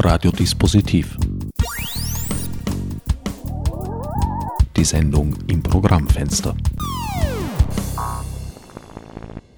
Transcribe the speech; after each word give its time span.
Radiodispositiv. 0.00 1.16
Die 4.76 4.84
Sendung 4.84 5.34
im 5.48 5.60
Programmfenster. 5.60 6.56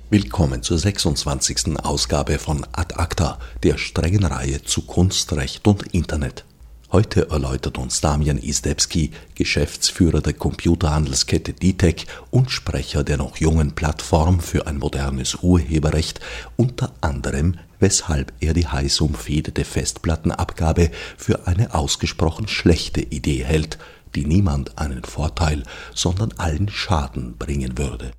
Willkommen 0.08 0.62
zur 0.62 0.78
26. 0.78 1.78
Ausgabe 1.84 2.38
von 2.38 2.66
Ad 2.72 2.94
Acta, 2.94 3.38
der 3.62 3.76
strengen 3.76 4.24
Reihe 4.24 4.62
zu 4.62 4.86
Kunst, 4.86 5.30
Recht 5.34 5.68
und 5.68 5.82
Internet. 5.92 6.46
Heute 6.90 7.28
erläutert 7.30 7.76
uns 7.76 8.00
Damian 8.00 8.38
Istebski, 8.38 9.10
Geschäftsführer 9.34 10.22
der 10.22 10.32
Computerhandelskette 10.32 11.52
DTEC 11.52 12.06
und 12.30 12.50
Sprecher 12.50 13.04
der 13.04 13.18
noch 13.18 13.36
jungen 13.36 13.72
Plattform 13.74 14.40
für 14.40 14.66
ein 14.66 14.78
modernes 14.78 15.36
Urheberrecht, 15.42 16.18
unter 16.56 16.94
anderem, 17.02 17.58
weshalb 17.80 18.32
er 18.40 18.54
die 18.54 18.68
heiß 18.68 19.00
umfedete 19.00 19.64
Festplattenabgabe 19.64 20.90
für 21.16 21.46
eine 21.46 21.74
ausgesprochen 21.74 22.46
schlechte 22.46 23.00
Idee 23.00 23.44
hält, 23.44 23.78
die 24.14 24.24
niemand 24.24 24.78
einen 24.78 25.04
Vorteil, 25.04 25.64
sondern 25.94 26.32
allen 26.36 26.68
Schaden 26.68 27.36
bringen 27.36 27.78
würde. 27.78 28.12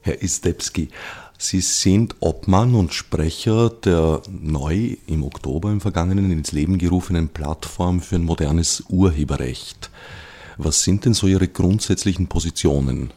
Herr 0.00 0.20
Istebski, 0.20 0.90
Sie 1.38 1.60
sind 1.60 2.16
Obmann 2.20 2.74
und 2.74 2.94
Sprecher 2.94 3.70
der 3.70 4.22
neu 4.30 4.96
im 5.06 5.24
Oktober 5.24 5.70
im 5.72 5.80
Vergangenen 5.80 6.30
ins 6.30 6.52
Leben 6.52 6.78
gerufenen 6.78 7.28
Plattform 7.28 8.00
für 8.00 8.16
ein 8.16 8.24
modernes 8.24 8.84
Urheberrecht. 8.88 9.90
Was 10.56 10.84
sind 10.84 11.04
denn 11.04 11.14
so 11.14 11.26
Ihre 11.26 11.48
grundsätzlichen 11.48 12.28
Positionen? 12.28 13.12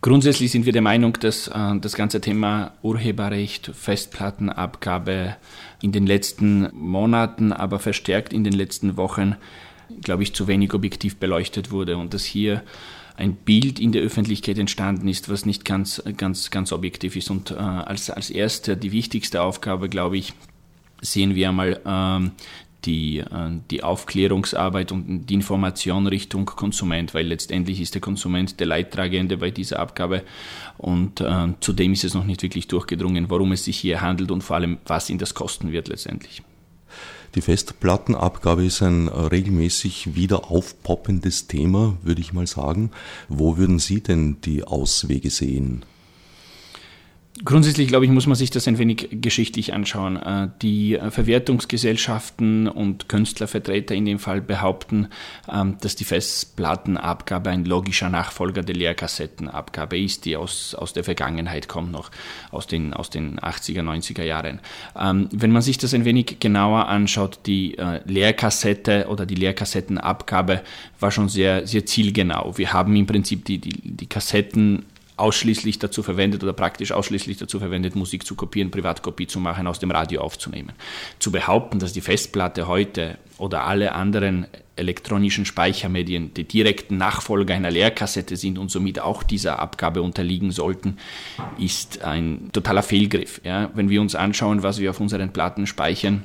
Grundsätzlich 0.00 0.52
sind 0.52 0.64
wir 0.64 0.72
der 0.72 0.82
Meinung, 0.82 1.14
dass 1.14 1.48
äh, 1.48 1.78
das 1.80 1.94
ganze 1.94 2.20
Thema 2.20 2.72
Urheberrecht, 2.82 3.72
Festplattenabgabe 3.74 5.36
in 5.82 5.90
den 5.90 6.06
letzten 6.06 6.68
Monaten, 6.72 7.52
aber 7.52 7.80
verstärkt 7.80 8.32
in 8.32 8.44
den 8.44 8.52
letzten 8.52 8.96
Wochen, 8.96 9.34
glaube 10.02 10.22
ich, 10.22 10.34
zu 10.34 10.46
wenig 10.46 10.72
objektiv 10.72 11.16
beleuchtet 11.16 11.72
wurde 11.72 11.96
und 11.96 12.14
dass 12.14 12.24
hier 12.24 12.62
ein 13.16 13.34
Bild 13.34 13.80
in 13.80 13.90
der 13.90 14.02
Öffentlichkeit 14.02 14.58
entstanden 14.58 15.08
ist, 15.08 15.28
was 15.28 15.44
nicht 15.44 15.64
ganz, 15.64 16.00
ganz, 16.16 16.50
ganz 16.50 16.70
objektiv 16.70 17.16
ist. 17.16 17.30
Und 17.30 17.50
äh, 17.50 17.54
als, 17.54 18.10
als 18.10 18.30
erste, 18.30 18.76
die 18.76 18.92
wichtigste 18.92 19.42
Aufgabe, 19.42 19.88
glaube 19.88 20.16
ich, 20.16 20.32
sehen 21.00 21.34
wir 21.34 21.48
einmal 21.48 21.80
ähm, 21.84 22.30
die, 22.84 23.18
äh, 23.18 23.24
die 23.70 23.82
Aufklärungsarbeit 23.82 24.92
und 24.92 25.26
die 25.26 25.34
Information 25.34 26.06
Richtung 26.06 26.46
Konsument, 26.46 27.14
weil 27.14 27.26
letztendlich 27.26 27.80
ist 27.80 27.94
der 27.94 28.00
Konsument 28.00 28.60
der 28.60 28.66
Leidtragende 28.66 29.36
bei 29.36 29.50
dieser 29.50 29.78
Abgabe 29.78 30.22
und 30.76 31.20
äh, 31.20 31.48
zudem 31.60 31.92
ist 31.92 32.04
es 32.04 32.14
noch 32.14 32.24
nicht 32.24 32.42
wirklich 32.42 32.68
durchgedrungen, 32.68 33.30
worum 33.30 33.52
es 33.52 33.64
sich 33.64 33.78
hier 33.78 34.00
handelt 34.00 34.30
und 34.30 34.42
vor 34.42 34.56
allem, 34.56 34.78
was 34.86 35.10
ihn 35.10 35.18
das 35.18 35.34
kosten 35.34 35.72
wird 35.72 35.88
letztendlich. 35.88 36.42
Die 37.34 37.42
Festplattenabgabe 37.42 38.64
ist 38.64 38.82
ein 38.82 39.08
regelmäßig 39.08 40.14
wieder 40.14 40.50
aufpoppendes 40.50 41.46
Thema, 41.46 41.98
würde 42.02 42.22
ich 42.22 42.32
mal 42.32 42.46
sagen. 42.46 42.90
Wo 43.28 43.58
würden 43.58 43.78
Sie 43.78 44.00
denn 44.00 44.40
die 44.40 44.64
Auswege 44.64 45.28
sehen? 45.28 45.84
Grundsätzlich, 47.44 47.86
glaube 47.86 48.04
ich, 48.04 48.10
muss 48.10 48.26
man 48.26 48.34
sich 48.34 48.50
das 48.50 48.66
ein 48.66 48.78
wenig 48.78 49.08
geschichtlich 49.10 49.72
anschauen. 49.72 50.16
Äh, 50.16 50.48
die 50.60 50.96
äh, 50.96 51.10
Verwertungsgesellschaften 51.10 52.66
und 52.66 53.08
Künstlervertreter 53.08 53.94
in 53.94 54.06
dem 54.06 54.18
Fall 54.18 54.40
behaupten, 54.40 55.08
ähm, 55.48 55.76
dass 55.80 55.94
die 55.94 56.04
Festplattenabgabe 56.04 57.50
ein 57.50 57.64
logischer 57.64 58.08
Nachfolger 58.08 58.62
der 58.62 58.74
Leerkassettenabgabe 58.74 59.98
ist, 59.98 60.24
die 60.24 60.36
aus, 60.36 60.74
aus 60.74 60.92
der 60.94 61.04
Vergangenheit 61.04 61.68
kommt, 61.68 61.92
noch 61.92 62.10
aus 62.50 62.66
den, 62.66 62.92
aus 62.92 63.08
den 63.08 63.38
80er, 63.38 63.82
90er 63.82 64.24
Jahren. 64.24 64.58
Ähm, 64.98 65.28
wenn 65.30 65.52
man 65.52 65.62
sich 65.62 65.78
das 65.78 65.94
ein 65.94 66.04
wenig 66.04 66.40
genauer 66.40 66.88
anschaut, 66.88 67.40
die 67.46 67.78
äh, 67.78 68.00
Leerkassette 68.04 69.06
oder 69.08 69.26
die 69.26 69.36
Leerkassettenabgabe 69.36 70.62
war 70.98 71.10
schon 71.12 71.28
sehr, 71.28 71.68
sehr 71.68 71.86
zielgenau. 71.86 72.56
Wir 72.56 72.72
haben 72.72 72.96
im 72.96 73.06
Prinzip 73.06 73.44
die, 73.44 73.58
die, 73.58 73.80
die 73.84 74.06
Kassetten 74.06 74.86
ausschließlich 75.18 75.78
dazu 75.78 76.02
verwendet 76.02 76.42
oder 76.42 76.52
praktisch 76.52 76.92
ausschließlich 76.92 77.36
dazu 77.36 77.58
verwendet, 77.58 77.96
Musik 77.96 78.24
zu 78.26 78.34
kopieren, 78.34 78.70
Privatkopie 78.70 79.26
zu 79.26 79.40
machen, 79.40 79.66
aus 79.66 79.78
dem 79.78 79.90
Radio 79.90 80.20
aufzunehmen. 80.20 80.72
Zu 81.18 81.32
behaupten, 81.32 81.78
dass 81.78 81.92
die 81.92 82.00
Festplatte 82.00 82.68
heute 82.68 83.18
oder 83.38 83.64
alle 83.64 83.92
anderen 83.94 84.46
elektronischen 84.76 85.44
Speichermedien 85.44 86.32
die 86.34 86.44
direkten 86.44 86.96
Nachfolger 86.96 87.54
einer 87.54 87.70
Leerkassette 87.70 88.36
sind 88.36 88.58
und 88.58 88.70
somit 88.70 89.00
auch 89.00 89.22
dieser 89.22 89.58
Abgabe 89.58 90.02
unterliegen 90.02 90.52
sollten, 90.52 90.98
ist 91.58 92.02
ein 92.02 92.50
totaler 92.52 92.82
Fehlgriff. 92.82 93.40
Ja? 93.44 93.70
Wenn 93.74 93.90
wir 93.90 94.00
uns 94.00 94.14
anschauen, 94.14 94.62
was 94.62 94.78
wir 94.78 94.90
auf 94.90 95.00
unseren 95.00 95.32
Platten 95.32 95.66
speichern, 95.66 96.24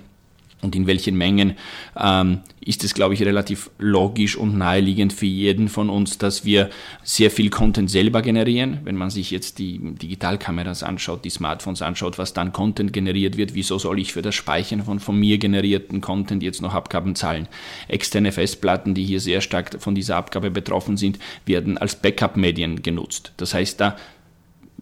und 0.63 0.75
in 0.75 0.87
welchen 0.87 1.17
Mengen, 1.17 1.55
ähm, 1.99 2.41
ist 2.65 2.83
es, 2.83 2.93
glaube 2.93 3.13
ich, 3.13 3.21
relativ 3.21 3.69
logisch 3.77 4.37
und 4.37 4.57
naheliegend 4.57 5.13
für 5.13 5.25
jeden 5.25 5.67
von 5.67 5.89
uns, 5.89 6.17
dass 6.17 6.45
wir 6.45 6.69
sehr 7.03 7.29
viel 7.29 7.49
Content 7.49 7.89
selber 7.89 8.21
generieren. 8.21 8.79
Wenn 8.83 8.95
man 8.95 9.09
sich 9.09 9.31
jetzt 9.31 9.59
die 9.59 9.79
Digitalkameras 9.79 10.83
anschaut, 10.83 11.25
die 11.25 11.29
Smartphones 11.29 11.81
anschaut, 11.81 12.17
was 12.17 12.33
dann 12.33 12.53
Content 12.53 12.93
generiert 12.93 13.37
wird, 13.37 13.53
wieso 13.53 13.77
soll 13.77 13.99
ich 13.99 14.13
für 14.13 14.21
das 14.21 14.35
Speichern 14.35 14.83
von 14.83 14.99
von 14.99 15.19
mir 15.19 15.37
generierten 15.37 16.01
Content 16.01 16.41
jetzt 16.41 16.61
noch 16.61 16.73
Abgaben 16.73 17.15
zahlen? 17.15 17.47
Externe 17.87 18.31
Festplatten, 18.31 18.93
die 18.93 19.03
hier 19.03 19.19
sehr 19.19 19.41
stark 19.41 19.81
von 19.81 19.95
dieser 19.95 20.15
Abgabe 20.15 20.51
betroffen 20.51 20.97
sind, 20.97 21.19
werden 21.45 21.77
als 21.77 21.95
Backup-Medien 21.95 22.81
genutzt. 22.81 23.33
Das 23.37 23.53
heißt, 23.53 23.79
da 23.81 23.97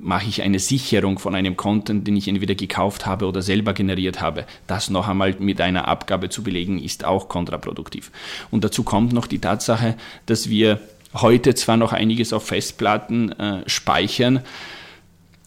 mache 0.02 0.28
ich 0.28 0.42
eine 0.42 0.60
Sicherung 0.60 1.20
von 1.20 1.36
einem 1.36 1.56
Content, 1.56 2.08
den 2.08 2.18
ich 2.18 2.28
entweder 2.28 2.56
gekauft 2.56 3.06
habe 3.06 3.28
oder 3.28 3.42
selber 3.42 3.74
generiert 3.74 4.22
habe. 4.22 4.46
Das 4.68 4.90
noch 4.90 5.08
einmal 5.08 5.36
mit 5.40 5.62
einer 5.62 5.88
Abgabe 5.88 6.30
zu 6.30 6.44
belegen, 6.44 6.82
ist 6.82 7.06
auch 7.06 7.30
kontraproduktiv. 7.30 8.12
Und 8.50 8.64
dazu 8.64 8.84
kommt 8.84 9.14
noch 9.14 9.28
die 9.28 9.40
Tatsache, 9.40 9.96
dass 10.26 10.50
wir 10.50 10.80
heute 11.14 11.56
zwar 11.56 11.78
noch 11.78 11.94
einiges 11.94 12.34
auf 12.34 12.48
Festplatten 12.48 13.32
äh, 13.34 13.64
speichern, 13.68 14.42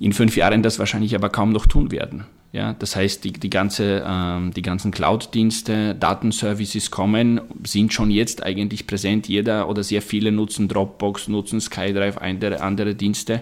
in 0.00 0.12
fünf 0.12 0.36
Jahren 0.36 0.62
das 0.62 0.78
wahrscheinlich 0.78 1.14
aber 1.14 1.30
kaum 1.30 1.52
noch 1.52 1.66
tun 1.66 1.90
werden. 1.90 2.24
Ja, 2.54 2.72
das 2.72 2.94
heißt, 2.94 3.24
die, 3.24 3.32
die, 3.32 3.50
ganze, 3.50 4.04
ähm, 4.06 4.52
die 4.54 4.62
ganzen 4.62 4.92
Cloud-Dienste, 4.92 5.96
Datenservices 5.96 6.92
kommen, 6.92 7.40
sind 7.64 7.92
schon 7.92 8.12
jetzt 8.12 8.44
eigentlich 8.44 8.86
präsent. 8.86 9.26
Jeder 9.26 9.68
oder 9.68 9.82
sehr 9.82 10.00
viele 10.02 10.30
nutzen 10.30 10.68
Dropbox, 10.68 11.26
nutzen 11.26 11.60
SkyDrive, 11.60 12.18
andere, 12.18 12.60
andere 12.60 12.94
Dienste. 12.94 13.40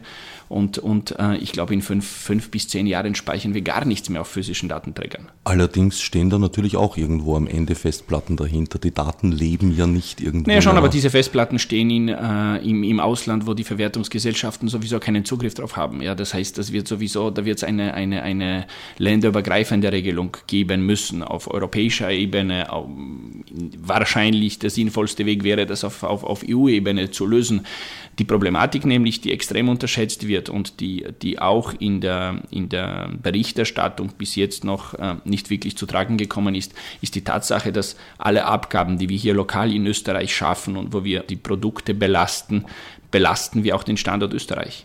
Und, 0.53 0.77
und 0.77 1.19
äh, 1.19 1.37
ich 1.39 1.53
glaube, 1.53 1.73
in 1.73 1.81
fünf, 1.81 2.07
fünf 2.07 2.51
bis 2.51 2.69
zehn 2.69 2.87
Jahren 2.87 3.15
speichern 3.15 3.55
wir 3.55 3.63
gar 3.63 3.87
nichts 3.87 4.11
mehr 4.11 4.21
auf 4.21 4.29
physischen 4.29 4.69
Datenträgern. 4.69 5.29
Allerdings 5.45 6.03
stehen 6.03 6.29
da 6.29 6.39
natürlich 6.39 6.77
auch 6.77 6.99
irgendwo 6.99 7.37
am 7.37 7.47
Ende 7.47 7.75
Festplatten 7.75 8.37
dahinter. 8.37 8.79
Die 8.79 8.93
Daten 8.93 9.33
leben 9.33 9.75
ja 9.75 9.87
nicht 9.87 10.21
irgendwo. 10.21 10.51
Naja, 10.51 10.61
schon, 10.61 10.77
aber 10.77 10.91
diese 10.91 11.09
Festplatten 11.09 11.59
stehen 11.59 11.89
in, 11.89 12.09
äh, 12.09 12.59
im, 12.59 12.85
im 12.85 13.01
Ausland, 13.01 13.47
wo 13.47 13.55
die 13.55 13.65
Verwertungsgesellschaften 13.65 14.69
sowieso 14.69 15.01
keinen 15.01 15.25
Zugriff 15.25 15.55
drauf 15.55 15.77
haben. 15.77 16.03
Ja, 16.03 16.15
das 16.15 16.35
heißt, 16.35 16.59
das 16.59 16.71
wird 16.71 16.87
sowieso, 16.87 17.31
da 17.31 17.47
wird 17.47 17.57
es 17.57 17.65
eine, 17.65 17.95
eine, 17.95 18.23
eine 18.23 18.67
länderübergreifende 18.99 19.91
Regelung 19.91 20.37
geben 20.49 20.85
müssen 20.85 21.23
auf 21.23 21.51
europäischer 21.51 22.11
Ebene. 22.11 22.71
Auf, 22.71 22.89
wahrscheinlich 23.79 24.59
der 24.59 24.69
sinnvollste 24.69 25.25
Weg 25.25 25.45
wäre, 25.45 25.65
das 25.65 25.83
auf, 25.83 26.03
auf, 26.03 26.25
auf 26.25 26.45
EU-Ebene 26.47 27.11
zu 27.11 27.25
lösen. 27.25 27.65
Die 28.19 28.25
Problematik 28.25 28.85
nämlich, 28.85 29.23
die 29.23 29.33
extrem 29.33 29.71
unterschätzt 29.71 30.29
wird 30.29 30.51
und 30.51 30.81
die, 30.81 31.07
die 31.23 31.39
auch 31.39 31.73
in 31.79 32.03
der, 32.03 32.43
in 32.51 32.69
der 32.69 33.11
Berichterstattung 33.23 34.13
bis 34.19 34.37
jetzt 34.37 34.65
noch 34.65 34.95
äh, 34.95 35.17
nicht 35.25 35.49
wirklich 35.49 35.79
zu 35.79 35.87
tragen 35.87 36.19
gekommen 36.19 36.55
ist, 36.55 36.75
ist 37.01 37.15
die 37.15 37.25
Tatsache, 37.25 37.73
dass 37.73 37.97
alle 38.19 38.45
Abgaben, 38.45 38.99
die 38.99 39.09
wir 39.09 39.17
hier 39.17 39.33
lokal 39.33 39.75
in 39.75 39.87
Österreich 39.87 40.35
schaffen 40.35 40.77
und 40.77 40.93
wo 40.93 41.05
wir 41.05 41.21
die 41.21 41.37
Produkte 41.37 41.95
belasten, 41.95 42.67
belasten 43.11 43.65
wir 43.65 43.75
auch 43.77 43.83
den 43.83 43.97
Standort 43.97 44.35
Österreich. 44.35 44.85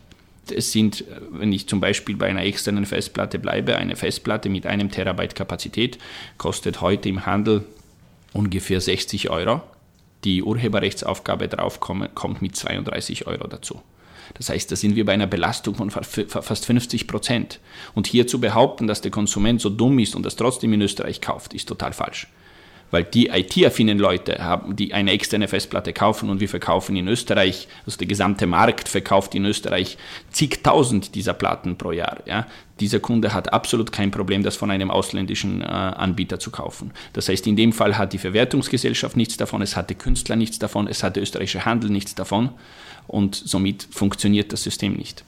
Es 0.49 0.71
sind, 0.71 1.03
wenn 1.30 1.51
ich 1.51 1.68
zum 1.68 1.81
Beispiel 1.81 2.15
bei 2.15 2.27
einer 2.27 2.44
externen 2.44 2.85
Festplatte 2.85 3.39
bleibe, 3.39 3.75
eine 3.75 3.97
Festplatte 3.97 4.47
mit 4.47 4.65
einem 4.65 4.89
Terabyte 4.89 5.35
Kapazität 5.35 5.97
kostet 6.38 6.80
heute 6.80 7.09
im 7.09 7.25
Handel 7.25 7.65
ungefähr 8.31 8.80
60 8.80 9.30
Euro 9.30 9.62
die 10.27 10.44
Urheberrechtsaufgabe 10.44 11.47
drauf 11.47 11.79
kommt 11.79 12.41
mit 12.41 12.53
32 12.53 13.27
Euro 13.27 13.47
dazu. 13.47 13.81
Das 14.33 14.50
heißt, 14.50 14.69
da 14.69 14.75
sind 14.75 14.97
wir 14.97 15.06
bei 15.06 15.13
einer 15.13 15.25
Belastung 15.25 15.75
von 15.75 15.89
fast 15.89 16.65
50 16.65 17.07
Prozent. 17.07 17.62
Und 17.95 18.07
hier 18.07 18.27
zu 18.27 18.41
behaupten, 18.41 18.88
dass 18.88 19.00
der 19.00 19.09
Konsument 19.09 19.62
so 19.62 19.69
dumm 19.69 20.00
ist 20.00 20.18
und 20.18 20.25
das 20.25 20.35
trotzdem 20.35 20.74
in 20.74 20.81
Österreich 20.81 21.21
kauft, 21.21 21.53
ist 21.53 21.69
total 21.69 21.94
falsch 21.94 22.27
weil 22.92 23.04
die 23.04 23.28
IT-affinen 23.28 24.00
Leute 24.00 24.44
haben, 24.44 24.75
die 24.75 24.94
eine 24.94 25.12
externe 25.12 25.48
Festplatte 25.48 25.94
kaufen 25.94 26.30
und 26.30 26.39
wir 26.39 26.50
verkaufen 26.50 26.95
in 26.95 27.07
Österreich, 27.07 27.68
also 27.86 27.98
der 27.98 28.07
gesamte 28.07 28.48
Markt 28.48 28.88
verkauft 28.88 29.36
in 29.36 29.45
Österreich 29.45 29.98
zigtausend 30.31 31.16
dieser 31.16 31.34
Platten 31.34 31.78
pro 31.78 31.92
Jahr. 31.92 32.19
Ja. 32.25 32.48
Dieser 32.80 33.00
Kunde 33.00 33.34
hat 33.34 33.51
absolut 33.54 33.92
kein 33.92 34.12
Problem, 34.12 34.44
das 34.44 34.56
von 34.56 34.69
einem 34.69 34.92
ausländischen 34.92 35.62
äh, 35.62 35.66
Anbieter 35.66 36.39
zu 36.39 36.51
kaufen. 36.51 36.92
Das 37.13 37.28
heißt, 37.28 37.48
in 37.48 37.56
dem 37.56 37.74
Fall 37.74 37.98
hat 37.98 38.13
die 38.13 38.19
Verwertungsgesellschaft 38.19 39.18
nichts 39.18 39.38
davon, 39.38 39.62
es 39.62 39.75
hat 39.75 39.90
der 39.90 39.98
Künstler 39.98 40.36
nichts 40.36 40.60
davon, 40.60 40.88
es 40.88 41.04
hat 41.04 41.16
der 41.16 41.24
österreichische 41.24 41.66
Handel 41.66 41.90
nichts 41.90 42.16
davon 42.16 42.51
und 43.07 43.36
somit 43.36 43.88
funktioniert 43.90 44.54
das 44.54 44.63
System 44.63 44.94
nicht. 44.94 45.24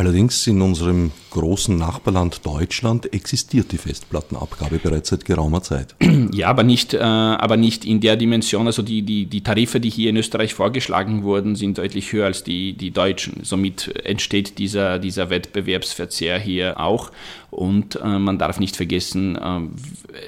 Allerdings 0.00 0.46
in 0.46 0.62
unserem 0.62 1.12
großen 1.28 1.76
Nachbarland 1.76 2.46
Deutschland 2.46 3.12
existiert 3.12 3.70
die 3.70 3.76
Festplattenabgabe 3.76 4.78
bereits 4.78 5.10
seit 5.10 5.26
geraumer 5.26 5.62
Zeit. 5.62 5.94
Ja, 6.32 6.48
aber 6.48 6.62
nicht, 6.62 6.94
äh, 6.94 6.98
aber 7.00 7.56
nicht 7.56 7.84
in 7.84 8.00
der 8.00 8.16
Dimension. 8.16 8.66
Also 8.66 8.82
die, 8.82 9.02
die, 9.02 9.26
die 9.26 9.42
Tarife, 9.42 9.80
die 9.80 9.90
hier 9.90 10.10
in 10.10 10.16
Österreich 10.16 10.54
vorgeschlagen 10.54 11.22
wurden, 11.24 11.56
sind 11.56 11.78
deutlich 11.78 12.12
höher 12.12 12.26
als 12.26 12.44
die, 12.44 12.74
die 12.74 12.92
deutschen. 12.92 13.42
Somit 13.42 13.88
entsteht 14.04 14.58
dieser, 14.58 14.98
dieser 14.98 15.28
Wettbewerbsverzehr 15.30 16.38
hier 16.38 16.78
auch. 16.78 17.10
Und 17.50 17.96
äh, 17.96 18.18
man 18.18 18.38
darf 18.38 18.60
nicht 18.60 18.76
vergessen, 18.76 19.36
äh, 19.36 19.60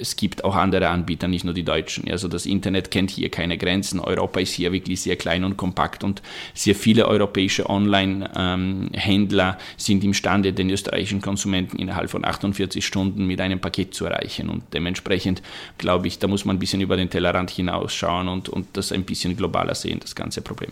es 0.01 0.17
gibt 0.17 0.43
auch 0.43 0.55
andere 0.55 0.89
Anbieter, 0.89 1.27
nicht 1.27 1.45
nur 1.45 1.53
die 1.53 1.63
deutschen. 1.63 2.09
Also 2.11 2.27
das 2.27 2.45
Internet 2.45 2.91
kennt 2.91 3.11
hier 3.11 3.29
keine 3.29 3.57
Grenzen. 3.57 3.99
Europa 3.99 4.41
ist 4.41 4.51
hier 4.51 4.73
wirklich 4.73 5.01
sehr 5.01 5.15
klein 5.15 5.45
und 5.45 5.55
kompakt 5.55 6.03
und 6.03 6.21
sehr 6.53 6.75
viele 6.75 7.07
europäische 7.07 7.69
Online-Händler 7.69 9.49
ähm, 9.51 9.62
sind 9.77 10.03
imstande, 10.03 10.53
den 10.53 10.69
österreichischen 10.69 11.21
Konsumenten 11.21 11.77
innerhalb 11.77 12.09
von 12.09 12.25
48 12.25 12.85
Stunden 12.85 13.25
mit 13.25 13.41
einem 13.41 13.59
Paket 13.59 13.93
zu 13.93 14.05
erreichen. 14.05 14.49
Und 14.49 14.63
dementsprechend 14.73 15.41
glaube 15.77 16.07
ich, 16.07 16.19
da 16.19 16.27
muss 16.27 16.45
man 16.45 16.55
ein 16.55 16.59
bisschen 16.59 16.81
über 16.81 16.97
den 16.97 17.09
Tellerrand 17.09 17.51
hinausschauen 17.51 18.27
und, 18.27 18.49
und 18.49 18.67
das 18.73 18.91
ein 18.91 19.03
bisschen 19.03 19.35
globaler 19.37 19.75
sehen, 19.75 19.99
das 19.99 20.15
ganze 20.15 20.41
Problem. 20.41 20.71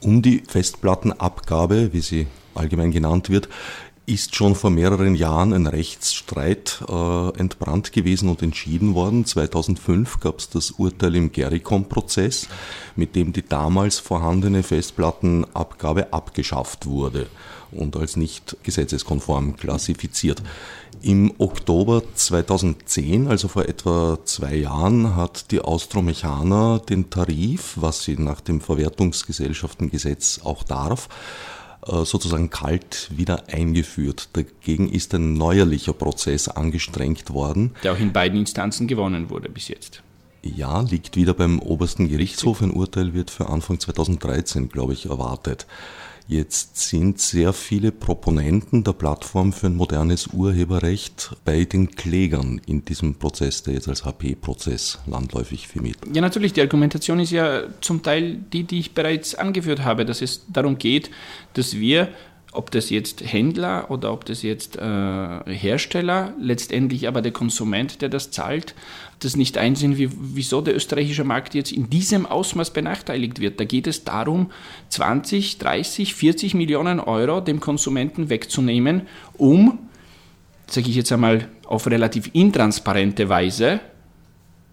Um 0.00 0.22
die 0.22 0.42
Festplattenabgabe, 0.46 1.92
wie 1.92 2.00
sie 2.00 2.26
allgemein 2.54 2.90
genannt 2.90 3.30
wird, 3.30 3.48
ist 4.08 4.34
schon 4.34 4.54
vor 4.54 4.70
mehreren 4.70 5.14
Jahren 5.14 5.52
ein 5.52 5.66
Rechtsstreit 5.66 6.82
äh, 6.88 7.38
entbrannt 7.38 7.92
gewesen 7.92 8.30
und 8.30 8.42
entschieden 8.42 8.94
worden. 8.94 9.26
2005 9.26 10.20
gab 10.20 10.38
es 10.38 10.48
das 10.48 10.70
Urteil 10.72 11.14
im 11.14 11.30
Gericom-Prozess, 11.30 12.48
mit 12.96 13.14
dem 13.14 13.34
die 13.34 13.46
damals 13.46 13.98
vorhandene 13.98 14.62
Festplattenabgabe 14.62 16.12
abgeschafft 16.12 16.86
wurde 16.86 17.26
und 17.70 17.96
als 17.96 18.16
nicht 18.16 18.56
gesetzeskonform 18.62 19.56
klassifiziert. 19.56 20.42
Im 21.02 21.34
Oktober 21.36 22.02
2010, 22.14 23.28
also 23.28 23.48
vor 23.48 23.66
etwa 23.66 24.18
zwei 24.24 24.56
Jahren, 24.56 25.16
hat 25.16 25.50
die 25.50 25.60
Austromechaner 25.60 26.78
den 26.80 27.10
Tarif, 27.10 27.74
was 27.76 28.04
sie 28.04 28.16
nach 28.16 28.40
dem 28.40 28.62
Verwertungsgesellschaftengesetz 28.62 30.40
auch 30.44 30.62
darf, 30.62 31.08
sozusagen 32.04 32.50
kalt 32.50 33.10
wieder 33.14 33.48
eingeführt. 33.48 34.28
Dagegen 34.34 34.88
ist 34.88 35.14
ein 35.14 35.34
neuerlicher 35.34 35.92
Prozess 35.92 36.48
angestrengt 36.48 37.30
worden. 37.30 37.74
Der 37.82 37.92
auch 37.92 37.98
in 37.98 38.12
beiden 38.12 38.38
Instanzen 38.38 38.86
gewonnen 38.86 39.30
wurde 39.30 39.48
bis 39.48 39.68
jetzt. 39.68 40.02
Ja, 40.42 40.80
liegt 40.82 41.16
wieder 41.16 41.34
beim 41.34 41.58
obersten 41.58 42.08
Gerichtshof. 42.08 42.62
Ein 42.62 42.70
Urteil 42.70 43.12
wird 43.12 43.30
für 43.30 43.48
Anfang 43.48 43.80
2013, 43.80 44.68
glaube 44.68 44.92
ich, 44.92 45.06
erwartet. 45.06 45.66
Jetzt 46.30 46.76
sind 46.76 47.18
sehr 47.18 47.54
viele 47.54 47.90
Proponenten 47.90 48.84
der 48.84 48.92
Plattform 48.92 49.54
für 49.54 49.68
ein 49.68 49.76
modernes 49.76 50.26
Urheberrecht 50.26 51.30
bei 51.46 51.64
den 51.64 51.92
Klägern 51.92 52.60
in 52.66 52.84
diesem 52.84 53.14
Prozess, 53.14 53.62
der 53.62 53.72
jetzt 53.72 53.88
als 53.88 54.04
HP-Prozess 54.04 54.98
landläufig 55.06 55.66
firmiert. 55.66 55.96
Ja, 56.12 56.20
natürlich, 56.20 56.52
die 56.52 56.60
Argumentation 56.60 57.18
ist 57.18 57.30
ja 57.30 57.62
zum 57.80 58.02
Teil 58.02 58.36
die, 58.52 58.64
die 58.64 58.78
ich 58.78 58.92
bereits 58.92 59.36
angeführt 59.36 59.84
habe, 59.84 60.04
dass 60.04 60.20
es 60.20 60.44
darum 60.52 60.76
geht, 60.76 61.10
dass 61.54 61.78
wir 61.78 62.08
ob 62.52 62.70
das 62.70 62.90
jetzt 62.90 63.22
Händler 63.22 63.90
oder 63.90 64.12
ob 64.12 64.24
das 64.24 64.42
jetzt 64.42 64.76
äh, 64.76 64.80
Hersteller, 64.80 66.34
letztendlich 66.40 67.06
aber 67.06 67.20
der 67.22 67.32
Konsument, 67.32 68.00
der 68.00 68.08
das 68.08 68.30
zahlt, 68.30 68.74
das 69.20 69.36
nicht 69.36 69.58
einsehen, 69.58 69.98
wie, 69.98 70.10
wieso 70.12 70.60
der 70.60 70.76
österreichische 70.76 71.24
Markt 71.24 71.54
jetzt 71.54 71.72
in 71.72 71.90
diesem 71.90 72.26
Ausmaß 72.26 72.72
benachteiligt 72.72 73.40
wird. 73.40 73.58
Da 73.58 73.64
geht 73.64 73.86
es 73.86 74.04
darum, 74.04 74.50
20, 74.90 75.58
30, 75.58 76.14
40 76.14 76.54
Millionen 76.54 77.00
Euro 77.00 77.40
dem 77.40 77.60
Konsumenten 77.60 78.30
wegzunehmen, 78.30 79.02
um, 79.36 79.78
sage 80.66 80.88
ich 80.88 80.96
jetzt 80.96 81.12
einmal, 81.12 81.48
auf 81.66 81.86
relativ 81.86 82.30
intransparente 82.32 83.28
Weise 83.28 83.80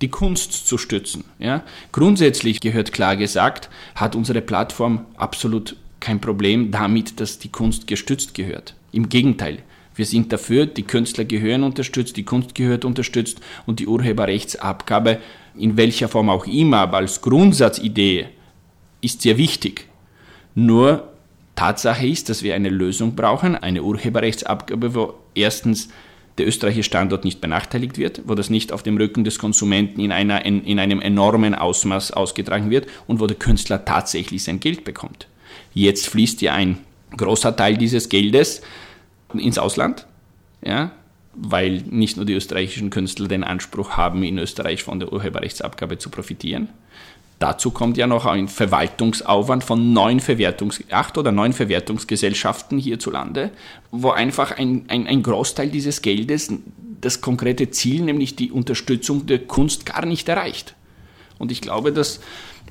die 0.02 0.10
Kunst 0.10 0.68
zu 0.68 0.78
stützen. 0.78 1.24
Ja? 1.40 1.64
Grundsätzlich 1.92 2.60
gehört 2.60 2.92
klar 2.92 3.16
gesagt, 3.16 3.70
hat 3.96 4.16
unsere 4.16 4.42
Plattform 4.42 5.06
absolut 5.16 5.78
kein 6.00 6.20
Problem 6.22 6.72
damit, 6.72 7.20
dass 7.20 7.40
die 7.40 7.50
Kunst 7.50 7.88
gestützt 7.88 8.34
gehört. 8.34 8.76
Im 8.92 9.10
Gegenteil, 9.10 9.60
wir 9.96 10.06
sind 10.06 10.32
dafür, 10.32 10.66
die 10.66 10.84
Künstler 10.84 11.26
gehören 11.26 11.64
unterstützt, 11.64 12.18
die 12.18 12.24
Kunst 12.24 12.56
gehört 12.56 12.86
unterstützt 12.86 13.40
und 13.66 13.80
die 13.80 13.88
Urheberrechtsabgabe, 13.88 15.20
in 15.58 15.78
welcher 15.78 16.10
Form 16.10 16.30
auch 16.30 16.46
immer, 16.46 16.80
aber 16.80 16.98
als 16.98 17.22
Grundsatzidee, 17.22 18.28
ist 19.02 19.22
sehr 19.22 19.38
wichtig. 19.38 19.88
Nur 20.56 21.12
Tatsache 21.56 22.08
ist, 22.08 22.30
dass 22.30 22.44
wir 22.44 22.56
eine 22.56 22.70
Lösung 22.70 23.16
brauchen, 23.16 23.56
eine 23.56 23.84
Urheberrechtsabgabe, 23.84 24.96
wo 24.96 25.14
erstens 25.34 25.90
der 26.38 26.48
österreichische 26.48 26.84
Standort 26.84 27.24
nicht 27.24 27.40
benachteiligt 27.40 27.98
wird, 27.98 28.24
wo 28.26 28.36
das 28.36 28.50
nicht 28.50 28.74
auf 28.74 28.84
dem 28.84 28.98
Rücken 28.98 29.24
des 29.24 29.40
Konsumenten 29.40 30.02
in, 30.02 30.12
einer, 30.12 30.46
in, 30.46 30.66
in 30.66 30.80
einem 30.80 31.00
enormen 31.00 31.56
Ausmaß 31.56 32.12
ausgetragen 32.12 32.70
wird 32.70 32.88
und 33.08 33.22
wo 33.22 33.28
der 33.28 33.38
Künstler 33.38 33.86
tatsächlich 33.86 34.44
sein 34.44 34.60
Geld 34.60 34.84
bekommt. 34.84 35.28
Jetzt 35.74 36.08
fließt 36.08 36.42
ja 36.42 36.54
ein 36.54 36.80
großer 37.16 37.56
Teil 37.56 37.78
dieses 37.78 38.10
Geldes 38.10 38.62
ins 39.34 39.58
Ausland, 39.58 40.08
ja, 40.64 40.92
weil 41.34 41.84
nicht 41.90 42.18
nur 42.18 42.26
die 42.26 42.34
österreichischen 42.34 42.90
Künstler 42.90 43.28
den 43.28 43.44
Anspruch 43.44 43.92
haben, 43.92 44.24
in 44.24 44.38
Österreich 44.38 44.84
von 44.84 45.00
der 45.00 45.12
Urheberrechtsabgabe 45.12 45.98
zu 45.98 46.10
profitieren. 46.10 46.70
Dazu 47.40 47.72
kommt 47.72 47.98
ja 47.98 48.08
noch 48.08 48.26
ein 48.26 48.48
Verwaltungsaufwand 48.48 49.64
von 49.64 49.92
neun 49.92 50.22
Verwertungs 50.22 50.82
acht 50.90 51.18
oder 51.18 51.34
neun 51.34 51.52
Verwertungsgesellschaften 51.52 52.78
hierzulande, 52.78 53.52
wo 53.92 54.12
einfach 54.12 54.58
ein, 54.58 54.86
ein, 54.88 55.06
ein 55.06 55.22
Großteil 55.22 55.70
dieses 55.70 56.02
Geldes 56.02 56.54
das 57.02 57.20
konkrete 57.20 57.70
Ziel, 57.72 58.02
nämlich 58.04 58.38
die 58.38 58.52
Unterstützung 58.52 59.26
der 59.26 59.40
Kunst, 59.40 59.86
gar 59.86 60.06
nicht 60.06 60.30
erreicht. 60.30 60.76
Und 61.38 61.52
ich 61.52 61.60
glaube, 61.60 61.92
dass 61.92 62.22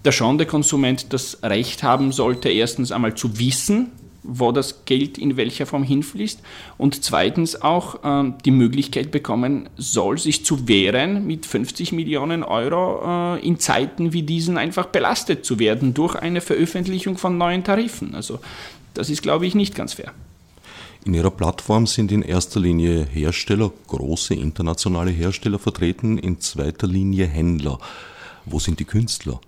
der 0.05 0.13
schon 0.13 0.39
der 0.39 0.47
Konsument 0.47 1.13
das 1.13 1.43
Recht 1.43 1.83
haben 1.83 2.11
sollte, 2.11 2.49
erstens 2.49 2.91
einmal 2.91 3.15
zu 3.15 3.39
wissen, 3.39 3.93
wo 4.25 4.53
das 4.53 4.85
Geld 4.87 5.19
in 5.19 5.37
welcher 5.37 5.67
Form 5.67 5.85
hinfließt 5.85 6.41
und 6.79 7.05
zweitens 7.05 7.61
auch 7.63 8.03
äh, 8.03 8.33
die 8.45 8.51
Möglichkeit 8.51 9.11
bekommen 9.11 9.69
soll, 9.77 10.19
sich 10.19 10.45
zu 10.45 10.67
wehren, 10.67 11.27
mit 11.27 11.47
50 11.47 11.93
Millionen 11.93 12.43
Euro 12.43 13.37
äh, 13.37 13.47
in 13.47 13.59
Zeiten 13.59 14.13
wie 14.13 14.23
diesen 14.23 14.59
einfach 14.59 14.87
belastet 14.87 15.45
zu 15.45 15.59
werden 15.59 15.95
durch 15.95 16.17
eine 16.17 16.41
Veröffentlichung 16.41 17.19
von 17.19 17.39
neuen 17.39 17.65
Tarifen. 17.65 18.15
Also 18.15 18.41
das 18.95 19.11
ist, 19.11 19.23
glaube 19.23 19.47
ich, 19.47 19.55
nicht 19.55 19.75
ganz 19.75 19.95
fair. 19.95 20.13
In 21.05 21.13
Ihrer 21.13 21.31
Plattform 21.31 21.87
sind 21.87 22.11
in 22.11 22.23
erster 22.23 22.61
Linie 22.61 23.05
Hersteller, 23.05 23.71
große 23.89 24.35
internationale 24.35 25.11
Hersteller 25.11 25.59
vertreten, 25.59 26.17
in 26.17 26.41
zweiter 26.41 26.87
Linie 26.87 27.27
Händler. 27.27 27.79
Wo 28.47 28.59
sind 28.59 28.81
die 28.81 28.87
Künstler? 28.87 29.39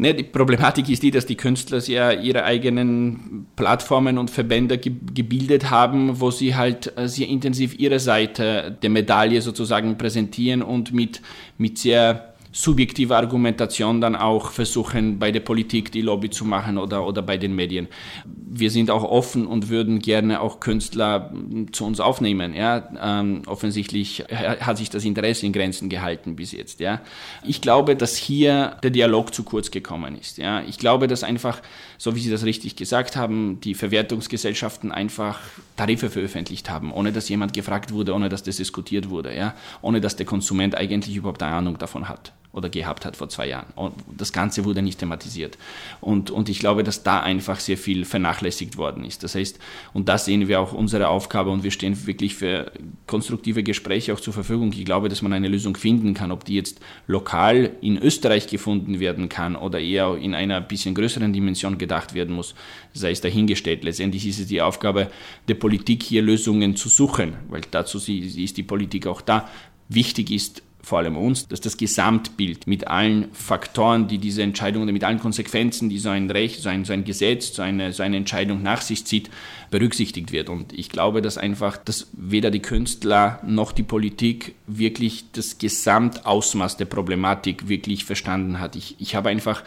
Ne, 0.00 0.14
die 0.14 0.22
Problematik 0.22 0.88
ist 0.88 1.02
die, 1.02 1.10
dass 1.10 1.26
die 1.26 1.36
Künstler 1.36 1.80
ja 1.80 2.12
ihre 2.12 2.44
eigenen 2.44 3.48
Plattformen 3.56 4.16
und 4.16 4.30
Verbände 4.30 4.78
ge 4.78 4.92
gebildet 5.12 5.70
haben, 5.70 6.20
wo 6.20 6.30
sie 6.30 6.54
halt 6.54 6.96
äh, 6.96 7.08
sehr 7.08 7.26
intensiv 7.26 7.76
ihre 7.76 7.98
Seite 7.98 8.78
der 8.80 8.90
Medaille 8.90 9.42
sozusagen 9.42 9.98
präsentieren 9.98 10.62
und 10.62 10.92
mit, 10.92 11.20
mit 11.58 11.78
sehr 11.78 12.27
subjektive 12.52 13.16
Argumentation 13.16 14.00
dann 14.00 14.16
auch 14.16 14.50
versuchen, 14.50 15.18
bei 15.18 15.30
der 15.30 15.40
Politik 15.40 15.92
die 15.92 16.00
Lobby 16.00 16.30
zu 16.30 16.44
machen 16.44 16.78
oder, 16.78 17.06
oder 17.06 17.22
bei 17.22 17.36
den 17.36 17.54
Medien. 17.54 17.88
Wir 18.24 18.70
sind 18.70 18.90
auch 18.90 19.04
offen 19.04 19.46
und 19.46 19.68
würden 19.68 19.98
gerne 19.98 20.40
auch 20.40 20.60
Künstler 20.60 21.32
zu 21.72 21.84
uns 21.84 22.00
aufnehmen. 22.00 22.54
Ja? 22.54 22.88
Ähm, 23.00 23.42
offensichtlich 23.46 24.24
hat 24.30 24.78
sich 24.78 24.88
das 24.88 25.04
Interesse 25.04 25.46
in 25.46 25.52
Grenzen 25.52 25.88
gehalten 25.88 26.36
bis 26.36 26.52
jetzt. 26.52 26.80
Ja? 26.80 27.00
Ich 27.44 27.60
glaube, 27.60 27.96
dass 27.96 28.16
hier 28.16 28.76
der 28.82 28.90
Dialog 28.90 29.34
zu 29.34 29.42
kurz 29.42 29.70
gekommen 29.70 30.16
ist. 30.18 30.38
Ja? 30.38 30.62
Ich 30.62 30.78
glaube, 30.78 31.06
dass 31.06 31.24
einfach, 31.24 31.60
so 31.98 32.16
wie 32.16 32.20
Sie 32.20 32.30
das 32.30 32.44
richtig 32.44 32.76
gesagt 32.76 33.16
haben, 33.16 33.60
die 33.60 33.74
Verwertungsgesellschaften 33.74 34.90
einfach 34.90 35.40
Tarife 35.76 36.08
veröffentlicht 36.08 36.70
haben, 36.70 36.92
ohne 36.92 37.12
dass 37.12 37.28
jemand 37.28 37.52
gefragt 37.52 37.92
wurde, 37.92 38.14
ohne 38.14 38.30
dass 38.30 38.42
das 38.42 38.56
diskutiert 38.56 39.10
wurde, 39.10 39.36
ja? 39.36 39.54
ohne 39.82 40.00
dass 40.00 40.16
der 40.16 40.26
Konsument 40.26 40.74
eigentlich 40.74 41.14
überhaupt 41.14 41.42
eine 41.42 41.54
Ahnung 41.54 41.78
davon 41.78 42.08
hat 42.08 42.32
oder 42.58 42.68
gehabt 42.68 43.04
hat 43.04 43.16
vor 43.16 43.28
zwei 43.28 43.48
Jahren. 43.48 43.72
Und 43.74 43.94
das 44.16 44.32
Ganze 44.32 44.64
wurde 44.64 44.82
nicht 44.82 44.98
thematisiert. 44.98 45.56
Und, 46.00 46.30
und 46.30 46.48
ich 46.48 46.58
glaube, 46.58 46.82
dass 46.82 47.02
da 47.02 47.20
einfach 47.20 47.60
sehr 47.60 47.78
viel 47.78 48.04
vernachlässigt 48.04 48.76
worden 48.76 49.04
ist. 49.04 49.22
Das 49.22 49.34
heißt, 49.34 49.58
und 49.94 50.08
da 50.08 50.18
sehen 50.18 50.48
wir 50.48 50.60
auch 50.60 50.72
unsere 50.72 51.08
Aufgabe 51.08 51.50
und 51.50 51.62
wir 51.62 51.70
stehen 51.70 52.06
wirklich 52.06 52.34
für 52.34 52.72
konstruktive 53.06 53.62
Gespräche 53.62 54.12
auch 54.12 54.20
zur 54.20 54.34
Verfügung. 54.34 54.72
Ich 54.72 54.84
glaube, 54.84 55.08
dass 55.08 55.22
man 55.22 55.32
eine 55.32 55.48
Lösung 55.48 55.76
finden 55.76 56.12
kann, 56.14 56.32
ob 56.32 56.44
die 56.44 56.54
jetzt 56.54 56.80
lokal 57.06 57.70
in 57.80 57.96
Österreich 57.96 58.48
gefunden 58.48 59.00
werden 59.00 59.28
kann 59.28 59.56
oder 59.56 59.80
eher 59.80 60.16
in 60.16 60.34
einer 60.34 60.60
bisschen 60.60 60.94
größeren 60.94 61.32
Dimension 61.32 61.78
gedacht 61.78 62.12
werden 62.14 62.34
muss, 62.34 62.54
sei 62.92 63.12
es 63.12 63.20
dahingestellt. 63.20 63.84
Letztendlich 63.84 64.26
ist 64.26 64.40
es 64.40 64.48
die 64.48 64.60
Aufgabe 64.60 65.10
der 65.46 65.54
Politik, 65.54 66.02
hier 66.02 66.22
Lösungen 66.22 66.76
zu 66.76 66.88
suchen, 66.88 67.34
weil 67.48 67.62
dazu 67.70 67.98
ist 67.98 68.56
die 68.56 68.62
Politik 68.62 69.06
auch 69.06 69.20
da. 69.20 69.48
Wichtig 69.88 70.30
ist, 70.30 70.62
vor 70.88 70.98
allem 70.98 71.18
uns, 71.18 71.46
dass 71.46 71.60
das 71.60 71.76
Gesamtbild 71.76 72.66
mit 72.66 72.88
allen 72.88 73.30
Faktoren, 73.32 74.08
die 74.08 74.16
diese 74.16 74.42
Entscheidung 74.42 74.82
oder 74.82 74.92
mit 74.92 75.04
allen 75.04 75.20
Konsequenzen, 75.20 75.90
die 75.90 75.98
so 75.98 76.08
ein 76.08 76.30
Recht, 76.30 76.62
so 76.62 76.70
ein, 76.70 76.86
so 76.86 76.94
ein 76.94 77.04
Gesetz, 77.04 77.54
so 77.54 77.60
eine, 77.60 77.92
so 77.92 78.02
eine 78.02 78.16
Entscheidung 78.16 78.62
nach 78.62 78.80
sich 78.80 79.04
zieht, 79.04 79.28
berücksichtigt 79.70 80.32
wird. 80.32 80.48
Und 80.48 80.72
ich 80.72 80.88
glaube, 80.88 81.20
dass 81.20 81.36
einfach, 81.36 81.76
dass 81.76 82.08
weder 82.14 82.50
die 82.50 82.62
Künstler 82.62 83.38
noch 83.46 83.72
die 83.72 83.82
Politik 83.82 84.54
wirklich 84.66 85.26
das 85.32 85.58
Gesamtausmaß 85.58 86.78
der 86.78 86.86
Problematik 86.86 87.68
wirklich 87.68 88.06
verstanden 88.06 88.58
hat. 88.58 88.74
Ich, 88.74 88.96
ich 88.98 89.14
habe 89.14 89.28
einfach 89.28 89.64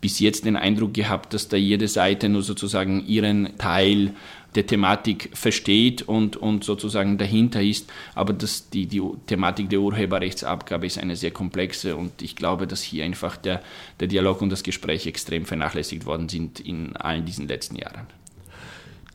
bis 0.00 0.18
jetzt 0.18 0.44
den 0.44 0.56
Eindruck 0.56 0.92
gehabt, 0.92 1.32
dass 1.32 1.48
da 1.48 1.56
jede 1.56 1.86
Seite 1.88 2.28
nur 2.28 2.42
sozusagen 2.42 3.06
ihren 3.06 3.56
Teil 3.58 4.10
der 4.54 4.66
Thematik 4.66 5.30
versteht 5.34 6.02
und, 6.02 6.36
und 6.36 6.64
sozusagen 6.64 7.18
dahinter 7.18 7.62
ist. 7.62 7.90
Aber 8.14 8.32
das, 8.32 8.70
die, 8.70 8.86
die 8.86 9.02
Thematik 9.26 9.70
der 9.70 9.80
Urheberrechtsabgabe 9.80 10.86
ist 10.86 10.98
eine 10.98 11.16
sehr 11.16 11.30
komplexe 11.30 11.96
und 11.96 12.22
ich 12.22 12.36
glaube, 12.36 12.66
dass 12.66 12.82
hier 12.82 13.04
einfach 13.04 13.36
der, 13.36 13.62
der 14.00 14.08
Dialog 14.08 14.42
und 14.42 14.50
das 14.50 14.62
Gespräch 14.62 15.06
extrem 15.06 15.44
vernachlässigt 15.44 16.06
worden 16.06 16.28
sind 16.28 16.60
in 16.60 16.96
allen 16.96 17.24
diesen 17.24 17.48
letzten 17.48 17.76
Jahren. 17.76 18.06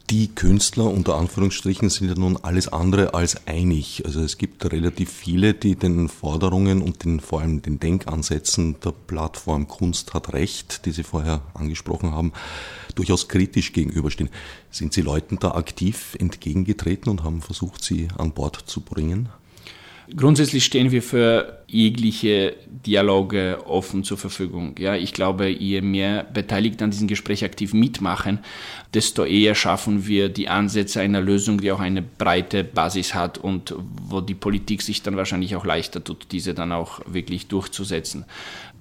Die 0.10 0.28
Künstler 0.34 0.86
unter 0.86 1.18
Anführungsstrichen 1.18 1.92
sind 1.92 2.08
ja 2.08 2.16
nun 2.16 2.36
alles 2.36 2.68
andere 2.68 3.13
als 3.13 3.46
einig. 3.46 4.01
Also 4.06 4.22
es 4.22 4.39
gibt 4.39 4.66
relativ 4.72 5.12
viele, 5.12 5.54
die 5.54 5.75
den 5.75 6.10
Forderungen 6.10 6.82
und 6.82 7.04
den, 7.04 7.20
vor 7.20 7.42
allem 7.42 7.62
den 7.62 7.80
Denkansätzen 7.80 8.80
der 8.84 8.92
Plattform 8.92 9.68
Kunst 9.68 10.16
hat 10.16 10.34
Recht, 10.34 10.88
die 10.88 10.92
Sie 10.92 11.04
vorher 11.04 11.42
angesprochen 11.54 12.12
haben, 12.12 12.34
durchaus 12.96 13.28
kritisch 13.28 13.72
gegenüberstehen. 13.72 14.32
Sind 14.72 14.94
Sie 14.94 15.01
Leuten 15.01 15.38
da 15.39 15.51
aktiv 15.51 16.18
entgegengetreten 16.20 17.12
und 17.12 17.24
haben 17.24 17.44
versucht, 17.44 17.84
sie 17.84 18.08
an 18.18 18.32
Bord 18.32 18.63
zu 18.66 18.82
bringen? 18.82 19.30
Grundsätzlich 20.16 20.66
stehen 20.66 20.89
wir 20.89 21.04
für 21.04 21.59
jegliche 21.71 22.55
Dialoge 22.85 23.59
offen 23.65 24.03
zur 24.03 24.17
Verfügung. 24.17 24.75
Ja, 24.79 24.95
ich 24.95 25.13
glaube, 25.13 25.47
je 25.49 25.81
mehr 25.81 26.23
Beteiligte 26.23 26.83
an 26.83 26.91
diesem 26.91 27.07
Gespräch 27.07 27.43
aktiv 27.43 27.73
mitmachen, 27.73 28.39
desto 28.93 29.23
eher 29.23 29.53
schaffen 29.53 30.07
wir 30.07 30.29
die 30.29 30.49
Ansätze 30.49 31.01
einer 31.01 31.21
Lösung, 31.21 31.61
die 31.61 31.71
auch 31.71 31.79
eine 31.79 32.01
breite 32.01 32.63
Basis 32.63 33.13
hat 33.13 33.38
und 33.38 33.75
wo 33.77 34.21
die 34.21 34.33
Politik 34.33 34.81
sich 34.81 35.03
dann 35.03 35.15
wahrscheinlich 35.15 35.55
auch 35.55 35.65
leichter 35.65 36.03
tut, 36.03 36.27
diese 36.31 36.53
dann 36.53 36.71
auch 36.71 37.01
wirklich 37.05 37.47
durchzusetzen. 37.47 38.25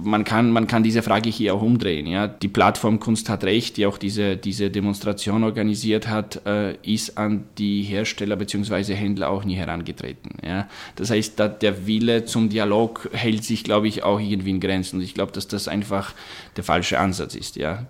Man 0.01 0.25
kann, 0.25 0.53
man 0.53 0.69
kann 0.69 0.85
diese 0.85 1.03
Frage 1.03 1.29
hier 1.29 1.55
auch 1.55 1.61
umdrehen. 1.61 2.07
Ja. 2.07 2.29
Die 2.29 2.49
Plattform 2.49 3.01
Kunst 3.01 3.29
hat 3.29 3.43
Recht, 3.43 3.77
die 3.77 3.85
auch 3.85 3.99
diese, 3.99 4.37
diese 4.37 4.71
Demonstration 4.71 5.43
organisiert 5.43 6.09
hat, 6.09 6.47
äh, 6.47 6.77
ist 6.83 7.19
an 7.19 7.45
die 7.59 7.83
Hersteller 7.83 8.37
bzw. 8.37 8.95
Händler 8.95 9.29
auch 9.29 9.45
nie 9.45 9.57
herangetreten. 9.57 10.37
Ja. 10.47 10.69
Das 10.95 11.11
heißt, 11.11 11.39
der 11.39 11.87
Wille 11.87 12.25
zum 12.25 12.49
Dialog 12.49 12.78
hält 13.13 13.45
sich, 13.45 13.65
glaube 13.65 13.89
ich, 13.89 14.03
auch 14.03 14.21
irgendwie 14.21 14.51
in 14.51 14.61
Grenzen. 14.61 14.97
Und 14.97 15.03
ich 15.03 15.15
glaube, 15.15 15.33
dass 15.33 15.49
das 15.49 15.69
einfach 15.69 16.15
der 16.57 16.65
falsche 16.65 16.99
Ansatz 16.99 17.35
ist. 17.35 17.57
Ja. 17.57 17.87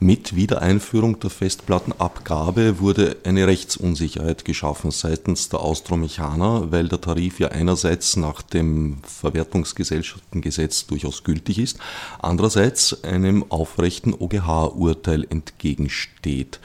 Mit 0.00 0.36
Wiedereinführung 0.36 1.18
der 1.18 1.28
Festplattenabgabe 1.28 2.78
wurde 2.78 3.16
eine 3.24 3.48
Rechtsunsicherheit 3.48 4.44
geschaffen 4.44 4.92
seitens 4.92 5.48
der 5.48 5.58
Austromechaner, 5.58 6.70
weil 6.70 6.86
der 6.86 7.00
Tarif 7.00 7.40
ja 7.40 7.48
einerseits 7.48 8.14
nach 8.14 8.40
dem 8.42 8.98
Verwertungsgesellschaftengesetz 9.02 10.86
durchaus 10.86 11.24
gültig 11.24 11.58
ist, 11.58 11.78
andererseits 12.20 13.02
einem 13.02 13.44
aufrechten 13.48 14.14
OGH-Urteil 14.14 15.26
entgegensteht. 15.28 16.60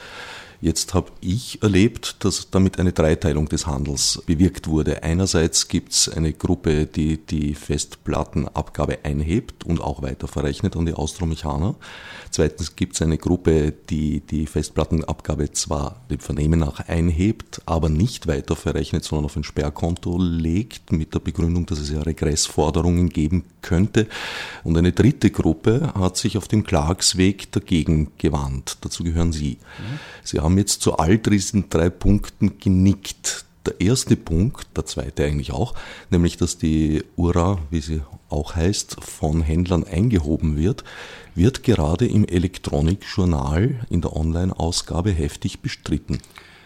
Jetzt 0.64 0.94
habe 0.94 1.12
ich 1.20 1.62
erlebt, 1.62 2.24
dass 2.24 2.48
damit 2.48 2.80
eine 2.80 2.94
Dreiteilung 2.94 3.50
des 3.50 3.66
Handels 3.66 4.22
bewirkt 4.24 4.66
wurde. 4.66 5.02
Einerseits 5.02 5.68
gibt 5.68 5.92
es 5.92 6.08
eine 6.08 6.32
Gruppe, 6.32 6.86
die 6.86 7.18
die 7.18 7.52
Festplattenabgabe 7.54 9.00
einhebt 9.02 9.64
und 9.64 9.82
auch 9.82 10.00
weiter 10.00 10.26
verrechnet 10.26 10.74
an 10.74 10.86
die 10.86 10.94
Austromechaner. 10.94 11.74
Zweitens 12.30 12.76
gibt 12.76 12.94
es 12.94 13.02
eine 13.02 13.18
Gruppe, 13.18 13.74
die 13.90 14.20
die 14.20 14.46
Festplattenabgabe 14.46 15.52
zwar 15.52 16.00
dem 16.10 16.18
Vernehmen 16.18 16.60
nach 16.60 16.80
einhebt, 16.88 17.60
aber 17.66 17.90
nicht 17.90 18.26
weiter 18.26 18.56
verrechnet, 18.56 19.04
sondern 19.04 19.26
auf 19.26 19.36
ein 19.36 19.44
Sperrkonto 19.44 20.18
legt, 20.18 20.92
mit 20.92 21.12
der 21.12 21.20
Begründung, 21.20 21.66
dass 21.66 21.78
es 21.78 21.90
ja 21.90 22.00
Regressforderungen 22.00 23.10
geben 23.10 23.44
könnte. 23.60 24.06
Und 24.64 24.78
eine 24.78 24.92
dritte 24.92 25.30
Gruppe 25.30 25.92
hat 25.94 26.16
sich 26.16 26.38
auf 26.38 26.48
dem 26.48 26.64
Klagsweg 26.64 27.52
dagegen 27.52 28.12
gewandt. 28.16 28.78
Dazu 28.80 29.04
gehören 29.04 29.32
Sie. 29.32 29.58
Mhm. 29.78 29.98
Sie 30.24 30.40
haben 30.40 30.53
jetzt 30.58 30.82
zu 30.82 30.96
all 30.96 31.18
diesen 31.18 31.68
drei 31.70 31.90
Punkten 31.90 32.58
genickt. 32.58 33.44
Der 33.66 33.80
erste 33.80 34.16
Punkt, 34.16 34.66
der 34.76 34.84
zweite 34.84 35.24
eigentlich 35.24 35.52
auch, 35.52 35.74
nämlich 36.10 36.36
dass 36.36 36.58
die 36.58 37.02
URA, 37.16 37.58
wie 37.70 37.80
sie 37.80 38.02
auch 38.28 38.56
heißt, 38.56 38.96
von 39.02 39.40
Händlern 39.40 39.84
eingehoben 39.84 40.58
wird, 40.58 40.84
wird 41.34 41.62
gerade 41.62 42.06
im 42.06 42.26
Elektronikjournal 42.26 43.86
in 43.88 44.02
der 44.02 44.14
Online-Ausgabe 44.14 45.10
heftig 45.12 45.60
bestritten. 45.60 46.18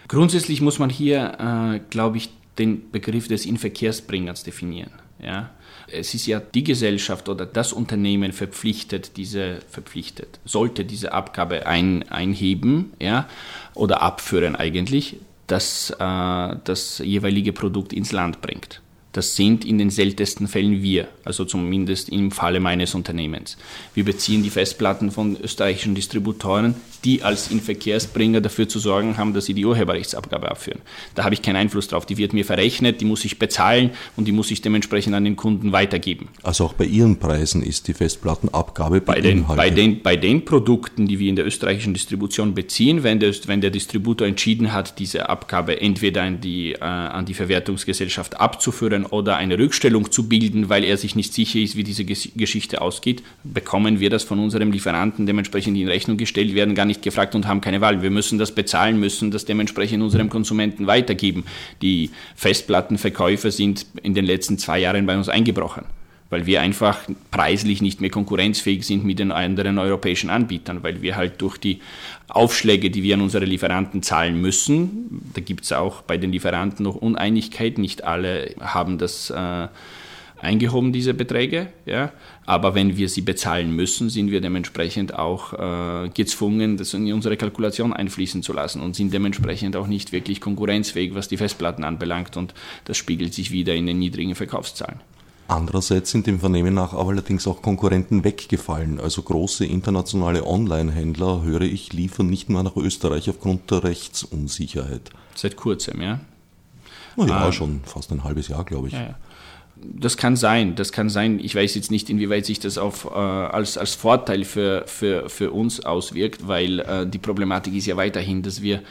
Grundsätzlich 0.09 0.61
muss 0.61 0.78
man 0.78 0.90
hier, 0.90 1.37
äh, 1.38 1.80
glaube 1.90 2.16
ich, 2.16 2.30
den 2.59 2.90
Begriff 2.90 3.28
des 3.28 3.47
Inverkehrsbringers 3.47 4.42
definieren. 4.42 4.90
Ja? 5.23 5.50
Es 5.90 6.14
ist 6.14 6.26
ja 6.26 6.40
die 6.40 6.64
Gesellschaft 6.64 7.28
oder 7.28 7.47
das 7.47 7.73
Unternehmen 7.73 8.33
verpflichtet, 8.33 9.16
diese 9.16 9.61
verpflichtet, 9.68 10.38
sollte 10.45 10.85
diese 10.85 11.12
Abgabe 11.12 11.66
ein, 11.66 12.09
einheben 12.11 12.92
ja, 13.00 13.26
oder 13.79 14.03
abführen 14.03 14.57
eigentlich, 14.57 15.17
dass 15.47 15.91
äh, 15.91 16.57
das 16.65 16.99
jeweilige 16.99 17.53
Produkt 17.53 17.93
ins 17.93 18.13
Land 18.13 18.41
bringt. 18.41 18.83
Das 19.13 19.35
sind 19.35 19.65
in 19.65 19.79
den 19.79 19.91
seltensten 19.91 20.47
Fällen 20.47 20.83
wir, 20.83 21.09
also 21.25 21.45
zumindest 21.45 22.11
im 22.11 22.31
Falle 22.31 22.61
meines 22.61 22.95
Unternehmens. 22.95 23.57
Wir 23.95 24.05
beziehen 24.05 24.43
die 24.43 24.51
Festplatten 24.51 25.11
von 25.11 25.37
österreichischen 25.41 25.95
Distributoren, 25.95 26.75
die 27.05 27.23
als 27.23 27.50
Inverkehrsbringer 27.50 28.40
dafür 28.40 28.69
zu 28.69 28.78
sorgen 28.78 29.17
haben, 29.17 29.35
dass 29.35 29.47
sie 29.47 29.55
die 29.55 29.64
Urheberrechtsabgabe 29.64 30.50
abführen. 30.50 30.81
Da 31.14 31.25
habe 31.25 31.35
ich 31.35 31.43
keinen 31.43 31.57
Einfluss 31.57 31.88
drauf. 31.88 32.07
Die 32.07 32.17
wird 32.17 32.33
mir 32.33 32.45
verrechnet, 32.45 33.00
die 33.00 33.05
muss 33.05 33.25
ich 33.25 33.38
bezahlen 33.38 33.90
und 34.17 34.26
die 34.26 34.33
muss 34.33 34.50
ich 34.50 34.62
dementsprechend 34.62 35.14
an 35.14 35.25
den 35.25 35.37
Kunden 35.37 35.73
weitergeben. 35.73 36.28
Also 36.43 36.64
auch 36.64 36.73
bei 36.73 36.85
Ihren 36.85 37.19
Preisen 37.19 37.62
ist 37.62 37.88
die 37.88 37.95
Festplattenabgabe 37.95 39.00
bei 39.00 39.21
den, 39.21 39.45
bei 39.47 39.71
den, 39.71 40.02
bei 40.02 40.17
den 40.17 40.45
Produkten, 40.45 41.07
die 41.07 41.19
wir 41.19 41.28
in 41.28 41.37
der 41.37 41.47
österreichischen 41.47 41.95
Distribution 41.95 42.55
beziehen, 42.55 43.02
wenn 43.02 43.21
der, 43.21 43.33
wenn 43.47 43.61
der 43.61 43.71
Distributor 43.71 44.26
entschieden 44.26 44.73
hat, 44.73 44.99
diese 44.99 45.28
Abgabe 45.28 45.81
entweder 45.81 46.23
an 46.23 46.40
die, 46.40 46.73
äh, 46.73 46.81
an 46.81 47.26
die 47.26 47.35
Verwertungsgesellschaft 47.35 48.40
abzuführen 48.40 49.07
oder 49.07 49.37
eine 49.37 49.59
Rückstellung 49.59 50.11
zu 50.11 50.28
bilden, 50.28 50.69
weil 50.69 50.85
er 50.85 50.97
sich 50.97 51.14
nicht 51.14 51.33
sicher 51.33 51.59
ist, 51.59 51.76
wie 51.76 51.85
diese 51.85 52.05
Geschichte 52.05 52.81
ausgeht, 52.81 53.23
bekommen 53.45 54.00
wir 54.00 54.11
das 54.11 54.25
von 54.25 54.38
unserem 54.38 54.73
Lieferanten 54.73 55.26
dementsprechend 55.26 55.76
in 55.76 55.88
Rechnung 55.88 56.17
gestellt, 56.17 56.55
werden 56.55 56.75
gar 56.75 56.85
nicht 56.88 57.02
gefragt 57.02 57.37
und 57.37 57.47
haben 57.47 57.61
keine 57.61 57.80
Wahl. 57.80 58.02
Wir 58.02 58.11
müssen 58.11 58.38
das 58.38 58.52
bezahlen, 58.52 58.99
müssen 58.99 59.30
das 59.30 59.45
dementsprechend 59.45 60.02
unserem 60.02 60.28
Konsumenten 60.28 60.88
weitergeben. 60.88 61.45
Die 61.80 62.11
Festplattenverkäufer 62.35 63.52
sind 63.52 63.87
in 64.02 64.14
den 64.14 64.25
letzten 64.25 64.59
zwei 64.59 64.80
Jahren 64.80 65.07
bei 65.07 65.16
uns 65.16 65.28
eingebrochen 65.28 65.85
weil 66.30 66.47
wir 66.47 66.61
einfach 66.61 66.99
preislich 67.30 67.80
nicht 67.80 68.00
mehr 68.00 68.11
konkurrenzfähig 68.11 68.87
sind 68.87 69.04
mit 69.04 69.18
den 69.18 69.33
anderen 69.33 69.78
europäischen 69.78 70.30
Anbietern, 70.30 70.83
weil 70.83 71.00
wir 71.00 71.16
halt 71.16 71.40
durch 71.40 71.57
die 71.57 71.80
Aufschläge, 72.28 72.90
die 72.90 73.02
wir 73.02 73.14
an 73.14 73.23
unsere 73.23 73.47
Lieferanten 73.47 74.02
zahlen 74.02 74.40
müssen, 74.40 75.30
da 75.35 75.40
gibt 75.40 75.64
es 75.64 75.73
auch 75.73 76.02
bei 76.02 76.18
den 76.18 76.33
Lieferanten 76.33 76.85
noch 76.85 76.97
Uneinigkeit, 76.97 77.78
nicht 77.78 78.04
alle 78.04 78.54
haben 78.61 78.99
das 78.99 79.30
äh, 79.30 79.68
eingehoben, 80.40 80.92
diese 80.92 81.14
Beträge. 81.14 81.68
Ja? 81.87 82.12
Aber 82.47 82.75
wenn 82.75 82.97
wir 82.97 83.09
sie 83.09 83.23
bezahlen 83.23 83.73
müssen, 83.73 84.11
sind 84.11 84.30
wir 84.30 84.40
dementsprechend 84.40 85.14
auch 85.14 85.52
äh, 85.52 86.09
gezwungen, 86.11 86.76
das 86.76 86.95
in 86.95 87.12
unsere 87.12 87.37
Kalkulation 87.37 87.92
einfließen 87.92 88.42
zu 88.42 88.52
lassen 88.52 88.80
und 88.80 88.97
sind 88.97 89.12
dementsprechend 89.12 89.76
auch 89.76 89.87
nicht 89.87 90.12
wirklich 90.12 90.40
konkurrenzfähig, 90.40 91.14
was 91.14 91.28
die 91.28 91.37
Festplatten 91.37 91.85
anbelangt. 91.85 92.37
Und 92.37 92.54
das 92.85 92.97
spiegelt 92.97 93.35
sich 93.35 93.50
wieder 93.50 93.75
in 93.75 93.87
den 93.87 93.99
niedrigen 93.99 94.35
Verkaufszahlen. 94.35 95.00
Andererseits 95.49 96.11
sind 96.11 96.26
dem 96.26 96.40
Vernehmen 96.40 96.75
nach 96.75 96.92
aber 96.92 97.09
allerdings 97.09 97.47
auch 97.47 97.62
Konkurrenten 97.62 98.23
weggefallen. 98.23 99.00
Also 99.00 99.23
große 99.23 99.64
internationale 99.64 100.47
Online-Händler, 100.47 101.42
höre 101.42 101.62
ich, 101.62 101.95
liefern 101.95 102.26
nicht 102.26 102.50
mehr 102.50 102.62
nach 102.62 102.76
Österreich 102.76 103.30
aufgrund 103.30 103.71
der 103.71 103.83
Rechtsunsicherheit. 103.83 105.11
Seit 105.35 105.57
kurzem, 105.57 106.02
ja? 106.02 106.21
Naja, 107.16 107.47
ähm, 107.47 107.52
schon 107.52 107.80
fast 107.85 108.12
ein 108.12 108.25
halbes 108.25 108.49
Jahr, 108.49 108.62
glaube 108.64 108.88
ich. 108.88 108.95
Ja, 108.95 109.02
ja. 109.02 109.14
Das 109.81 110.17
kann 110.17 110.37
sein, 110.37 110.75
das 110.75 110.93
kann 110.93 111.09
sein. 111.09 111.39
Ich 111.41 111.55
weiß 111.55 111.75
jetzt 111.75 111.91
nicht, 111.91 112.11
inwieweit 112.11 112.47
sich 112.47 112.61
das 112.61 112.79
auf, 112.79 113.05
äh, 113.05 113.15
als, 113.15 113.79
als 113.79 113.95
Vorteil 113.95 114.45
für, 114.45 114.85
für, 114.87 115.29
für 115.29 115.51
uns 115.53 115.85
auswirkt, 115.85 116.47
weil 116.49 116.81
äh, 116.81 117.07
die 117.07 117.19
Problematik 117.19 117.75
ist 117.75 117.87
ja 117.87 117.97
weiterhin, 117.97 118.43
dass 118.43 118.63
wir 118.63 118.83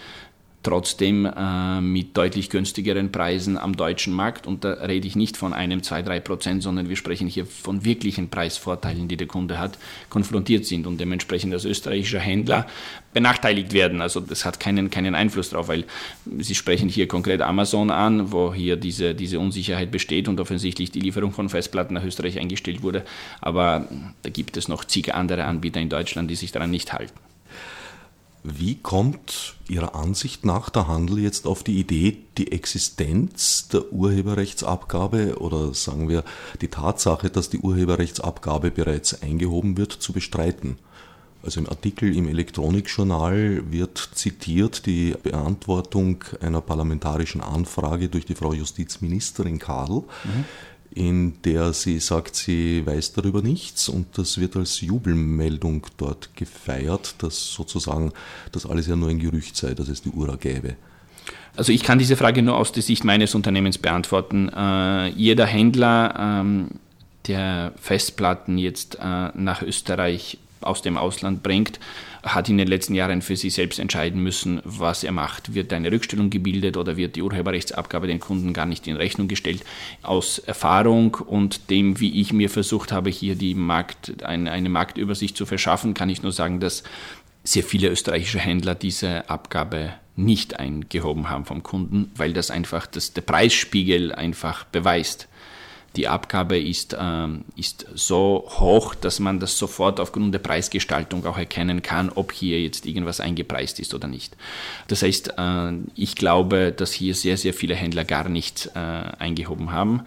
trotzdem 0.67 1.25
äh, 1.25 1.79
mit 1.79 2.17
deutlich 2.17 2.49
günstigeren 2.49 3.09
Preisen 3.09 3.57
am 3.57 3.77
deutschen 3.77 4.13
Markt. 4.13 4.47
Und 4.47 4.65
da 4.65 4.73
rede 4.73 5.07
ich 5.07 5.15
nicht 5.15 5.37
von 5.37 5.53
einem, 5.53 5.81
zwei, 5.81 6.01
drei 6.01 6.19
Prozent, 6.19 6.61
sondern 6.61 6.89
wir 6.89 6.97
sprechen 6.97 7.27
hier 7.27 7.45
von 7.45 7.85
wirklichen 7.85 8.29
Preisvorteilen, 8.29 9.07
die 9.07 9.15
der 9.15 9.27
Kunde 9.27 9.59
hat, 9.59 9.77
konfrontiert 10.09 10.65
sind 10.65 10.85
und 10.85 10.99
dementsprechend 10.99 11.53
als 11.53 11.63
österreichischer 11.63 12.19
Händler 12.19 12.67
benachteiligt 13.13 13.71
werden. 13.71 14.01
Also 14.01 14.19
das 14.19 14.43
hat 14.43 14.59
keinen, 14.59 14.89
keinen 14.89 15.15
Einfluss 15.15 15.51
darauf, 15.51 15.69
weil 15.69 15.85
Sie 16.37 16.53
sprechen 16.53 16.89
hier 16.89 17.07
konkret 17.07 17.41
Amazon 17.41 17.89
an, 17.89 18.33
wo 18.33 18.53
hier 18.53 18.75
diese, 18.75 19.15
diese 19.15 19.39
Unsicherheit 19.39 19.89
besteht 19.89 20.27
und 20.27 20.37
offensichtlich 20.41 20.91
die 20.91 20.99
Lieferung 20.99 21.31
von 21.31 21.47
Festplatten 21.47 21.93
nach 21.93 22.03
Österreich 22.03 22.39
eingestellt 22.39 22.83
wurde. 22.83 23.05
Aber 23.39 23.87
da 24.23 24.29
gibt 24.29 24.57
es 24.57 24.67
noch 24.67 24.83
zig 24.83 25.13
andere 25.13 25.45
Anbieter 25.45 25.79
in 25.79 25.87
Deutschland, 25.87 26.29
die 26.29 26.35
sich 26.35 26.51
daran 26.51 26.71
nicht 26.71 26.91
halten. 26.91 27.26
Wie 28.49 28.75
kommt 28.75 29.57
Ihrer 29.67 29.93
Ansicht 29.93 30.45
nach 30.45 30.69
der 30.69 30.87
Handel 30.87 31.19
jetzt 31.19 31.45
auf 31.45 31.63
die 31.63 31.79
Idee, 31.81 32.19
die 32.37 32.53
Existenz 32.53 33.67
der 33.67 33.91
Urheberrechtsabgabe 33.91 35.39
oder 35.39 35.73
sagen 35.73 36.07
wir 36.07 36.23
die 36.61 36.69
Tatsache, 36.69 37.29
dass 37.29 37.49
die 37.49 37.59
Urheberrechtsabgabe 37.59 38.71
bereits 38.71 39.21
eingehoben 39.21 39.75
wird, 39.75 39.91
zu 39.91 40.13
bestreiten? 40.13 40.77
Also 41.43 41.59
im 41.59 41.67
Artikel 41.67 42.15
im 42.15 42.29
Elektronikjournal 42.29 43.69
wird 43.69 44.11
zitiert 44.13 44.85
die 44.85 45.13
Beantwortung 45.21 46.23
einer 46.39 46.61
parlamentarischen 46.61 47.41
Anfrage 47.41 48.07
durch 48.07 48.25
die 48.25 48.35
Frau 48.35 48.53
Justizministerin 48.53 49.59
Kadel. 49.59 50.03
Mhm 50.23 50.45
in 50.97 51.41
der 51.43 51.73
sie 51.73 51.99
sagt, 51.99 52.35
sie 52.35 52.83
weiß 52.85 53.13
darüber 53.13 53.43
nichts 53.43 53.87
und 53.87 54.17
das 54.17 54.39
wird 54.39 54.55
als 54.55 54.81
Jubelmeldung 54.81 55.85
dort 55.97 56.35
gefeiert, 56.35 57.15
dass 57.19 57.53
sozusagen 57.53 58.11
das 58.51 58.65
alles 58.65 58.87
ja 58.87 58.95
nur 58.95 59.09
ein 59.09 59.19
Gerücht 59.19 59.55
sei, 59.55 59.75
dass 59.75 59.89
es 59.89 60.01
die 60.01 60.09
Ura 60.09 60.35
gäbe. 60.35 60.75
Also 61.55 61.71
ich 61.71 61.83
kann 61.83 61.99
diese 61.99 62.15
Frage 62.15 62.41
nur 62.41 62.57
aus 62.57 62.71
der 62.71 62.81
Sicht 62.81 63.03
meines 63.03 63.35
Unternehmens 63.35 63.77
beantworten. 63.77 64.49
Äh, 64.49 65.09
jeder 65.09 65.45
Händler, 65.45 66.15
ähm, 66.19 66.69
der 67.27 67.73
Festplatten 67.79 68.57
jetzt 68.57 68.95
äh, 68.95 69.29
nach 69.35 69.61
Österreich 69.61 70.39
aus 70.61 70.81
dem 70.81 70.97
Ausland 70.97 71.43
bringt, 71.43 71.79
hat 72.23 72.49
in 72.49 72.57
den 72.57 72.67
letzten 72.67 72.95
Jahren 72.95 73.21
für 73.21 73.35
sich 73.35 73.53
selbst 73.53 73.79
entscheiden 73.79 74.21
müssen, 74.21 74.61
was 74.63 75.03
er 75.03 75.11
macht. 75.11 75.53
Wird 75.53 75.71
eine 75.73 75.91
Rückstellung 75.91 76.29
gebildet 76.29 76.77
oder 76.77 76.97
wird 76.97 77.15
die 77.15 77.21
Urheberrechtsabgabe 77.21 78.07
den 78.07 78.19
Kunden 78.19 78.53
gar 78.53 78.65
nicht 78.65 78.87
in 78.87 78.97
Rechnung 78.97 79.27
gestellt? 79.27 79.63
Aus 80.03 80.39
Erfahrung 80.39 81.15
und 81.15 81.69
dem, 81.69 81.99
wie 81.99 82.19
ich 82.21 82.33
mir 82.33 82.49
versucht 82.49 82.91
habe, 82.91 83.09
hier 83.09 83.35
die 83.35 83.55
Markt, 83.55 84.23
eine, 84.23 84.51
eine 84.51 84.69
Marktübersicht 84.69 85.37
zu 85.37 85.45
verschaffen, 85.45 85.93
kann 85.93 86.09
ich 86.09 86.23
nur 86.23 86.31
sagen, 86.31 86.59
dass 86.59 86.83
sehr 87.43 87.63
viele 87.63 87.89
österreichische 87.89 88.39
Händler 88.39 88.75
diese 88.75 89.29
Abgabe 89.29 89.93
nicht 90.17 90.59
eingehoben 90.59 91.29
haben 91.29 91.45
vom 91.45 91.63
Kunden, 91.63 92.11
weil 92.15 92.33
das 92.33 92.51
einfach 92.51 92.87
das, 92.87 93.13
der 93.13 93.21
Preisspiegel 93.21 94.13
einfach 94.13 94.65
beweist 94.65 95.27
die 95.97 96.07
Abgabe 96.07 96.59
ist, 96.59 96.95
ähm, 96.99 97.43
ist 97.55 97.85
so 97.95 98.47
hoch, 98.47 98.95
dass 98.95 99.19
man 99.19 99.39
das 99.39 99.57
sofort 99.57 99.99
aufgrund 99.99 100.33
der 100.33 100.39
Preisgestaltung 100.39 101.25
auch 101.25 101.37
erkennen 101.37 101.81
kann, 101.81 102.09
ob 102.09 102.31
hier 102.31 102.61
jetzt 102.61 102.85
irgendwas 102.85 103.19
eingepreist 103.19 103.79
ist 103.79 103.93
oder 103.93 104.07
nicht. 104.07 104.37
Das 104.87 105.01
heißt, 105.01 105.33
äh, 105.37 105.71
ich 105.95 106.15
glaube, 106.15 106.71
dass 106.71 106.93
hier 106.93 107.15
sehr, 107.15 107.37
sehr 107.37 107.53
viele 107.53 107.75
Händler 107.75 108.05
gar 108.05 108.29
nicht 108.29 108.69
äh, 108.75 108.79
eingehoben 108.79 109.71
haben. 109.71 110.03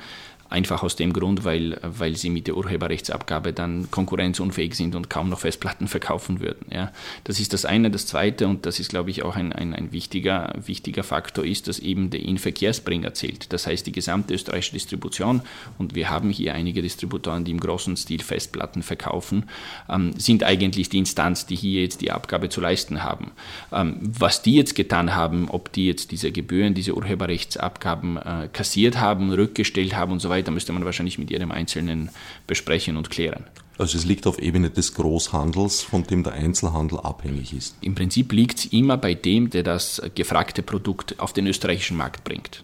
Einfach 0.50 0.82
aus 0.82 0.96
dem 0.96 1.12
Grund, 1.12 1.44
weil, 1.44 1.78
weil 1.82 2.16
sie 2.16 2.28
mit 2.28 2.48
der 2.48 2.56
Urheberrechtsabgabe 2.56 3.52
dann 3.52 3.88
konkurrenzunfähig 3.90 4.74
sind 4.74 4.96
und 4.96 5.08
kaum 5.08 5.28
noch 5.28 5.38
Festplatten 5.38 5.86
verkaufen 5.86 6.40
würden. 6.40 6.66
Ja. 6.72 6.92
Das 7.22 7.38
ist 7.38 7.52
das 7.52 7.64
eine. 7.64 7.88
Das 7.90 8.06
zweite, 8.06 8.48
und 8.48 8.66
das 8.66 8.80
ist, 8.80 8.90
glaube 8.90 9.10
ich, 9.10 9.22
auch 9.22 9.36
ein, 9.36 9.52
ein, 9.52 9.72
ein 9.74 9.92
wichtiger, 9.92 10.52
wichtiger 10.66 11.04
Faktor, 11.04 11.44
ist, 11.44 11.68
dass 11.68 11.78
eben 11.78 12.10
der 12.10 12.22
Inverkehrsbringer 12.22 13.14
zählt. 13.14 13.52
Das 13.52 13.68
heißt, 13.68 13.86
die 13.86 13.92
gesamte 13.92 14.34
österreichische 14.34 14.72
Distribution, 14.72 15.42
und 15.78 15.94
wir 15.94 16.10
haben 16.10 16.30
hier 16.30 16.52
einige 16.54 16.82
Distributoren, 16.82 17.44
die 17.44 17.52
im 17.52 17.60
großen 17.60 17.96
Stil 17.96 18.20
Festplatten 18.20 18.82
verkaufen, 18.82 19.44
ähm, 19.88 20.14
sind 20.18 20.42
eigentlich 20.42 20.88
die 20.88 20.98
Instanz, 20.98 21.46
die 21.46 21.54
hier 21.54 21.82
jetzt 21.82 22.00
die 22.00 22.10
Abgabe 22.10 22.48
zu 22.48 22.60
leisten 22.60 23.04
haben. 23.04 23.30
Ähm, 23.72 23.98
was 24.00 24.42
die 24.42 24.56
jetzt 24.56 24.74
getan 24.74 25.14
haben, 25.14 25.48
ob 25.48 25.70
die 25.72 25.86
jetzt 25.86 26.10
diese 26.10 26.32
Gebühren, 26.32 26.74
diese 26.74 26.96
Urheberrechtsabgaben 26.96 28.16
äh, 28.16 28.48
kassiert 28.52 28.98
haben, 28.98 29.30
rückgestellt 29.32 29.94
haben 29.94 30.10
und 30.10 30.18
so 30.18 30.28
weiter, 30.28 30.39
weiter 30.40 30.50
müsste 30.50 30.72
man 30.72 30.84
wahrscheinlich 30.84 31.18
mit 31.18 31.30
jedem 31.30 31.52
Einzelnen 31.52 32.10
besprechen 32.46 32.96
und 32.96 33.10
klären. 33.10 33.44
Also 33.78 33.96
es 33.96 34.04
liegt 34.04 34.26
auf 34.26 34.38
Ebene 34.38 34.70
des 34.70 34.94
Großhandels, 34.94 35.82
von 35.82 36.04
dem 36.04 36.22
der 36.22 36.34
Einzelhandel 36.34 37.00
abhängig 37.00 37.54
ist. 37.54 37.76
Im 37.80 37.94
Prinzip 37.94 38.32
liegt 38.32 38.58
es 38.58 38.66
immer 38.66 38.96
bei 38.96 39.14
dem, 39.14 39.50
der 39.50 39.62
das 39.62 40.02
gefragte 40.14 40.62
Produkt 40.62 41.18
auf 41.18 41.32
den 41.32 41.46
österreichischen 41.46 41.96
Markt 41.96 42.24
bringt. 42.24 42.62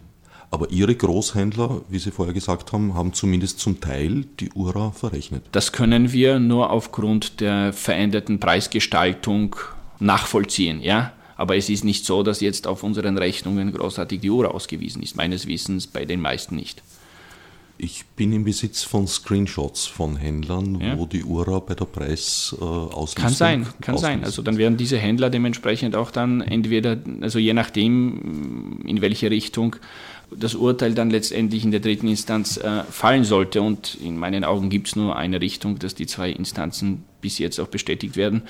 Aber 0.51 0.71
Ihre 0.71 0.95
Großhändler, 0.95 1.83
wie 1.89 1.99
Sie 1.99 2.11
vorher 2.11 2.35
gesagt 2.35 2.73
haben, 2.73 2.95
haben 2.95 3.13
zumindest 3.13 3.59
zum 3.61 3.81
Teil 3.81 4.27
die 4.41 4.51
URA 4.53 4.93
verrechnet. 4.93 5.45
Das 5.53 5.73
können 5.73 6.13
wir 6.13 6.39
nur 6.39 6.71
aufgrund 6.71 7.41
der 7.41 7.73
veränderten 7.73 8.39
Preisgestaltung 8.39 9.57
nachvollziehen. 9.99 10.81
Ja? 10.83 11.13
Aber 11.37 11.57
es 11.57 11.69
ist 11.69 11.85
nicht 11.85 12.05
so, 12.05 12.23
dass 12.23 12.41
jetzt 12.41 12.67
auf 12.67 12.83
unseren 12.83 13.19
Rechnungen 13.19 13.73
großartig 13.73 14.21
die 14.21 14.31
URA 14.31 14.49
ausgewiesen 14.49 15.03
ist. 15.03 15.17
Meines 15.17 15.47
Wissens 15.47 15.87
bei 15.87 16.05
den 16.05 16.21
meisten 16.21 16.57
nicht. 16.57 16.83
Ich 17.79 18.07
bin 18.17 18.33
im 18.33 18.45
Besitz 18.45 18.83
von 18.83 19.07
Screenshots 19.07 19.87
von 19.87 20.17
Händlern, 20.17 20.81
ja. 20.81 20.99
wo 20.99 21.05
die 21.05 21.23
URA 21.23 21.59
bei 21.61 21.75
der 21.75 21.85
Preisauslistung. 21.85 23.09
Äh, 23.19 23.21
kann 23.21 23.33
sein, 23.33 23.67
kann 23.83 23.99
sein. 23.99 24.25
Also 24.25 24.43
dann 24.43 24.57
werden 24.57 24.79
diese 24.79 24.97
Händler 24.97 25.29
dementsprechend 25.29 25.95
auch 25.95 26.11
dann 26.11 26.41
entweder, 26.41 26.97
also 27.21 27.39
je 27.39 27.53
nachdem, 27.53 28.81
in 28.87 29.03
welche 29.03 29.31
Richtung 29.31 29.77
das 30.31 30.55
Urteil 30.55 30.95
dann 30.95 31.11
letztendlich 31.11 31.65
in 31.65 31.71
der 31.71 31.81
dritten 31.81 32.09
Instanz 32.09 32.57
äh, 32.57 32.83
fallen 32.85 33.25
sollte. 33.25 33.63
Und 33.63 33.97
in 34.03 34.19
meinen 34.19 34.45
Augen 34.45 34.71
gibt 34.71 34.89
es 34.89 34.97
nur 34.97 35.17
eine 35.17 35.41
Richtung, 35.41 35.79
dass 35.79 35.95
die 35.95 36.07
zwei 36.07 36.31
Instanzen 36.31 37.05
bis 37.21 37.39
jetzt 37.39 37.59
auch 37.59 37.67
bestätigt 37.67 38.17
werden, 38.17 38.43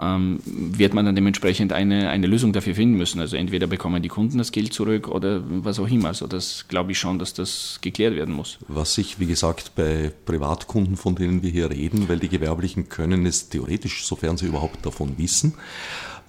ähm, 0.00 0.40
wird 0.44 0.94
man 0.94 1.04
dann 1.04 1.14
dementsprechend 1.14 1.72
eine, 1.72 2.10
eine 2.10 2.26
Lösung 2.26 2.52
dafür 2.52 2.74
finden 2.74 2.96
müssen. 2.96 3.20
Also 3.20 3.36
entweder 3.36 3.66
bekommen 3.66 4.02
die 4.02 4.08
Kunden 4.08 4.38
das 4.38 4.52
Geld 4.52 4.72
zurück 4.72 5.08
oder 5.08 5.42
was 5.48 5.80
auch 5.80 5.88
immer. 5.88 6.08
Also 6.08 6.26
das 6.26 6.66
glaube 6.68 6.92
ich 6.92 6.98
schon, 6.98 7.18
dass 7.18 7.34
das 7.34 7.78
geklärt 7.80 8.14
werden 8.14 8.34
muss. 8.34 8.58
Was 8.68 8.94
sich, 8.94 9.18
wie 9.18 9.26
gesagt, 9.26 9.72
bei 9.74 10.12
Privatkunden, 10.26 10.96
von 10.96 11.16
denen 11.16 11.42
wir 11.42 11.50
hier 11.50 11.70
reden, 11.70 12.08
weil 12.08 12.18
die 12.18 12.28
Gewerblichen 12.28 12.88
können 12.88 13.26
es 13.26 13.48
theoretisch, 13.48 14.04
sofern 14.04 14.36
sie 14.36 14.46
überhaupt 14.46 14.84
davon 14.86 15.18
wissen, 15.18 15.54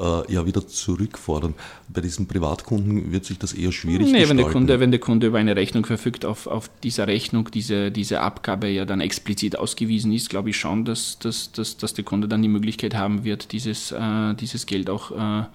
äh, 0.02 0.34
ja 0.34 0.46
wieder 0.46 0.66
zurückfordern. 0.68 1.54
Bei 1.88 2.02
diesen 2.02 2.28
Privatkunden 2.28 3.12
wird 3.12 3.26
sich 3.26 3.38
das 3.38 3.54
eher 3.54 3.72
schwierig 3.72 4.08
nee, 4.08 4.20
gestalten. 4.20 4.30
Wenn 4.30 4.38
der, 4.38 4.52
Kunde, 4.52 4.80
wenn 4.80 4.92
der 4.92 5.00
Kunde 5.00 5.28
über 5.28 5.38
eine 5.38 5.56
Rechnung 5.56 5.86
verfügt, 5.86 6.26
auf, 6.26 6.48
auf 6.48 6.70
dieser 6.84 7.08
Rechnung 7.08 7.50
diese, 7.52 7.92
diese 7.92 8.22
Abgabe 8.22 8.68
ja 8.68 8.86
dann 8.86 9.02
explizit 9.02 9.58
ausgewiesen 9.58 10.12
ist, 10.12 10.30
glaube 10.30 10.50
ich 10.50 10.58
schon, 10.58 10.86
dass, 10.86 11.20
dass, 11.20 11.52
dass, 11.52 11.78
dass 11.78 11.94
der 11.94 12.04
Kunde 12.04 12.28
dann 12.28 12.42
die 12.42 12.48
Möglichkeit 12.48 12.96
haben 12.96 13.24
wird, 13.24 13.52
dieses, 13.52 13.92
äh, 13.92 14.34
dieses 14.36 14.66
Geld 14.66 14.90
auch 14.90 15.12
äh, 15.12 15.46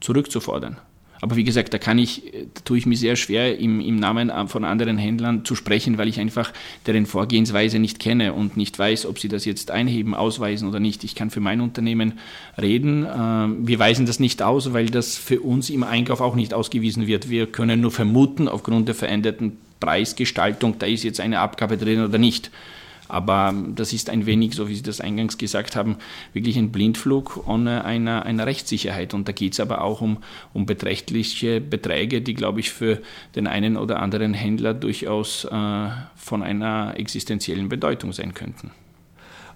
zurückzufordern. 0.00 0.78
Aber 1.22 1.36
wie 1.36 1.44
gesagt, 1.44 1.72
da 1.72 1.78
kann 1.78 2.00
ich, 2.00 2.32
da 2.52 2.60
tue 2.64 2.78
ich 2.78 2.84
mir 2.84 2.96
sehr 2.96 3.14
schwer, 3.14 3.56
im, 3.56 3.80
im 3.80 3.94
Namen 3.94 4.32
von 4.48 4.64
anderen 4.64 4.98
Händlern 4.98 5.44
zu 5.44 5.54
sprechen, 5.54 5.96
weil 5.96 6.08
ich 6.08 6.18
einfach 6.18 6.52
deren 6.84 7.06
Vorgehensweise 7.06 7.78
nicht 7.78 8.00
kenne 8.00 8.32
und 8.32 8.56
nicht 8.56 8.76
weiß, 8.76 9.06
ob 9.06 9.20
sie 9.20 9.28
das 9.28 9.44
jetzt 9.44 9.70
einheben, 9.70 10.16
ausweisen 10.16 10.68
oder 10.68 10.80
nicht. 10.80 11.04
Ich 11.04 11.14
kann 11.14 11.30
für 11.30 11.38
mein 11.38 11.60
Unternehmen 11.60 12.14
reden. 12.60 13.06
Ähm, 13.06 13.68
wir 13.68 13.78
weisen 13.78 14.04
das 14.04 14.18
nicht 14.18 14.42
aus, 14.42 14.72
weil 14.72 14.86
das 14.86 15.16
für 15.16 15.40
uns 15.40 15.70
im 15.70 15.84
Einkauf 15.84 16.20
auch 16.20 16.34
nicht 16.34 16.54
ausgewiesen 16.54 17.06
wird. 17.06 17.30
Wir 17.30 17.46
können 17.46 17.80
nur 17.80 17.92
vermuten, 17.92 18.48
aufgrund 18.48 18.88
der 18.88 18.96
veränderten 18.96 19.58
Preisgestaltung, 19.78 20.80
da 20.80 20.86
ist 20.86 21.04
jetzt 21.04 21.20
eine 21.20 21.38
Abgabe 21.38 21.76
drin 21.76 22.02
oder 22.02 22.18
nicht. 22.18 22.50
Aber 23.12 23.54
das 23.74 23.92
ist 23.92 24.08
ein 24.08 24.24
wenig, 24.24 24.54
so 24.54 24.70
wie 24.70 24.74
Sie 24.74 24.82
das 24.82 25.02
eingangs 25.02 25.36
gesagt 25.36 25.76
haben, 25.76 25.96
wirklich 26.32 26.56
ein 26.56 26.72
Blindflug 26.72 27.46
ohne 27.46 27.84
einer, 27.84 28.24
einer 28.24 28.46
Rechtssicherheit. 28.46 29.12
Und 29.12 29.28
da 29.28 29.32
geht 29.32 29.52
es 29.52 29.60
aber 29.60 29.82
auch 29.82 30.00
um, 30.00 30.16
um 30.54 30.64
beträchtliche 30.64 31.60
Beträge, 31.60 32.22
die, 32.22 32.32
glaube 32.32 32.60
ich, 32.60 32.70
für 32.70 33.02
den 33.36 33.46
einen 33.46 33.76
oder 33.76 34.00
anderen 34.00 34.32
Händler 34.32 34.72
durchaus 34.72 35.44
äh, 35.44 35.88
von 36.16 36.42
einer 36.42 36.94
existenziellen 36.96 37.68
Bedeutung 37.68 38.14
sein 38.14 38.32
könnten. 38.32 38.70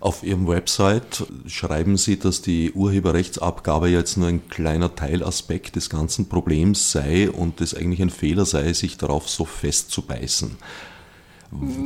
Auf 0.01 0.23
Ihrem 0.23 0.47
Website 0.47 1.25
schreiben 1.47 1.97
Sie, 1.97 2.19
dass 2.19 2.43
die 2.43 2.73
Urheberrechtsabgabe 2.73 3.89
jetzt 3.89 4.19
nur 4.19 4.29
ein 4.29 4.47
kleiner 4.51 4.95
Teilaspekt 4.95 5.77
des 5.77 5.89
ganzen 5.89 6.29
Problems 6.29 6.93
sei 6.93 7.31
und 7.31 7.63
es 7.63 7.75
eigentlich 7.75 8.03
ein 8.03 8.11
Fehler 8.11 8.45
sei, 8.45 8.75
sich 8.75 8.99
darauf 8.99 9.31
so 9.31 9.47
festzubeißen. 9.47 10.59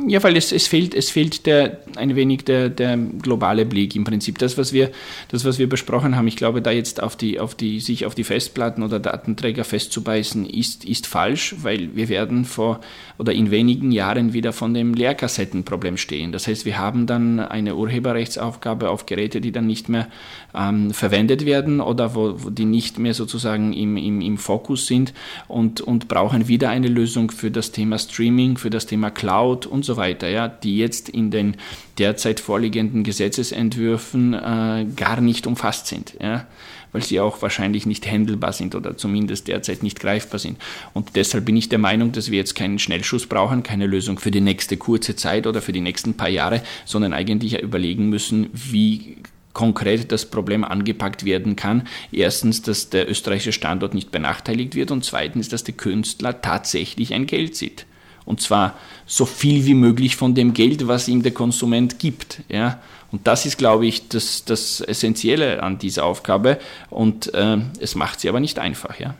Ja, 0.07 0.21
weil 0.23 0.35
es, 0.37 0.51
es 0.51 0.67
fehlt, 0.67 0.95
es 0.95 1.11
fehlt 1.11 1.45
der, 1.45 1.79
ein 1.95 2.15
wenig 2.15 2.45
der, 2.45 2.69
der 2.69 2.97
globale 2.97 3.65
Blick 3.65 3.95
im 3.95 4.03
Prinzip. 4.03 4.39
Das 4.39 4.57
was, 4.57 4.73
wir, 4.73 4.91
das, 5.29 5.45
was 5.45 5.59
wir 5.59 5.69
besprochen 5.69 6.15
haben, 6.15 6.27
ich 6.27 6.35
glaube, 6.35 6.61
da 6.61 6.71
jetzt 6.71 7.01
auf 7.01 7.15
die, 7.15 7.39
auf 7.39 7.53
die, 7.53 7.79
sich 7.79 8.05
auf 8.05 8.15
die 8.15 8.23
Festplatten 8.23 8.81
oder 8.81 8.99
Datenträger 8.99 9.63
festzubeißen, 9.63 10.47
ist, 10.47 10.83
ist 10.83 11.05
falsch, 11.05 11.55
weil 11.61 11.95
wir 11.95 12.09
werden 12.09 12.45
vor 12.45 12.81
oder 13.19 13.33
in 13.33 13.51
wenigen 13.51 13.91
Jahren 13.91 14.33
wieder 14.33 14.51
von 14.51 14.73
dem 14.73 14.95
Leerkassettenproblem 14.95 15.97
stehen. 15.97 16.31
Das 16.31 16.47
heißt, 16.47 16.65
wir 16.65 16.79
haben 16.79 17.05
dann 17.05 17.39
eine 17.39 17.75
Urheberrechtsaufgabe 17.75 18.89
auf 18.89 19.05
Geräte, 19.05 19.41
die 19.41 19.51
dann 19.51 19.67
nicht 19.67 19.89
mehr 19.89 20.07
ähm, 20.55 20.91
verwendet 20.91 21.45
werden 21.45 21.81
oder 21.81 22.15
wo, 22.15 22.33
wo, 22.43 22.49
die 22.49 22.65
nicht 22.65 22.97
mehr 22.97 23.13
sozusagen 23.13 23.73
im, 23.73 23.95
im, 23.95 24.21
im 24.21 24.37
Fokus 24.37 24.87
sind 24.87 25.13
und, 25.47 25.81
und 25.81 26.07
brauchen 26.07 26.47
wieder 26.47 26.69
eine 26.69 26.87
Lösung 26.87 27.29
für 27.29 27.51
das 27.51 27.71
Thema 27.71 27.99
Streaming, 27.99 28.57
für 28.57 28.71
das 28.71 28.87
Thema 28.87 29.11
Cloud 29.11 29.50
Cloud 29.51 29.65
und 29.65 29.85
so 29.85 29.97
weiter, 29.97 30.29
ja, 30.29 30.47
die 30.47 30.77
jetzt 30.77 31.09
in 31.09 31.31
den 31.31 31.57
derzeit 31.97 32.39
vorliegenden 32.39 33.03
Gesetzesentwürfen 33.03 34.33
äh, 34.33 34.85
gar 34.95 35.21
nicht 35.21 35.47
umfasst 35.47 35.87
sind, 35.87 36.15
ja, 36.21 36.47
weil 36.91 37.03
sie 37.03 37.19
auch 37.19 37.41
wahrscheinlich 37.41 37.85
nicht 37.85 38.09
handelbar 38.09 38.53
sind 38.53 38.75
oder 38.75 38.97
zumindest 38.97 39.47
derzeit 39.47 39.83
nicht 39.83 39.99
greifbar 39.99 40.39
sind. 40.39 40.57
Und 40.93 41.15
deshalb 41.15 41.45
bin 41.45 41.57
ich 41.57 41.69
der 41.69 41.79
Meinung, 41.79 42.11
dass 42.11 42.31
wir 42.31 42.37
jetzt 42.37 42.55
keinen 42.55 42.79
Schnellschuss 42.79 43.27
brauchen, 43.27 43.63
keine 43.63 43.87
Lösung 43.87 44.19
für 44.19 44.31
die 44.31 44.41
nächste 44.41 44.77
kurze 44.77 45.15
Zeit 45.15 45.47
oder 45.47 45.61
für 45.61 45.73
die 45.73 45.81
nächsten 45.81 46.15
paar 46.15 46.29
Jahre, 46.29 46.61
sondern 46.85 47.13
eigentlich 47.13 47.61
überlegen 47.61 48.09
müssen, 48.09 48.49
wie 48.53 49.17
konkret 49.53 50.13
das 50.13 50.25
Problem 50.25 50.63
angepackt 50.63 51.25
werden 51.25 51.57
kann. 51.57 51.87
Erstens, 52.13 52.61
dass 52.61 52.89
der 52.89 53.09
österreichische 53.09 53.51
Standort 53.51 53.93
nicht 53.93 54.09
benachteiligt 54.09 54.75
wird 54.75 54.91
und 54.91 55.03
zweitens, 55.03 55.49
dass 55.49 55.65
der 55.65 55.73
Künstler 55.73 56.41
tatsächlich 56.41 57.13
ein 57.13 57.25
Geld 57.25 57.57
sieht. 57.57 57.85
Und 58.31 58.39
zwar 58.39 58.75
so 59.05 59.25
viel 59.25 59.65
wie 59.65 59.73
möglich 59.73 60.15
von 60.15 60.33
dem 60.33 60.53
Geld, 60.53 60.87
was 60.87 61.09
ihm 61.09 61.21
der 61.21 61.33
Konsument 61.33 61.99
gibt. 61.99 62.43
Ja? 62.47 62.79
Und 63.11 63.27
das 63.27 63.45
ist, 63.45 63.57
glaube 63.57 63.85
ich, 63.85 64.07
das, 64.07 64.45
das 64.45 64.79
Essentielle 64.79 65.61
an 65.61 65.79
dieser 65.79 66.05
Aufgabe. 66.05 66.57
Und 66.89 67.33
äh, 67.33 67.57
es 67.81 67.95
macht 67.95 68.21
sie 68.21 68.29
aber 68.29 68.39
nicht 68.39 68.57
einfach. 68.57 68.97
Ja? 69.01 69.15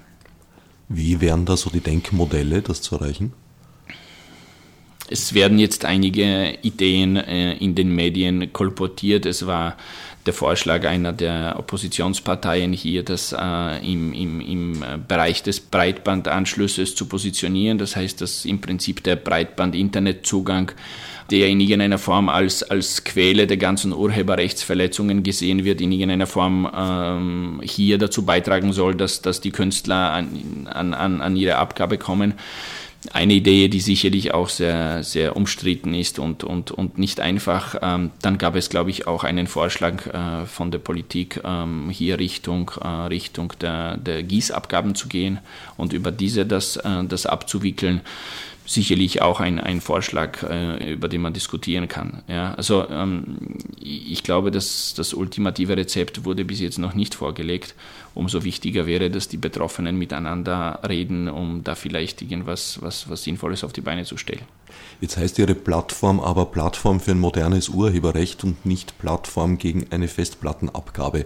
Wie 0.88 1.20
wären 1.20 1.44
da 1.44 1.58
so 1.58 1.70
die 1.70 1.82
Denkmodelle, 1.82 2.62
das 2.62 2.82
zu 2.82 2.96
erreichen? 2.96 3.34
Es 5.10 5.34
werden 5.34 5.60
jetzt 5.60 5.84
einige 5.84 6.58
Ideen 6.62 7.18
äh, 7.18 7.56
in 7.56 7.76
den 7.76 7.94
Medien 7.94 8.54
kolportiert. 8.54 9.26
Es 9.26 9.46
war 9.46 9.76
der 10.26 10.34
Vorschlag 10.34 10.86
einer 10.86 11.14
der 11.14 11.56
Oppositionsparteien 11.58 12.74
hier, 12.74 13.04
das 13.04 13.34
äh, 13.38 13.92
im, 13.92 14.14
im, 14.14 14.42
im 14.42 14.84
Bereich 15.08 15.44
des 15.44 15.60
Breitbandanschlusses 15.60 16.96
zu 16.96 17.06
positionieren. 17.08 17.78
Das 17.78 17.96
heißt, 17.96 18.22
dass 18.22 18.46
im 18.46 18.62
Prinzip 18.62 19.04
der 19.04 19.16
Breitband-Internetzugang 19.16 20.72
der 21.32 21.48
in 21.48 21.62
irgendeiner 21.62 21.98
Form 21.98 22.30
als, 22.30 22.62
als 22.62 23.06
Quelle 23.06 23.48
der 23.48 23.58
ganzen 23.58 23.94
Urheberrechtsverletzungen 23.94 25.24
gesehen 25.24 25.64
wird, 25.64 25.80
in 25.80 25.92
irgendeiner 25.92 26.28
Form 26.28 26.70
ähm, 26.76 27.62
hier 27.64 27.98
dazu 27.98 28.26
beitragen 28.26 28.74
soll, 28.74 28.96
dass, 28.96 29.22
dass 29.22 29.40
die 29.40 29.52
Künstler 29.52 30.12
an, 30.12 30.68
an, 30.68 31.22
an 31.22 31.36
ihre 31.38 31.56
Abgabe 31.56 31.98
kommen 31.98 32.34
eine 33.14 33.34
Idee, 33.34 33.68
die 33.68 33.80
sicherlich 33.80 34.34
auch 34.34 34.50
sehr, 34.50 35.04
sehr 35.04 35.36
umstritten 35.36 35.94
ist 35.94 36.20
und, 36.20 36.44
und, 36.44 36.70
und 36.70 37.00
nicht 37.00 37.20
einfach. 37.20 37.76
Ähm, 37.82 38.12
dann 38.22 38.38
gab 38.38 38.56
es, 38.56 38.70
glaube 38.70 38.92
ich, 38.92 39.08
auch 39.08 39.24
einen 39.24 39.48
Vorschlag 39.48 40.06
äh, 40.06 40.46
von 40.46 40.70
der 40.70 40.80
Politik, 40.80 41.42
ähm, 41.44 41.90
hier 41.90 42.20
Richtung, 42.20 42.72
äh, 42.80 42.88
Richtung 42.88 43.54
der, 43.60 43.98
der 43.98 44.22
Gießabgaben 44.22 44.94
zu 44.94 45.08
gehen 45.08 45.40
und 45.78 45.94
über 45.94 46.12
diese 46.12 46.46
das, 46.46 46.78
äh, 46.78 47.04
das 47.06 47.26
abzuwickeln 47.26 48.02
sicherlich 48.74 49.22
auch 49.22 49.40
ein, 49.40 49.60
ein 49.60 49.82
Vorschlag, 49.82 50.44
äh, 50.44 50.94
über 50.94 51.08
den 51.08 51.22
man 51.22 51.34
diskutieren 51.34 51.88
kann. 51.88 52.24
Ja, 52.28 52.54
also 52.54 52.88
ähm, 52.90 53.38
ich 53.80 54.24
glaube, 54.24 54.52
dass 54.52 54.94
das 54.96 55.14
ultimative 55.14 55.76
Rezept 55.78 56.26
wurde 56.26 56.46
bis 56.46 56.60
jetzt 56.60 56.80
noch 56.80 56.94
nicht 56.94 57.16
vorgelegt. 57.16 57.76
Umso 58.14 58.44
wichtiger 58.44 58.86
wäre, 58.86 59.10
dass 59.10 59.28
die 59.28 59.38
Betroffenen 59.38 59.98
miteinander 59.98 60.80
reden, 60.88 61.30
um 61.30 61.64
da 61.64 61.76
vielleicht 61.76 62.22
irgendwas 62.22 62.82
was, 62.82 63.10
was 63.10 63.24
Sinnvolles 63.24 63.64
auf 63.64 63.74
die 63.74 63.82
Beine 63.82 64.04
zu 64.06 64.18
stellen. 64.18 64.44
Jetzt 65.00 65.18
heißt 65.18 65.40
Ihre 65.40 65.56
Plattform 65.56 66.20
aber 66.20 66.46
Plattform 66.46 67.00
für 67.00 67.12
ein 67.12 67.20
modernes 67.20 67.70
Urheberrecht 67.70 68.44
und 68.44 68.66
nicht 68.66 68.98
Plattform 69.00 69.58
gegen 69.58 69.88
eine 69.92 70.08
Festplattenabgabe. 70.08 71.26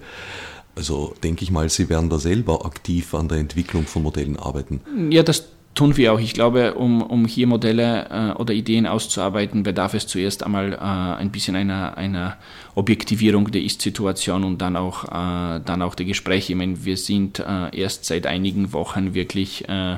Also 0.76 1.16
denke 1.24 1.44
ich 1.44 1.52
mal, 1.52 1.70
Sie 1.70 1.90
werden 1.90 2.10
da 2.10 2.20
selber 2.20 2.66
aktiv 2.66 3.14
an 3.14 3.30
der 3.30 3.38
Entwicklung 3.38 3.86
von 3.86 4.04
Modellen 4.04 4.38
arbeiten. 4.38 4.82
Ja, 5.10 5.24
das 5.24 5.48
tun 5.76 5.98
wir 5.98 6.14
auch. 6.14 6.20
Ich 6.20 6.34
glaube, 6.34 6.74
um, 6.74 7.02
um 7.02 7.26
hier 7.26 7.48
Modelle 7.48 8.08
äh, 8.10 8.40
oder 8.40 8.54
Ideen 8.54 8.88
auszuarbeiten, 8.88 9.64
bedarf 9.64 9.94
es 9.94 10.08
zuerst 10.08 10.44
einmal 10.44 10.74
äh, 10.74 10.78
ein 10.78 11.32
bisschen 11.32 11.56
einer, 11.56 11.98
einer 11.98 12.38
Objektivierung 12.74 13.52
der 13.52 13.62
Ist-Situation 13.62 14.44
und 14.44 14.62
dann 14.62 14.78
auch, 14.78 15.04
äh, 15.04 15.60
dann 15.64 15.82
auch 15.82 15.96
der 15.96 16.06
Gespräche. 16.06 16.54
Ich 16.54 16.58
meine, 16.58 16.84
wir 16.86 16.98
sind 16.98 17.40
äh, 17.40 17.78
erst 17.78 18.06
seit 18.06 18.26
einigen 18.26 18.74
Wochen 18.74 19.14
wirklich 19.14 19.68
äh, 19.68 19.98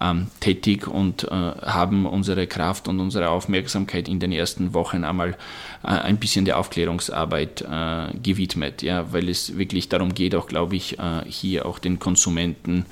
ähm, 0.00 0.26
tätig 0.40 0.88
und 0.88 1.24
äh, 1.24 1.30
haben 1.30 2.06
unsere 2.06 2.46
Kraft 2.46 2.88
und 2.88 2.98
unsere 2.98 3.28
Aufmerksamkeit 3.28 4.08
in 4.08 4.18
den 4.20 4.32
ersten 4.32 4.74
Wochen 4.74 5.04
einmal 5.04 5.36
ein 5.82 6.18
bisschen 6.18 6.44
der 6.44 6.58
Aufklärungsarbeit 6.58 7.64
gewidmet, 8.22 8.82
ja, 8.82 9.12
weil 9.12 9.28
es 9.28 9.58
wirklich 9.58 9.88
darum 9.88 10.14
geht, 10.14 10.36
auch 10.36 10.46
glaube 10.46 10.76
ich, 10.76 10.96
hier 11.26 11.66
auch 11.66 11.80
den 11.80 11.98
Konsumenten 11.98 12.86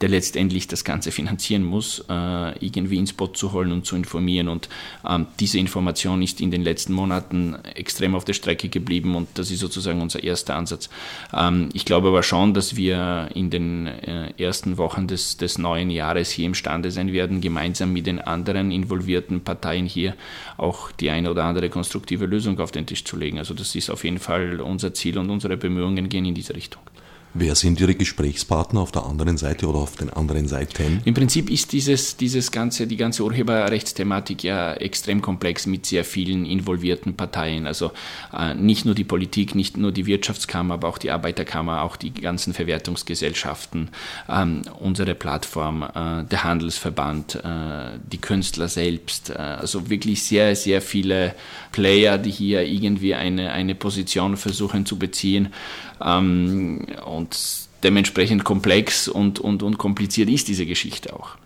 der 0.00 0.08
letztendlich 0.08 0.66
das 0.66 0.84
Ganze 0.84 1.12
finanzieren 1.12 1.62
muss, 1.64 2.04
äh, 2.08 2.58
irgendwie 2.64 2.98
ins 2.98 3.12
Boot 3.12 3.36
zu 3.36 3.52
holen 3.52 3.72
und 3.72 3.86
zu 3.86 3.94
informieren. 3.96 4.48
Und 4.48 4.68
ähm, 5.08 5.26
diese 5.38 5.58
Information 5.58 6.20
ist 6.20 6.40
in 6.40 6.50
den 6.50 6.62
letzten 6.62 6.92
Monaten 6.92 7.54
extrem 7.74 8.14
auf 8.14 8.24
der 8.24 8.32
Strecke 8.32 8.68
geblieben 8.68 9.14
und 9.14 9.28
das 9.34 9.50
ist 9.50 9.60
sozusagen 9.60 10.02
unser 10.02 10.22
erster 10.22 10.56
Ansatz. 10.56 10.90
Ähm, 11.32 11.68
ich 11.72 11.84
glaube 11.84 12.08
aber 12.08 12.22
schon, 12.22 12.54
dass 12.54 12.76
wir 12.76 13.28
in 13.34 13.50
den 13.50 13.86
äh, 13.86 14.32
ersten 14.36 14.78
Wochen 14.78 15.06
des, 15.06 15.36
des 15.36 15.58
neuen 15.58 15.90
Jahres 15.90 16.30
hier 16.30 16.46
imstande 16.46 16.90
sein 16.90 17.12
werden, 17.12 17.40
gemeinsam 17.40 17.92
mit 17.92 18.06
den 18.06 18.20
anderen 18.20 18.72
involvierten 18.72 19.42
Parteien 19.42 19.86
hier 19.86 20.14
auch 20.56 20.90
die 20.90 21.10
eine 21.10 21.30
oder 21.30 21.44
andere 21.44 21.70
konstruktive 21.70 22.26
Lösung 22.26 22.58
auf 22.58 22.72
den 22.72 22.86
Tisch 22.86 23.04
zu 23.04 23.16
legen. 23.16 23.38
Also 23.38 23.54
das 23.54 23.74
ist 23.74 23.90
auf 23.90 24.04
jeden 24.04 24.18
Fall 24.18 24.60
unser 24.60 24.92
Ziel 24.92 25.18
und 25.18 25.30
unsere 25.30 25.56
Bemühungen 25.56 26.08
gehen 26.08 26.24
in 26.24 26.34
diese 26.34 26.54
Richtung. 26.54 26.82
Wer 27.36 27.56
sind 27.56 27.80
Ihre 27.80 27.96
Gesprächspartner 27.96 28.80
auf 28.80 28.92
der 28.92 29.06
anderen 29.06 29.36
Seite 29.36 29.66
oder 29.66 29.80
auf 29.80 29.96
den 29.96 30.08
anderen 30.08 30.46
Seiten? 30.46 31.00
Im 31.04 31.14
Prinzip 31.14 31.50
ist 31.50 31.72
dieses, 31.72 32.16
dieses 32.16 32.52
ganze, 32.52 32.86
die 32.86 32.96
ganze 32.96 33.24
Urheberrechtsthematik 33.24 34.44
ja 34.44 34.74
extrem 34.74 35.20
komplex 35.20 35.66
mit 35.66 35.84
sehr 35.84 36.04
vielen 36.04 36.46
involvierten 36.46 37.16
Parteien. 37.16 37.66
Also 37.66 37.90
äh, 38.32 38.54
nicht 38.54 38.84
nur 38.84 38.94
die 38.94 39.02
Politik, 39.02 39.56
nicht 39.56 39.76
nur 39.76 39.90
die 39.90 40.06
Wirtschaftskammer, 40.06 40.74
aber 40.74 40.86
auch 40.86 40.98
die 40.98 41.10
Arbeiterkammer, 41.10 41.82
auch 41.82 41.96
die 41.96 42.14
ganzen 42.14 42.54
Verwertungsgesellschaften, 42.54 43.90
ähm, 44.28 44.62
unsere 44.78 45.16
Plattform, 45.16 45.82
äh, 45.82 46.22
der 46.22 46.44
Handelsverband, 46.44 47.34
äh, 47.34 47.98
die 48.12 48.18
Künstler 48.18 48.68
selbst. 48.68 49.30
Äh, 49.30 49.38
also 49.38 49.90
wirklich 49.90 50.22
sehr, 50.22 50.54
sehr 50.54 50.80
viele 50.80 51.34
Player, 51.72 52.16
die 52.16 52.30
hier 52.30 52.62
irgendwie 52.62 53.16
eine, 53.16 53.50
eine 53.50 53.74
Position 53.74 54.36
versuchen 54.36 54.86
zu 54.86 55.00
beziehen. 55.00 55.48
Ähm, 56.02 56.86
und 57.04 57.36
dementsprechend 57.82 58.44
komplex 58.44 59.08
und, 59.08 59.38
und, 59.38 59.62
und 59.62 59.78
kompliziert 59.78 60.28
ist 60.28 60.48
diese 60.48 60.66
Geschichte 60.66 61.14
auch. 61.14 61.36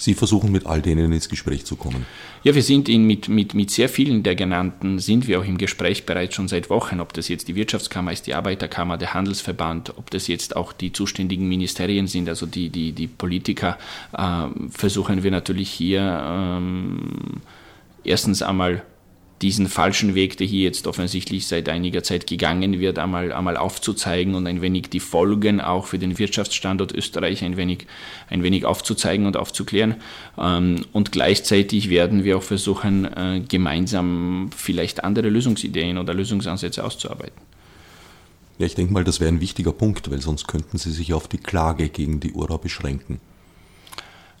Sie 0.00 0.14
versuchen 0.14 0.50
mit 0.50 0.64
all 0.64 0.80
denen 0.80 1.12
ins 1.12 1.28
Gespräch 1.28 1.66
zu 1.66 1.76
kommen. 1.76 2.06
Ja, 2.42 2.54
wir 2.54 2.62
sind 2.62 2.88
in, 2.88 3.04
mit, 3.04 3.28
mit, 3.28 3.52
mit 3.52 3.70
sehr 3.70 3.90
vielen 3.90 4.22
der 4.22 4.34
genannten, 4.34 4.98
sind 4.98 5.28
wir 5.28 5.38
auch 5.38 5.44
im 5.44 5.58
Gespräch 5.58 6.06
bereits 6.06 6.36
schon 6.36 6.48
seit 6.48 6.70
Wochen, 6.70 7.00
ob 7.00 7.12
das 7.12 7.28
jetzt 7.28 7.48
die 7.48 7.54
Wirtschaftskammer 7.54 8.10
ist, 8.10 8.26
die 8.26 8.32
Arbeiterkammer, 8.32 8.96
der 8.96 9.12
Handelsverband, 9.12 9.98
ob 9.98 10.10
das 10.10 10.26
jetzt 10.26 10.56
auch 10.56 10.72
die 10.72 10.94
zuständigen 10.94 11.46
Ministerien 11.46 12.06
sind, 12.06 12.30
also 12.30 12.46
die, 12.46 12.70
die, 12.70 12.92
die 12.92 13.08
Politiker, 13.08 13.76
äh, 14.16 14.46
versuchen 14.70 15.22
wir 15.22 15.30
natürlich 15.30 15.68
hier 15.68 16.00
ähm, 16.26 17.42
erstens 18.02 18.40
einmal 18.40 18.82
diesen 19.42 19.68
falschen 19.68 20.14
Weg, 20.14 20.36
der 20.36 20.46
hier 20.46 20.64
jetzt 20.64 20.86
offensichtlich 20.86 21.46
seit 21.46 21.68
einiger 21.68 22.02
Zeit 22.02 22.26
gegangen 22.26 22.78
wird, 22.78 22.98
einmal, 22.98 23.32
einmal 23.32 23.56
aufzuzeigen 23.56 24.34
und 24.34 24.46
ein 24.46 24.60
wenig 24.60 24.90
die 24.90 25.00
Folgen 25.00 25.60
auch 25.60 25.86
für 25.86 25.98
den 25.98 26.18
Wirtschaftsstandort 26.18 26.92
Österreich 26.92 27.42
ein 27.42 27.56
wenig, 27.56 27.86
ein 28.28 28.42
wenig 28.42 28.66
aufzuzeigen 28.66 29.26
und 29.26 29.36
aufzuklären. 29.36 29.96
Ähm, 30.38 30.84
und 30.92 31.12
gleichzeitig 31.12 31.88
werden 31.88 32.24
wir 32.24 32.36
auch 32.36 32.42
versuchen, 32.42 33.04
äh, 33.04 33.42
gemeinsam 33.48 34.50
vielleicht 34.54 35.04
andere 35.04 35.30
Lösungsideen 35.30 35.96
oder 35.96 36.12
Lösungsansätze 36.12 36.84
auszuarbeiten. 36.84 37.40
Ja, 38.58 38.66
ich 38.66 38.74
denke 38.74 38.92
mal, 38.92 39.04
das 39.04 39.20
wäre 39.20 39.32
ein 39.32 39.40
wichtiger 39.40 39.72
Punkt, 39.72 40.10
weil 40.10 40.20
sonst 40.20 40.46
könnten 40.46 40.76
Sie 40.76 40.92
sich 40.92 41.14
auf 41.14 41.28
die 41.28 41.38
Klage 41.38 41.88
gegen 41.88 42.20
die 42.20 42.32
URA 42.32 42.58
beschränken. 42.58 43.20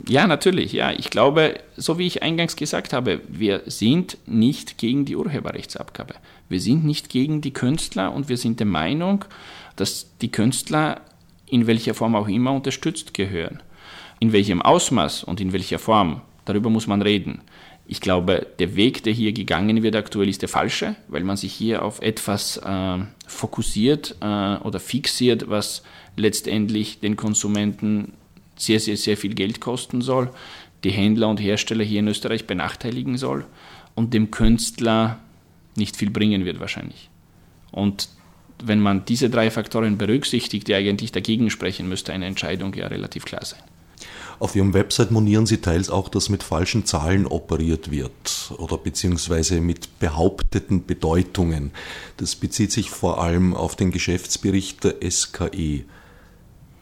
Ja, 0.08 0.26
natürlich. 0.26 0.72
Ja, 0.72 0.92
ich 0.92 1.10
glaube, 1.10 1.60
so 1.76 1.98
wie 1.98 2.06
ich 2.06 2.22
eingangs 2.22 2.56
gesagt 2.56 2.92
habe, 2.92 3.20
wir 3.28 3.62
sind 3.66 4.18
nicht 4.26 4.78
gegen 4.78 5.04
die 5.04 5.16
Urheberrechtsabgabe. 5.16 6.14
Wir 6.48 6.60
sind 6.60 6.84
nicht 6.84 7.08
gegen 7.08 7.40
die 7.40 7.52
Künstler 7.52 8.12
und 8.12 8.28
wir 8.28 8.36
sind 8.36 8.60
der 8.60 8.66
Meinung, 8.66 9.24
dass 9.76 10.06
die 10.20 10.30
Künstler 10.30 11.00
in 11.46 11.66
welcher 11.66 11.94
Form 11.94 12.14
auch 12.14 12.28
immer 12.28 12.52
unterstützt 12.52 13.14
gehören. 13.14 13.62
In 14.20 14.32
welchem 14.32 14.62
Ausmaß 14.62 15.24
und 15.24 15.40
in 15.40 15.52
welcher 15.52 15.78
Form, 15.78 16.20
darüber 16.44 16.70
muss 16.70 16.86
man 16.86 17.02
reden. 17.02 17.42
Ich 17.86 18.00
glaube, 18.00 18.46
der 18.60 18.76
Weg, 18.76 19.02
der 19.02 19.12
hier 19.12 19.32
gegangen 19.32 19.82
wird 19.82 19.96
aktuell, 19.96 20.28
ist 20.28 20.42
der 20.42 20.48
falsche, 20.48 20.94
weil 21.08 21.24
man 21.24 21.36
sich 21.36 21.52
hier 21.52 21.84
auf 21.84 22.00
etwas 22.02 22.56
äh, 22.58 22.98
fokussiert 23.26 24.14
äh, 24.20 24.56
oder 24.58 24.78
fixiert, 24.78 25.50
was 25.50 25.82
letztendlich 26.16 27.00
den 27.00 27.16
Konsumenten 27.16 28.12
sehr, 28.60 28.80
sehr, 28.80 28.96
sehr 28.96 29.16
viel 29.16 29.34
Geld 29.34 29.60
kosten 29.60 30.02
soll, 30.02 30.30
die 30.84 30.90
Händler 30.90 31.28
und 31.28 31.40
Hersteller 31.40 31.84
hier 31.84 32.00
in 32.00 32.08
Österreich 32.08 32.46
benachteiligen 32.46 33.18
soll 33.18 33.44
und 33.94 34.14
dem 34.14 34.30
Künstler 34.30 35.18
nicht 35.76 35.96
viel 35.96 36.10
bringen 36.10 36.44
wird 36.44 36.60
wahrscheinlich. 36.60 37.10
Und 37.70 38.08
wenn 38.62 38.80
man 38.80 39.04
diese 39.04 39.30
drei 39.30 39.50
Faktoren 39.50 39.98
berücksichtigt, 39.98 40.68
die 40.68 40.74
eigentlich 40.74 41.12
dagegen 41.12 41.50
sprechen, 41.50 41.88
müsste 41.88 42.12
eine 42.12 42.26
Entscheidung 42.26 42.74
ja 42.74 42.86
relativ 42.86 43.24
klar 43.24 43.44
sein. 43.44 43.60
Auf 44.38 44.56
Ihrem 44.56 44.72
Website 44.72 45.10
monieren 45.10 45.44
Sie 45.44 45.58
teils 45.58 45.90
auch, 45.90 46.08
dass 46.08 46.30
mit 46.30 46.42
falschen 46.42 46.86
Zahlen 46.86 47.26
operiert 47.26 47.90
wird 47.90 48.54
oder 48.56 48.78
beziehungsweise 48.78 49.60
mit 49.60 49.98
behaupteten 49.98 50.86
Bedeutungen. 50.86 51.72
Das 52.16 52.36
bezieht 52.36 52.72
sich 52.72 52.88
vor 52.88 53.22
allem 53.22 53.54
auf 53.54 53.76
den 53.76 53.90
Geschäftsbericht 53.90 54.82
der 54.82 55.10
SKE. 55.10 55.84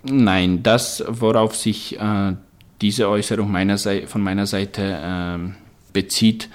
Nein, 0.03 0.63
das, 0.63 1.05
worauf 1.09 1.57
sich 1.57 1.99
äh, 1.99 2.35
diese 2.81 3.09
Äußerung 3.09 3.51
meiner 3.51 3.79
von 3.79 4.23
meiner 4.23 4.47
Seite 4.47 4.83
äh, 4.83 5.53
bezieht, 5.93 6.49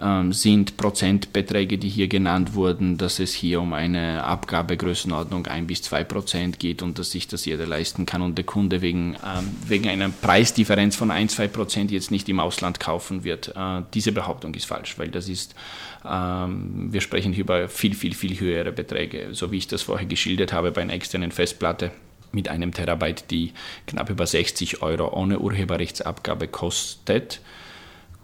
ähm, 0.00 0.32
sind 0.32 0.76
Prozentbeträge, 0.76 1.76
die 1.76 1.88
hier 1.88 2.08
genannt 2.08 2.54
wurden, 2.54 2.96
dass 2.96 3.18
es 3.18 3.34
hier 3.34 3.60
um 3.60 3.72
eine 3.72 4.24
Abgabegrößenordnung 4.24 5.46
1 5.46 5.66
bis 5.66 5.82
2 5.82 6.04
Prozent 6.04 6.58
geht 6.58 6.82
und 6.82 6.98
dass 6.98 7.10
sich 7.10 7.28
das 7.28 7.44
jeder 7.44 7.66
leisten 7.66 8.06
kann 8.06 8.22
und 8.22 8.38
der 8.38 8.44
Kunde 8.44 8.80
wegen, 8.82 9.14
ähm, 9.14 9.50
wegen 9.66 9.88
einer 9.88 10.08
Preisdifferenz 10.08 10.96
von 10.96 11.10
1, 11.10 11.34
2 11.34 11.48
Prozent 11.48 11.90
jetzt 11.90 12.10
nicht 12.10 12.28
im 12.28 12.40
Ausland 12.40 12.80
kaufen 12.80 13.24
wird. 13.24 13.54
Äh, 13.54 13.82
diese 13.92 14.12
Behauptung 14.12 14.54
ist 14.54 14.66
falsch, 14.66 14.98
weil 14.98 15.08
das 15.08 15.28
ist, 15.28 15.54
ähm, 16.08 16.88
wir 16.92 17.00
sprechen 17.00 17.32
hier 17.32 17.44
über 17.44 17.68
viel, 17.68 17.94
viel, 17.94 18.14
viel 18.14 18.40
höhere 18.40 18.72
Beträge, 18.72 19.28
so 19.32 19.52
wie 19.52 19.58
ich 19.58 19.68
das 19.68 19.82
vorher 19.82 20.06
geschildert 20.06 20.52
habe 20.52 20.72
bei 20.72 20.82
einer 20.82 20.94
externen 20.94 21.30
Festplatte 21.30 21.92
mit 22.32 22.48
einem 22.48 22.72
Terabyte, 22.72 23.30
die 23.30 23.52
knapp 23.86 24.10
über 24.10 24.26
60 24.26 24.82
Euro 24.82 25.12
ohne 25.12 25.38
Urheberrechtsabgabe 25.38 26.48
kostet 26.48 27.40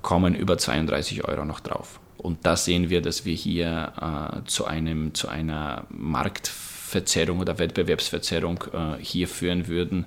kommen 0.06 0.36
über 0.36 0.56
32 0.56 1.24
Euro 1.24 1.44
noch 1.44 1.58
drauf. 1.58 1.98
Und 2.16 2.46
da 2.46 2.56
sehen 2.56 2.90
wir, 2.90 3.02
dass 3.02 3.24
wir 3.24 3.34
hier 3.34 3.92
äh, 4.00 4.48
zu, 4.48 4.64
einem, 4.64 5.14
zu 5.14 5.26
einer 5.26 5.84
Marktverzerrung 5.88 7.40
oder 7.40 7.58
Wettbewerbsverzerrung 7.58 8.64
äh, 8.72 9.02
hier 9.02 9.26
führen 9.26 9.66
würden, 9.66 10.06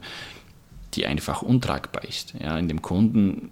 die 0.94 1.06
einfach 1.06 1.42
untragbar 1.42 2.06
ist. 2.06 2.34
Ja, 2.42 2.58
in 2.58 2.70
dem 2.70 2.82
Kunden 2.82 3.52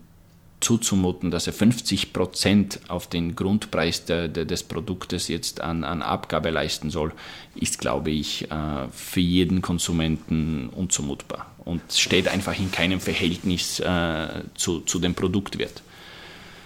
zuzumuten, 0.60 1.30
dass 1.30 1.48
er 1.48 1.54
50 1.54 2.14
Prozent 2.14 2.80
auf 2.88 3.08
den 3.08 3.36
Grundpreis 3.36 4.06
de, 4.06 4.28
de, 4.28 4.46
des 4.46 4.64
Produktes 4.64 5.28
jetzt 5.28 5.62
an, 5.62 5.84
an, 5.84 6.02
Abgabe 6.02 6.50
leisten 6.50 6.90
soll, 6.90 7.14
ist, 7.56 7.80
glaube 7.80 8.10
ich, 8.10 8.50
äh, 8.50 8.88
für 8.92 9.20
jeden 9.20 9.62
Konsumenten 9.62 10.70
unzumutbar 10.70 11.52
und 11.64 11.82
steht 11.94 12.28
einfach 12.28 12.58
in 12.58 12.72
keinem 12.72 13.00
Verhältnis 13.00 13.80
äh, 13.80 14.28
zu, 14.56 14.80
zu 14.82 15.00
dem 15.00 15.14
Produktwert. 15.14 15.84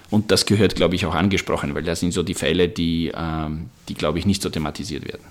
Und 0.10 0.32
das 0.32 0.46
gehört, 0.46 0.76
glaube 0.76 0.96
ich, 0.96 1.06
auch 1.06 1.16
angesprochen, 1.16 1.74
weil 1.74 1.84
das 1.84 2.02
sind 2.02 2.14
so 2.14 2.24
die 2.24 2.34
Fälle, 2.34 2.70
die, 2.70 3.12
ähm, 3.16 3.70
die 3.90 3.94
glaube 3.94 4.20
ich, 4.20 4.26
nicht 4.26 4.42
so 4.42 4.50
thematisiert 4.50 5.06
werden. 5.06 5.24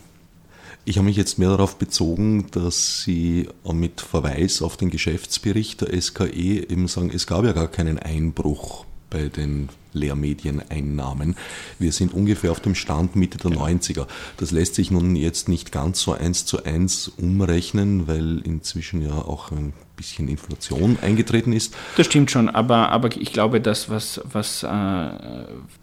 Ich 0.90 0.98
habe 0.98 1.04
mich 1.04 1.16
jetzt 1.16 1.38
mehr 1.38 1.50
darauf 1.50 1.76
bezogen, 1.76 2.48
dass 2.50 3.02
Sie 3.04 3.48
mit 3.72 4.00
Verweis 4.00 4.60
auf 4.60 4.76
den 4.76 4.90
Geschäftsbericht 4.90 5.82
der 5.82 6.02
SKE 6.02 6.32
eben 6.32 6.88
sagen, 6.88 7.12
es 7.14 7.28
gab 7.28 7.44
ja 7.44 7.52
gar 7.52 7.68
keinen 7.68 8.00
Einbruch 8.00 8.86
bei 9.10 9.28
den 9.28 9.68
Lehrmedieneinnahmen. 9.92 11.36
Wir 11.78 11.92
sind 11.92 12.14
ungefähr 12.14 12.52
auf 12.52 12.60
dem 12.60 12.74
Stand 12.74 13.16
Mitte 13.16 13.38
der 13.38 13.50
genau. 13.50 13.66
90er. 13.66 14.06
Das 14.36 14.50
lässt 14.50 14.76
sich 14.76 14.90
nun 14.90 15.16
jetzt 15.16 15.48
nicht 15.48 15.72
ganz 15.72 16.00
so 16.00 16.12
eins 16.12 16.46
zu 16.46 16.64
eins 16.64 17.08
umrechnen, 17.08 18.06
weil 18.06 18.38
inzwischen 18.38 19.02
ja 19.02 19.12
auch 19.12 19.50
ein 19.50 19.72
bisschen 19.96 20.28
Inflation 20.28 20.98
eingetreten 21.02 21.52
ist. 21.52 21.76
Das 21.96 22.06
stimmt 22.06 22.30
schon, 22.30 22.48
aber, 22.48 22.90
aber 22.90 23.14
ich 23.16 23.32
glaube, 23.32 23.60
das, 23.60 23.90
was, 23.90 24.20
was 24.24 24.62
äh, 24.62 24.66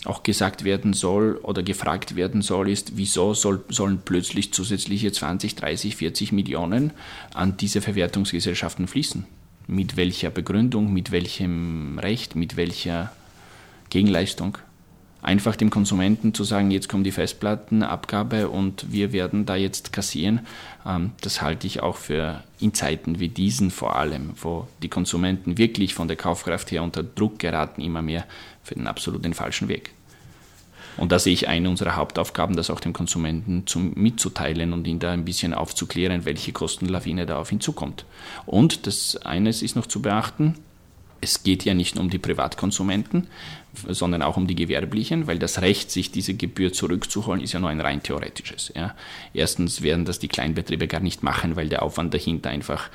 auch 0.06 0.24
gesagt 0.24 0.64
werden 0.64 0.94
soll 0.94 1.40
oder 1.44 1.62
gefragt 1.62 2.16
werden 2.16 2.42
soll, 2.42 2.70
ist, 2.70 2.98
wieso 2.98 3.34
soll, 3.34 3.64
sollen 3.70 4.00
plötzlich 4.04 4.54
zusätzliche 4.54 5.12
20, 5.12 5.56
30, 5.56 5.98
40 5.98 6.32
Millionen 6.32 6.94
an 7.34 7.58
diese 7.58 7.82
Verwertungsgesellschaften 7.82 8.88
fließen? 8.88 9.26
Mit 9.68 9.98
welcher 9.98 10.30
Begründung, 10.30 10.94
mit 10.94 11.12
welchem 11.12 12.00
Recht, 12.00 12.36
mit 12.36 12.56
welcher 12.56 13.12
Gegenleistung? 13.90 14.58
einfach 15.22 15.56
dem 15.56 15.70
Konsumenten 15.70 16.34
zu 16.34 16.44
sagen, 16.44 16.72
jetzt 16.72 16.88
kommt 16.88 17.06
die 17.06 17.12
Festplattenabgabe 17.12 18.50
und 18.50 18.92
wir 18.92 19.12
werden 19.12 19.46
da 19.46 19.56
jetzt 19.56 19.92
kassieren, 19.92 20.48
ähm, 20.86 21.12
das 21.22 21.42
halte 21.42 21.68
ich 21.68 21.82
auch 21.82 21.98
für 21.98 22.44
in 22.60 22.74
Zeiten 22.74 23.20
wie 23.20 23.28
diesen 23.28 23.72
vor 23.72 23.98
allem, 23.98 24.32
wo 24.42 24.68
die 24.82 24.90
Konsumenten 24.90 25.58
wirklich 25.58 25.94
von 25.94 26.08
der 26.08 26.18
Kaufkraft 26.18 26.72
her 26.72 26.84
unter 26.84 27.04
Druck 27.04 27.40
geraten, 27.40 27.82
immer 27.82 28.02
mehr 28.02 28.26
für 28.64 28.76
den 28.76 28.88
absolut 28.88 29.26
den 29.26 29.34
falschen 29.34 29.68
Weg. 29.68 29.92
Und 30.98 31.12
da 31.12 31.20
sehe 31.20 31.34
ich 31.34 31.48
eine 31.48 31.70
unserer 31.70 31.96
Hauptaufgaben, 31.96 32.56
das 32.56 32.70
auch 32.70 32.80
dem 32.80 32.94
Konsumenten 32.94 33.68
zum, 33.68 33.94
mitzuteilen 33.96 34.74
und 34.74 34.88
ihn 34.88 35.00
da 35.00 35.12
ein 35.12 35.26
bisschen 35.26 35.54
aufzuklären, 35.54 36.26
welche 36.26 36.52
Kostenlawine 36.52 37.26
da 37.26 37.38
auf 37.38 37.52
ihn 37.52 37.62
zukommt. 37.62 38.06
Und 38.46 38.88
das 38.88 39.16
eines 39.18 39.62
ist 39.62 39.76
noch 39.76 39.86
zu 39.86 40.02
beachten, 40.02 40.56
es 41.22 41.44
geht 41.44 41.66
ja 41.66 41.74
nicht 41.74 41.96
nur 41.96 42.04
um 42.04 42.10
die 42.10 42.20
Privatkonsumenten, 42.20 43.28
sondern 43.88 44.22
auch 44.22 44.38
um 44.38 44.48
die 44.48 44.56
Gewerblichen, 44.56 45.28
weil 45.28 45.40
das 45.40 45.62
Recht, 45.62 45.92
sich 45.92 46.12
diese 46.12 46.34
Gebühr 46.34 46.74
zurückzuholen, 46.74 47.42
ist 47.42 47.54
ja 47.54 47.60
nur 47.60 47.70
ein 47.70 47.82
rein 47.82 48.04
theoretisches. 48.04 48.72
Ja. 48.76 48.96
Erstens 49.34 49.82
werden 49.82 50.06
das 50.06 50.20
die 50.20 50.28
Kleinbetriebe 50.28 50.88
gar 50.88 51.00
nicht 51.00 51.24
machen, 51.24 51.56
weil 51.56 51.70
der 51.70 51.84
Aufwand 51.84 52.14
dahinter 52.14 52.50
einfach 52.50 52.90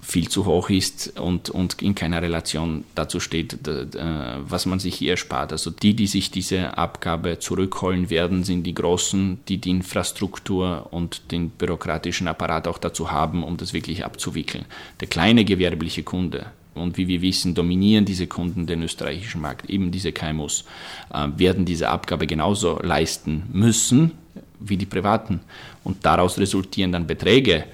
viel 0.00 0.28
zu 0.28 0.46
hoch 0.46 0.70
ist 0.70 1.18
und, 1.20 1.50
und 1.50 1.82
in 1.82 1.94
keiner 1.94 2.22
Relation 2.22 2.84
dazu 2.94 3.20
steht, 3.20 3.58
was 3.62 4.66
man 4.66 4.78
sich 4.78 4.96
hier 4.96 5.12
erspart. 5.12 5.52
Also 5.52 5.70
die, 5.70 5.94
die 5.94 6.06
sich 6.06 6.30
diese 6.30 6.76
Abgabe 6.78 7.38
zurückholen 7.38 8.10
werden, 8.10 8.44
sind 8.44 8.64
die 8.64 8.74
Großen, 8.74 9.40
die 9.48 9.58
die 9.58 9.70
Infrastruktur 9.70 10.88
und 10.90 11.30
den 11.32 11.50
bürokratischen 11.50 12.28
Apparat 12.28 12.66
auch 12.66 12.78
dazu 12.78 13.10
haben, 13.10 13.44
um 13.44 13.56
das 13.56 13.72
wirklich 13.72 14.04
abzuwickeln. 14.04 14.64
Der 15.00 15.08
kleine 15.08 15.44
gewerbliche 15.44 16.02
Kunde, 16.02 16.46
und 16.74 16.96
wie 16.96 17.08
wir 17.08 17.20
wissen, 17.20 17.54
dominieren 17.54 18.04
diese 18.04 18.26
Kunden 18.26 18.66
den 18.66 18.82
österreichischen 18.82 19.40
Markt, 19.40 19.68
eben 19.68 19.90
diese 19.90 20.12
KMUs, 20.12 20.64
äh, 21.12 21.28
werden 21.36 21.64
diese 21.64 21.88
Abgabe 21.88 22.26
genauso 22.26 22.78
leisten 22.80 23.42
müssen 23.52 24.12
wie 24.60 24.76
die 24.76 24.86
Privaten. 24.86 25.40
Und 25.84 26.04
daraus 26.04 26.38
resultieren 26.38 26.92
dann 26.92 27.06
Beträge, 27.06 27.64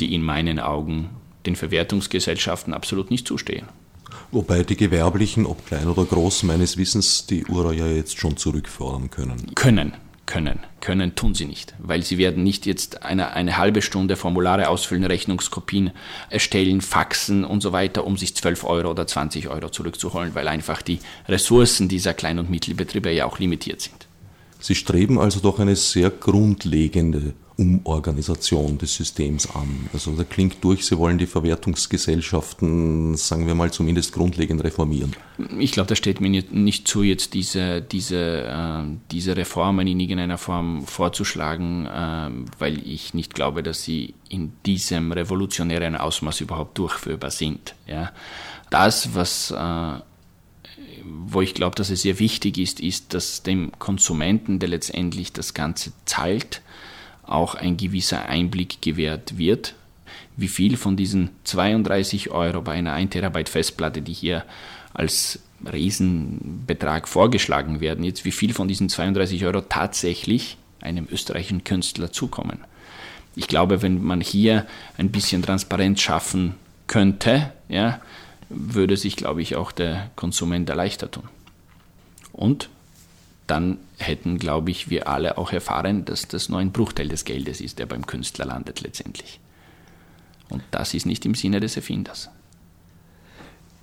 die 0.00 0.14
in 0.14 0.22
meinen 0.22 0.58
Augen 0.58 1.10
den 1.46 1.56
Verwertungsgesellschaften 1.56 2.74
absolut 2.74 3.10
nicht 3.10 3.26
zustehen. 3.26 3.66
Wobei 4.30 4.62
die 4.64 4.76
Gewerblichen, 4.76 5.46
ob 5.46 5.66
klein 5.66 5.88
oder 5.88 6.04
groß, 6.04 6.42
meines 6.42 6.76
Wissens 6.76 7.26
die 7.26 7.44
URA 7.46 7.72
ja 7.72 7.86
jetzt 7.86 8.18
schon 8.18 8.36
zurückfordern 8.36 9.10
können. 9.10 9.54
Können, 9.54 9.94
können. 10.26 10.60
Können 10.80 11.14
tun 11.14 11.34
sie 11.34 11.46
nicht, 11.46 11.74
weil 11.78 12.02
sie 12.02 12.18
werden 12.18 12.42
nicht 12.44 12.66
jetzt 12.66 13.02
eine, 13.02 13.32
eine 13.32 13.56
halbe 13.56 13.82
Stunde 13.82 14.16
Formulare 14.16 14.68
ausfüllen, 14.68 15.04
Rechnungskopien 15.04 15.90
erstellen, 16.30 16.80
faxen 16.80 17.44
und 17.44 17.60
so 17.60 17.72
weiter, 17.72 18.04
um 18.04 18.16
sich 18.16 18.36
12 18.36 18.64
Euro 18.64 18.90
oder 18.90 19.06
20 19.06 19.48
Euro 19.48 19.70
zurückzuholen, 19.70 20.34
weil 20.34 20.48
einfach 20.48 20.82
die 20.82 21.00
Ressourcen 21.28 21.88
dieser 21.88 22.14
Klein- 22.14 22.38
und 22.38 22.50
Mittelbetriebe 22.50 23.10
ja 23.10 23.26
auch 23.26 23.38
limitiert 23.38 23.80
sind. 23.80 24.06
Sie 24.60 24.74
streben 24.74 25.18
also 25.18 25.40
doch 25.40 25.58
eine 25.58 25.76
sehr 25.76 26.10
grundlegende 26.10 27.34
Umorganisation 27.58 28.76
des 28.76 28.94
Systems 28.94 29.48
an. 29.54 29.88
Also 29.92 30.12
da 30.12 30.24
klingt 30.24 30.62
durch, 30.62 30.84
Sie 30.84 30.98
wollen 30.98 31.16
die 31.16 31.26
Verwertungsgesellschaften, 31.26 33.16
sagen 33.16 33.46
wir 33.46 33.54
mal, 33.54 33.72
zumindest 33.72 34.12
grundlegend 34.12 34.62
reformieren. 34.62 35.16
Ich 35.58 35.72
glaube, 35.72 35.88
da 35.88 35.96
steht 35.96 36.20
mir 36.20 36.28
nicht 36.28 36.86
zu, 36.86 37.02
jetzt 37.02 37.32
diese, 37.32 37.80
diese, 37.80 38.44
äh, 38.44 38.84
diese 39.10 39.36
Reformen 39.36 39.86
in 39.86 39.98
irgendeiner 40.00 40.36
Form 40.36 40.86
vorzuschlagen, 40.86 41.86
äh, 41.86 42.30
weil 42.58 42.86
ich 42.86 43.14
nicht 43.14 43.34
glaube, 43.34 43.62
dass 43.62 43.82
sie 43.82 44.14
in 44.28 44.52
diesem 44.66 45.12
revolutionären 45.12 45.96
Ausmaß 45.96 46.42
überhaupt 46.42 46.76
durchführbar 46.76 47.30
sind. 47.30 47.74
Ja? 47.86 48.12
Das, 48.68 49.14
was 49.14 49.50
äh, 49.50 50.00
wo 51.06 51.40
ich 51.40 51.54
glaube, 51.54 51.76
dass 51.76 51.90
es 51.90 52.02
sehr 52.02 52.18
wichtig 52.18 52.58
ist, 52.58 52.80
ist, 52.80 53.14
dass 53.14 53.42
dem 53.42 53.72
Konsumenten, 53.78 54.58
der 54.58 54.68
letztendlich 54.68 55.32
das 55.32 55.54
Ganze 55.54 55.92
zahlt, 56.04 56.62
auch 57.26 57.54
ein 57.54 57.76
gewisser 57.76 58.26
Einblick 58.28 58.80
gewährt 58.82 59.38
wird, 59.38 59.74
wie 60.36 60.48
viel 60.48 60.76
von 60.76 60.96
diesen 60.96 61.30
32 61.44 62.30
Euro 62.30 62.60
bei 62.62 62.72
einer 62.72 62.92
1 62.92 63.10
Terabyte 63.10 63.48
Festplatte, 63.48 64.02
die 64.02 64.12
hier 64.12 64.44
als 64.92 65.40
Riesenbetrag 65.70 67.08
vorgeschlagen 67.08 67.80
werden, 67.80 68.04
jetzt 68.04 68.24
wie 68.24 68.32
viel 68.32 68.52
von 68.52 68.68
diesen 68.68 68.88
32 68.88 69.44
Euro 69.44 69.62
tatsächlich 69.62 70.56
einem 70.80 71.08
österreichischen 71.10 71.64
Künstler 71.64 72.12
zukommen. 72.12 72.58
Ich 73.34 73.48
glaube, 73.48 73.82
wenn 73.82 74.02
man 74.02 74.20
hier 74.20 74.66
ein 74.96 75.10
bisschen 75.10 75.42
Transparenz 75.42 76.00
schaffen 76.00 76.54
könnte, 76.86 77.52
ja, 77.68 78.00
würde 78.48 78.96
sich, 78.96 79.16
glaube 79.16 79.42
ich, 79.42 79.56
auch 79.56 79.72
der 79.72 80.10
Konsument 80.16 80.68
erleichtert 80.70 81.12
tun. 81.12 81.28
Und 82.32 82.68
dann 83.46 83.78
hätten, 83.98 84.38
glaube 84.38 84.70
ich, 84.70 84.90
wir 84.90 85.08
alle 85.08 85.38
auch 85.38 85.52
erfahren, 85.52 86.04
dass 86.04 86.28
das 86.28 86.48
nur 86.48 86.58
ein 86.58 86.72
Bruchteil 86.72 87.08
des 87.08 87.24
Geldes 87.24 87.60
ist, 87.60 87.78
der 87.78 87.86
beim 87.86 88.06
Künstler 88.06 88.44
landet 88.44 88.80
letztendlich. 88.80 89.40
Und 90.48 90.62
das 90.70 90.94
ist 90.94 91.06
nicht 91.06 91.24
im 91.24 91.34
Sinne 91.34 91.60
des 91.60 91.76
Erfinders. 91.76 92.30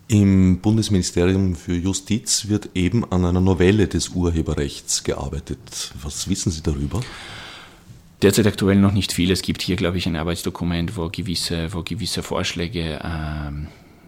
Im 0.07 0.59
Bundesministerium 0.59 1.55
für 1.55 1.75
Justiz 1.75 2.47
wird 2.49 2.69
eben 2.75 3.09
an 3.11 3.25
einer 3.25 3.41
Novelle 3.41 3.87
des 3.87 4.09
Urheberrechts 4.09 5.03
gearbeitet. 5.03 5.93
Was 6.01 6.29
wissen 6.29 6.51
Sie 6.51 6.61
darüber? 6.61 7.01
Derzeit 8.21 8.47
aktuell 8.47 8.77
noch 8.77 8.93
nicht 8.93 9.11
viel. 9.11 9.31
Es 9.31 9.41
gibt 9.41 9.61
hier, 9.61 9.75
glaube 9.75 9.97
ich, 9.97 10.05
ein 10.05 10.15
Arbeitsdokument, 10.15 10.95
wo 10.97 11.09
gewisse, 11.09 11.73
wo 11.73 11.83
gewisse 11.83 12.21
Vorschläge 12.21 12.99
ähm, 13.03 13.67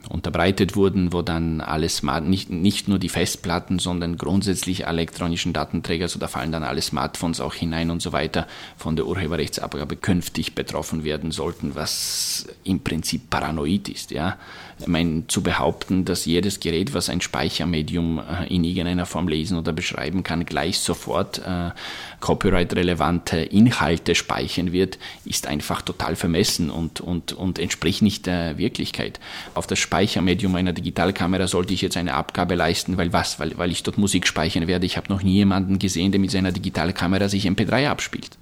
unterbreitet 0.09 0.75
wurden, 0.75 1.13
wo 1.13 1.21
dann 1.21 1.61
alles, 1.61 2.03
nicht, 2.03 2.49
nicht 2.49 2.87
nur 2.87 2.99
die 2.99 3.09
Festplatten, 3.09 3.79
sondern 3.79 4.17
grundsätzlich 4.17 4.87
alle 4.87 5.05
elektronischen 5.05 5.53
Datenträger, 5.53 6.07
so 6.07 6.19
da 6.19 6.27
fallen 6.27 6.51
dann 6.51 6.63
alle 6.63 6.81
Smartphones 6.81 7.39
auch 7.39 7.53
hinein 7.53 7.91
und 7.91 8.01
so 8.01 8.11
weiter, 8.11 8.47
von 8.75 8.95
der 8.95 9.05
Urheberrechtsabgabe 9.05 9.95
künftig 9.95 10.55
betroffen 10.55 11.03
werden 11.03 11.31
sollten, 11.31 11.75
was 11.75 12.47
im 12.63 12.79
Prinzip 12.79 13.29
paranoid 13.29 13.87
ist. 13.87 14.11
Ja? 14.11 14.37
Ich 14.79 14.87
meine, 14.87 15.27
zu 15.27 15.41
behaupten, 15.41 16.03
dass 16.03 16.25
jedes 16.25 16.59
Gerät, 16.59 16.93
was 16.93 17.09
ein 17.09 17.21
Speichermedium 17.21 18.19
äh, 18.19 18.53
in 18.53 18.63
irgendeiner 18.63 19.05
Form 19.05 19.27
lesen 19.27 19.57
oder 19.57 19.71
beschreiben 19.71 20.23
kann, 20.23 20.45
gleich 20.45 20.79
sofort 20.79 21.39
äh, 21.39 21.69
copyright-relevante 22.19 23.37
Inhalte 23.37 24.15
speichern 24.15 24.73
wird, 24.73 24.97
ist 25.23 25.47
einfach 25.47 25.81
total 25.81 26.15
vermessen 26.15 26.69
und, 26.69 26.99
und, 26.99 27.31
und 27.31 27.59
entspricht 27.59 28.01
nicht 28.01 28.25
der 28.25 28.57
Wirklichkeit. 28.57 29.19
Auf 29.53 29.65
das 29.65 29.79
Speichermedium 29.95 30.53
einer 30.55 30.73
Digitalkamera 30.73 31.47
sollte 31.47 31.73
ich 31.73 31.81
jetzt 31.81 31.95
eine 31.95 32.15
Abgabe 32.15 32.55
leisten, 32.55 32.97
weil 32.97 33.13
was? 33.13 33.39
Weil, 33.39 33.58
weil 33.58 33.71
ich 33.71 33.81
dort 33.81 33.97
Musik 33.97 34.27
speichern 34.27 34.67
werde. 34.67 34.86
Ich 34.86 34.97
habe 34.97 35.08
noch 35.08 35.23
nie 35.23 35.36
jemanden 35.36 35.79
gesehen, 35.79 36.12
der 36.12 36.19
mit 36.19 36.31
seiner 36.31 36.51
Digitalkamera 36.51 37.29
sich 37.29 37.47
MP3 37.47 37.88
abspielt 37.88 38.38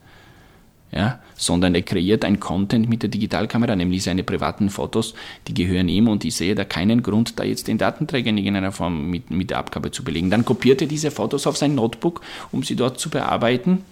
ja, 0.94 1.20
sondern 1.36 1.74
er 1.74 1.82
kreiert 1.82 2.24
ein 2.24 2.40
Content 2.40 2.88
mit 2.88 3.02
der 3.02 3.10
Digitalkamera, 3.10 3.76
nämlich 3.76 4.04
seine 4.04 4.24
privaten 4.24 4.70
Fotos, 4.70 5.16
die 5.48 5.54
gehören 5.54 5.90
ihm 5.90 6.08
und 6.08 6.24
ich 6.24 6.36
sehe 6.36 6.54
da 6.54 6.66
keinen 6.66 7.02
Grund, 7.02 7.40
da 7.40 7.44
jetzt 7.44 7.68
den 7.68 7.80
Datenträger 7.80 8.30
in 8.30 8.38
irgendeiner 8.38 8.72
Form 8.72 9.10
mit, 9.10 9.32
mit 9.32 9.50
der 9.50 9.58
Abgabe 9.58 9.90
zu 9.90 10.04
belegen. 10.04 10.30
Dann 10.30 10.46
kopiert 10.46 10.82
er 10.82 10.88
diese 10.88 11.10
Fotos 11.10 11.48
auf 11.48 11.58
sein 11.58 11.74
Notebook, 11.74 12.22
um 12.52 12.62
sie 12.62 12.76
dort 12.76 13.00
zu 13.00 13.10
bearbeiten 13.10 13.84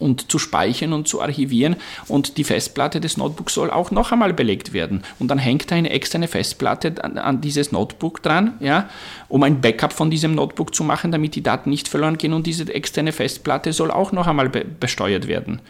und 0.00 0.30
zu 0.30 0.40
speichern 0.40 0.92
und 0.92 1.06
zu 1.06 1.22
archivieren 1.22 1.76
und 2.08 2.36
die 2.36 2.44
Festplatte 2.44 3.00
des 3.00 3.16
Notebooks 3.16 3.54
soll 3.54 3.70
auch 3.70 3.92
noch 3.92 4.10
einmal 4.10 4.32
belegt 4.32 4.72
werden 4.72 5.02
und 5.20 5.28
dann 5.28 5.38
hängt 5.38 5.70
da 5.70 5.76
eine 5.76 5.90
externe 5.90 6.26
Festplatte 6.26 7.04
an, 7.04 7.18
an, 7.18 7.40
dieses 7.40 7.70
Notebook 7.70 8.22
dran, 8.22 8.54
ja, 8.60 8.88
um 9.28 9.42
ein 9.44 9.60
Backup 9.60 9.92
von 9.92 10.10
diesem 10.10 10.34
Notebook 10.34 10.74
zu 10.74 10.82
machen, 10.82 11.12
damit 11.12 11.36
die 11.36 11.42
Daten 11.42 11.70
nicht 11.70 11.86
verloren 11.86 12.18
gehen 12.18 12.32
und 12.32 12.46
diese 12.46 12.72
externe 12.74 13.12
Festplatte 13.12 13.72
soll 13.72 13.92
auch 13.92 14.10
noch 14.10 14.26
einmal 14.26 14.48
be 14.48 14.64
besteuert 14.80 15.28
werden. 15.28 15.60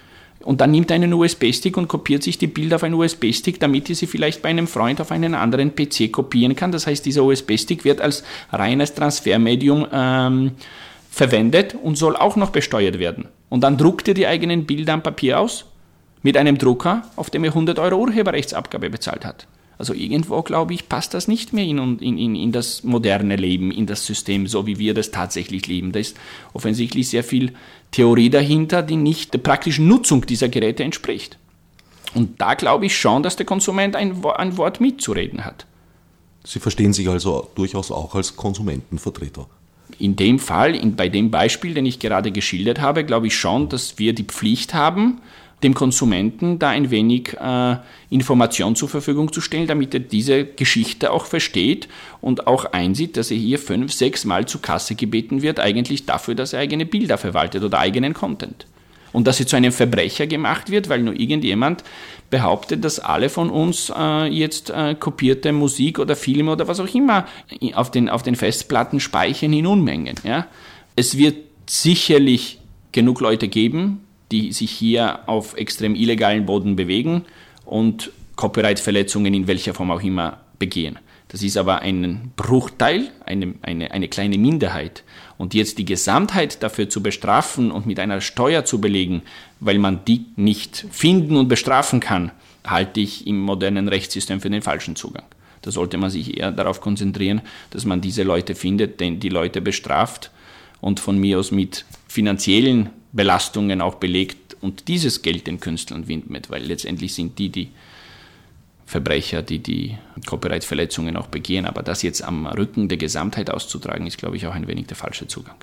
Und 0.42 0.62
dann 0.62 0.70
nimmt 0.70 0.90
er 0.90 0.94
einen 0.94 1.12
USB-Stick 1.12 1.76
und 1.76 1.88
kopiert 1.88 2.22
sich 2.22 2.38
die 2.38 2.46
Bilder 2.46 2.76
auf 2.76 2.82
einen 2.82 2.94
USB-Stick, 2.94 3.60
damit 3.60 3.90
er 3.90 3.94
sie 3.94 4.06
vielleicht 4.06 4.40
bei 4.40 4.48
einem 4.48 4.66
Freund 4.66 5.00
auf 5.00 5.12
einen 5.12 5.34
anderen 5.34 5.74
PC 5.74 6.10
kopieren 6.10 6.56
kann. 6.56 6.72
Das 6.72 6.86
heißt, 6.86 7.04
dieser 7.04 7.24
USB-Stick 7.24 7.84
wird 7.84 8.00
als 8.00 8.24
reines 8.50 8.94
Transfermedium 8.94 9.86
ähm, 9.92 10.52
verwendet 11.10 11.74
und 11.74 11.96
soll 11.96 12.16
auch 12.16 12.36
noch 12.36 12.50
besteuert 12.50 12.98
werden. 12.98 13.28
Und 13.48 13.62
dann 13.62 13.76
druckt 13.76 14.08
er 14.08 14.14
die 14.14 14.26
eigenen 14.26 14.64
Bilder 14.64 14.94
am 14.94 15.02
Papier 15.02 15.40
aus 15.40 15.66
mit 16.22 16.36
einem 16.36 16.56
Drucker, 16.56 17.02
auf 17.16 17.30
dem 17.30 17.44
er 17.44 17.50
100 17.50 17.78
Euro 17.78 17.96
Urheberrechtsabgabe 17.96 18.90
bezahlt 18.90 19.24
hat. 19.24 19.46
Also 19.76 19.94
irgendwo, 19.94 20.42
glaube 20.42 20.74
ich, 20.74 20.90
passt 20.90 21.14
das 21.14 21.26
nicht 21.26 21.54
mehr 21.54 21.64
in, 21.64 21.98
in, 21.98 22.18
in, 22.18 22.36
in 22.36 22.52
das 22.52 22.84
moderne 22.84 23.36
Leben, 23.36 23.70
in 23.70 23.86
das 23.86 24.04
System, 24.04 24.46
so 24.46 24.66
wie 24.66 24.78
wir 24.78 24.92
das 24.92 25.10
tatsächlich 25.10 25.66
leben. 25.66 25.92
Da 25.92 25.98
ist 25.98 26.18
offensichtlich 26.52 27.08
sehr 27.08 27.24
viel 27.24 27.54
Theorie 27.90 28.28
dahinter, 28.28 28.82
die 28.82 28.96
nicht 28.96 29.32
der 29.32 29.38
praktischen 29.38 29.88
Nutzung 29.88 30.26
dieser 30.26 30.50
Geräte 30.50 30.84
entspricht. 30.84 31.38
Und 32.14 32.40
da 32.40 32.54
glaube 32.54 32.86
ich 32.86 32.98
schon, 32.98 33.22
dass 33.22 33.36
der 33.36 33.46
Konsument 33.46 33.96
ein, 33.96 34.22
ein 34.24 34.56
Wort 34.58 34.80
mitzureden 34.80 35.44
hat. 35.44 35.66
Sie 36.44 36.60
verstehen 36.60 36.92
sich 36.92 37.08
also 37.08 37.48
durchaus 37.54 37.90
auch 37.90 38.14
als 38.14 38.36
Konsumentenvertreter. 38.36 39.46
In 39.98 40.16
dem 40.16 40.38
Fall, 40.38 40.74
in, 40.74 40.96
bei 40.96 41.08
dem 41.08 41.30
Beispiel, 41.30 41.74
den 41.74 41.86
ich 41.86 41.98
gerade 41.98 42.32
geschildert 42.32 42.80
habe, 42.80 43.04
glaube 43.04 43.26
ich 43.26 43.36
schon, 43.36 43.68
dass 43.68 43.98
wir 43.98 44.14
die 44.14 44.24
Pflicht 44.24 44.74
haben, 44.74 45.20
dem 45.62 45.74
Konsumenten 45.74 46.58
da 46.58 46.70
ein 46.70 46.90
wenig 46.90 47.36
äh, 47.38 47.76
Information 48.08 48.76
zur 48.76 48.88
Verfügung 48.88 49.32
zu 49.32 49.40
stellen, 49.40 49.66
damit 49.66 49.92
er 49.92 50.00
diese 50.00 50.44
Geschichte 50.44 51.10
auch 51.12 51.26
versteht 51.26 51.88
und 52.20 52.46
auch 52.46 52.66
einsieht, 52.66 53.16
dass 53.16 53.30
er 53.30 53.36
hier 53.36 53.58
fünf, 53.58 53.92
sechs 53.92 54.24
Mal 54.24 54.46
zur 54.46 54.62
Kasse 54.62 54.94
gebeten 54.94 55.42
wird, 55.42 55.60
eigentlich 55.60 56.06
dafür, 56.06 56.34
dass 56.34 56.52
er 56.52 56.60
eigene 56.60 56.86
Bilder 56.86 57.18
verwaltet 57.18 57.62
oder 57.62 57.78
eigenen 57.78 58.14
Content. 58.14 58.66
Und 59.12 59.26
dass 59.26 59.40
er 59.40 59.46
zu 59.46 59.56
einem 59.56 59.72
Verbrecher 59.72 60.26
gemacht 60.26 60.70
wird, 60.70 60.88
weil 60.88 61.02
nur 61.02 61.18
irgendjemand 61.18 61.82
behauptet, 62.30 62.84
dass 62.84 63.00
alle 63.00 63.28
von 63.28 63.50
uns 63.50 63.92
äh, 63.96 64.26
jetzt 64.26 64.70
äh, 64.70 64.94
kopierte 64.94 65.52
Musik 65.52 65.98
oder 65.98 66.14
Filme 66.14 66.52
oder 66.52 66.68
was 66.68 66.80
auch 66.80 66.94
immer 66.94 67.26
auf 67.74 67.90
den, 67.90 68.08
auf 68.08 68.22
den 68.22 68.36
Festplatten 68.36 69.00
speichern 69.00 69.52
in 69.52 69.66
Unmengen. 69.66 70.14
Ja? 70.22 70.46
Es 70.94 71.16
wird 71.16 71.36
sicherlich 71.68 72.60
genug 72.92 73.20
Leute 73.20 73.48
geben, 73.48 74.00
die 74.30 74.52
sich 74.52 74.70
hier 74.70 75.28
auf 75.28 75.56
extrem 75.56 75.94
illegalen 75.94 76.46
Boden 76.46 76.76
bewegen 76.76 77.24
und 77.64 78.10
Copyright-Verletzungen 78.36 79.34
in 79.34 79.46
welcher 79.46 79.74
Form 79.74 79.90
auch 79.90 80.02
immer 80.02 80.38
begehen. 80.58 80.98
Das 81.28 81.42
ist 81.42 81.56
aber 81.56 81.80
ein 81.80 82.32
Bruchteil, 82.36 83.10
eine, 83.24 83.54
eine, 83.62 83.92
eine 83.92 84.08
kleine 84.08 84.38
Minderheit. 84.38 85.04
Und 85.40 85.54
jetzt 85.54 85.78
die 85.78 85.86
Gesamtheit 85.86 86.62
dafür 86.62 86.90
zu 86.90 87.02
bestrafen 87.02 87.70
und 87.70 87.86
mit 87.86 87.98
einer 87.98 88.20
Steuer 88.20 88.66
zu 88.66 88.78
belegen, 88.78 89.22
weil 89.58 89.78
man 89.78 90.04
die 90.04 90.26
nicht 90.36 90.84
finden 90.90 91.38
und 91.38 91.48
bestrafen 91.48 91.98
kann, 91.98 92.30
halte 92.62 93.00
ich 93.00 93.26
im 93.26 93.40
modernen 93.40 93.88
Rechtssystem 93.88 94.42
für 94.42 94.50
den 94.50 94.60
falschen 94.60 94.96
Zugang. 94.96 95.24
Da 95.62 95.70
sollte 95.70 95.96
man 95.96 96.10
sich 96.10 96.36
eher 96.36 96.52
darauf 96.52 96.82
konzentrieren, 96.82 97.40
dass 97.70 97.86
man 97.86 98.02
diese 98.02 98.22
Leute 98.22 98.54
findet, 98.54 99.00
denn 99.00 99.18
die 99.18 99.30
Leute 99.30 99.62
bestraft 99.62 100.30
und 100.82 101.00
von 101.00 101.16
mir 101.16 101.38
aus 101.38 101.52
mit 101.52 101.86
finanziellen 102.06 102.90
Belastungen 103.12 103.80
auch 103.80 103.94
belegt 103.94 104.58
und 104.60 104.88
dieses 104.88 105.22
Geld 105.22 105.46
den 105.46 105.58
Künstlern 105.58 106.06
widmet, 106.06 106.50
weil 106.50 106.64
letztendlich 106.64 107.14
sind 107.14 107.38
die 107.38 107.48
die 107.48 107.68
Verbrecher, 108.90 109.42
die 109.42 109.60
die 109.60 109.96
Copyright-Verletzungen 110.26 111.16
auch 111.16 111.28
begehen. 111.28 111.64
Aber 111.64 111.84
das 111.84 112.02
jetzt 112.02 112.24
am 112.24 112.46
Rücken 112.46 112.88
der 112.88 112.98
Gesamtheit 112.98 113.48
auszutragen, 113.48 114.08
ist, 114.08 114.18
glaube 114.18 114.36
ich, 114.36 114.48
auch 114.48 114.54
ein 114.54 114.66
wenig 114.66 114.88
der 114.88 114.96
falsche 114.96 115.28
Zugang. 115.28 115.54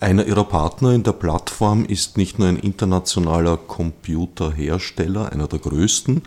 Einer 0.00 0.26
Ihrer 0.26 0.42
Partner 0.42 0.90
in 0.90 1.04
der 1.04 1.12
Plattform 1.12 1.84
ist 1.84 2.16
nicht 2.16 2.40
nur 2.40 2.48
ein 2.48 2.56
internationaler 2.56 3.56
Computerhersteller, 3.56 5.30
einer 5.30 5.46
der 5.46 5.60
größten 5.60 6.22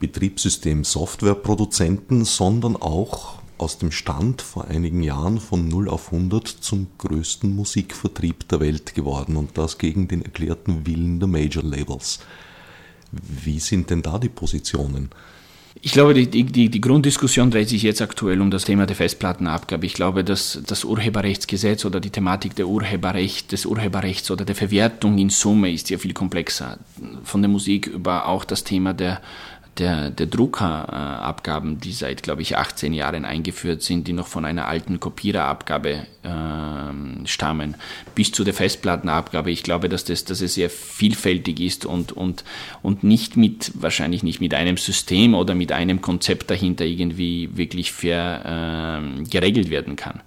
Betriebssystem-Softwareproduzenten, 0.00 2.26
sondern 2.26 2.76
auch 2.76 3.38
aus 3.56 3.78
dem 3.78 3.90
Stand 3.90 4.42
vor 4.42 4.66
einigen 4.66 5.02
Jahren 5.02 5.40
von 5.40 5.66
0 5.66 5.88
auf 5.88 6.12
100 6.12 6.46
zum 6.46 6.88
größten 6.98 7.56
Musikvertrieb 7.56 8.46
der 8.50 8.60
Welt 8.60 8.94
geworden 8.94 9.36
und 9.36 9.56
das 9.56 9.78
gegen 9.78 10.08
den 10.08 10.20
erklärten 10.20 10.86
Willen 10.86 11.20
der 11.20 11.28
Major 11.28 11.64
Labels. 11.64 12.18
Wie 13.10 13.60
sind 13.60 13.88
denn 13.88 14.02
da 14.02 14.18
die 14.18 14.28
Positionen? 14.28 15.08
Ich 15.80 15.92
glaube, 15.92 16.14
die, 16.14 16.44
die, 16.44 16.68
die 16.68 16.80
Grunddiskussion 16.80 17.50
dreht 17.50 17.68
sich 17.68 17.82
jetzt 17.82 18.02
aktuell 18.02 18.40
um 18.40 18.50
das 18.50 18.64
Thema 18.64 18.86
der 18.86 18.96
Festplattenabgabe. 18.96 19.86
Ich 19.86 19.94
glaube, 19.94 20.24
dass 20.24 20.60
das 20.66 20.84
Urheberrechtsgesetz 20.84 21.84
oder 21.84 22.00
die 22.00 22.10
Thematik 22.10 22.56
der 22.56 22.66
Urheberrecht, 22.66 23.52
des 23.52 23.64
Urheberrechts 23.64 24.30
oder 24.30 24.44
der 24.44 24.56
Verwertung 24.56 25.18
in 25.18 25.30
Summe 25.30 25.70
ist 25.70 25.88
ja 25.90 25.98
viel 25.98 26.14
komplexer. 26.14 26.78
Von 27.22 27.42
der 27.42 27.48
Musik 27.48 27.86
über 27.86 28.26
auch 28.26 28.44
das 28.44 28.64
Thema 28.64 28.92
der 28.92 29.20
der, 29.78 30.10
der 30.10 30.26
Druckerabgaben, 30.26 31.78
die 31.80 31.92
seit, 31.92 32.22
glaube 32.22 32.42
ich, 32.42 32.56
18 32.56 32.92
Jahren 32.92 33.24
eingeführt 33.24 33.82
sind, 33.82 34.08
die 34.08 34.12
noch 34.12 34.26
von 34.26 34.44
einer 34.44 34.66
alten 34.66 35.00
Kopiererabgabe 35.00 36.06
äh, 36.22 37.26
stammen, 37.26 37.76
bis 38.14 38.32
zu 38.32 38.44
der 38.44 38.54
Festplattenabgabe. 38.54 39.50
Ich 39.50 39.62
glaube, 39.62 39.88
dass, 39.88 40.04
das, 40.04 40.24
dass 40.24 40.40
es 40.40 40.54
sehr 40.54 40.70
vielfältig 40.70 41.60
ist 41.60 41.86
und, 41.86 42.12
und, 42.12 42.44
und 42.82 43.04
nicht 43.04 43.36
mit, 43.36 43.72
wahrscheinlich 43.74 44.22
nicht 44.22 44.40
mit 44.40 44.54
einem 44.54 44.76
System 44.76 45.34
oder 45.34 45.54
mit 45.54 45.72
einem 45.72 46.00
Konzept 46.00 46.50
dahinter 46.50 46.84
irgendwie 46.84 47.56
wirklich 47.56 47.92
fair 47.92 49.00
äh, 49.00 49.22
geregelt 49.24 49.70
werden 49.70 49.96
kann. 49.96 50.20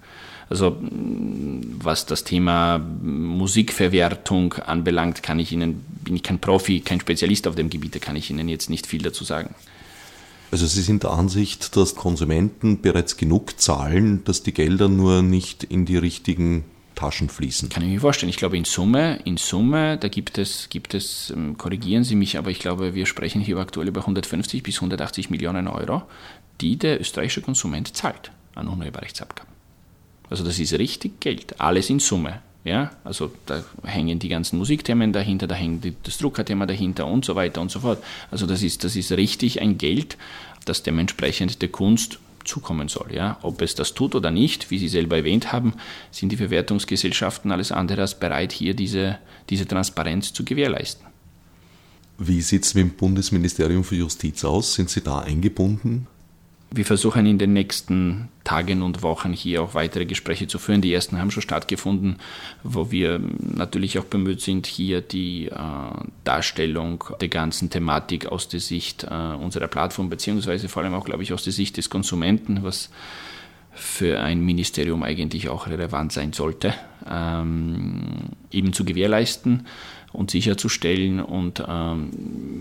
Also 0.52 0.76
was 0.82 2.04
das 2.04 2.24
Thema 2.24 2.78
Musikverwertung 2.78 4.52
anbelangt, 4.52 5.22
kann 5.22 5.38
ich 5.38 5.50
Ihnen, 5.50 5.82
bin 6.04 6.14
ich 6.14 6.22
kein 6.22 6.40
Profi, 6.40 6.80
kein 6.80 7.00
Spezialist 7.00 7.48
auf 7.48 7.54
dem 7.54 7.70
Gebiet, 7.70 7.94
da 7.94 8.00
kann 8.00 8.16
ich 8.16 8.28
Ihnen 8.28 8.50
jetzt 8.50 8.68
nicht 8.68 8.86
viel 8.86 9.00
dazu 9.00 9.24
sagen. 9.24 9.54
Also 10.50 10.66
Sie 10.66 10.82
sind 10.82 11.04
der 11.04 11.12
Ansicht, 11.12 11.74
dass 11.74 11.94
Konsumenten 11.94 12.82
bereits 12.82 13.16
genug 13.16 13.58
zahlen, 13.58 14.24
dass 14.24 14.42
die 14.42 14.52
Gelder 14.52 14.90
nur 14.90 15.22
nicht 15.22 15.64
in 15.64 15.86
die 15.86 15.96
richtigen 15.96 16.64
Taschen 16.96 17.30
fließen. 17.30 17.70
Kann 17.70 17.82
ich 17.82 17.88
mir 17.88 18.00
vorstellen. 18.00 18.28
Ich 18.28 18.36
glaube, 18.36 18.58
in 18.58 18.66
Summe, 18.66 19.20
in 19.24 19.38
Summe, 19.38 19.96
da 19.96 20.08
gibt 20.08 20.36
es, 20.36 20.68
gibt 20.68 20.92
es, 20.92 21.32
ähm, 21.34 21.56
korrigieren 21.56 22.04
Sie 22.04 22.14
mich, 22.14 22.36
aber 22.36 22.50
ich 22.50 22.58
glaube, 22.58 22.94
wir 22.94 23.06
sprechen 23.06 23.40
hier 23.40 23.56
aktuell 23.56 23.88
über 23.88 24.02
150 24.02 24.62
bis 24.62 24.74
180 24.76 25.30
Millionen 25.30 25.66
Euro, 25.66 26.02
die 26.60 26.76
der 26.76 27.00
österreichische 27.00 27.40
Konsument 27.40 27.96
zahlt 27.96 28.32
an 28.54 28.68
Urheberrechtsabgaben. 28.68 29.51
Also 30.32 30.44
das 30.44 30.58
ist 30.58 30.72
richtig 30.78 31.20
Geld, 31.20 31.60
alles 31.60 31.90
in 31.90 31.98
Summe. 31.98 32.40
Ja, 32.64 32.92
also 33.04 33.30
da 33.44 33.62
hängen 33.84 34.18
die 34.18 34.30
ganzen 34.30 34.56
Musikthemen 34.56 35.12
dahinter, 35.12 35.46
da 35.46 35.54
hängt 35.54 35.84
das 36.04 36.16
Druckerthema 36.16 36.64
dahinter 36.64 37.06
und 37.06 37.22
so 37.22 37.34
weiter 37.34 37.60
und 37.60 37.70
so 37.70 37.80
fort. 37.80 38.02
Also 38.30 38.46
das 38.46 38.62
ist, 38.62 38.82
das 38.82 38.96
ist 38.96 39.12
richtig 39.12 39.60
ein 39.60 39.76
Geld, 39.76 40.16
das 40.64 40.82
dementsprechend 40.82 41.60
der 41.60 41.68
Kunst 41.68 42.18
zukommen 42.46 42.88
soll. 42.88 43.12
Ja? 43.12 43.38
Ob 43.42 43.60
es 43.60 43.74
das 43.74 43.92
tut 43.92 44.14
oder 44.14 44.30
nicht, 44.30 44.70
wie 44.70 44.78
Sie 44.78 44.88
selber 44.88 45.18
erwähnt 45.18 45.52
haben, 45.52 45.74
sind 46.10 46.32
die 46.32 46.38
Verwertungsgesellschaften 46.38 47.52
alles 47.52 47.70
andere 47.70 48.00
als 48.00 48.18
bereit, 48.18 48.52
hier 48.52 48.72
diese, 48.72 49.18
diese 49.50 49.68
Transparenz 49.68 50.32
zu 50.32 50.46
gewährleisten. 50.46 51.06
Wie 52.16 52.40
sieht 52.40 52.64
es 52.64 52.72
mit 52.72 52.84
dem 52.84 52.96
Bundesministerium 52.96 53.84
für 53.84 53.96
Justiz 53.96 54.46
aus? 54.46 54.72
Sind 54.72 54.88
Sie 54.88 55.02
da 55.02 55.18
eingebunden? 55.18 56.06
Wir 56.74 56.86
versuchen 56.86 57.26
in 57.26 57.36
den 57.36 57.52
nächsten 57.52 58.28
Tagen 58.44 58.80
und 58.80 59.02
Wochen 59.02 59.34
hier 59.34 59.62
auch 59.62 59.74
weitere 59.74 60.06
Gespräche 60.06 60.46
zu 60.46 60.58
führen. 60.58 60.80
Die 60.80 60.94
ersten 60.94 61.18
haben 61.18 61.30
schon 61.30 61.42
stattgefunden, 61.42 62.16
wo 62.62 62.90
wir 62.90 63.20
natürlich 63.40 63.98
auch 63.98 64.04
bemüht 64.04 64.40
sind, 64.40 64.66
hier 64.66 65.02
die 65.02 65.48
äh, 65.48 65.54
Darstellung 66.24 67.04
der 67.20 67.28
ganzen 67.28 67.68
Thematik 67.68 68.26
aus 68.26 68.48
der 68.48 68.60
Sicht 68.60 69.04
äh, 69.04 69.34
unserer 69.34 69.68
Plattform, 69.68 70.08
beziehungsweise 70.08 70.70
vor 70.70 70.82
allem 70.82 70.94
auch, 70.94 71.04
glaube 71.04 71.22
ich, 71.22 71.34
aus 71.34 71.44
der 71.44 71.52
Sicht 71.52 71.76
des 71.76 71.90
Konsumenten, 71.90 72.62
was 72.62 72.88
für 73.74 74.20
ein 74.20 74.40
Ministerium 74.40 75.02
eigentlich 75.02 75.50
auch 75.50 75.66
relevant 75.66 76.12
sein 76.12 76.32
sollte, 76.32 76.72
ähm, 77.10 78.30
eben 78.50 78.72
zu 78.72 78.86
gewährleisten 78.86 79.66
und 80.12 80.30
sicherzustellen. 80.30 81.20
Und 81.20 81.62
ähm, 81.66 82.10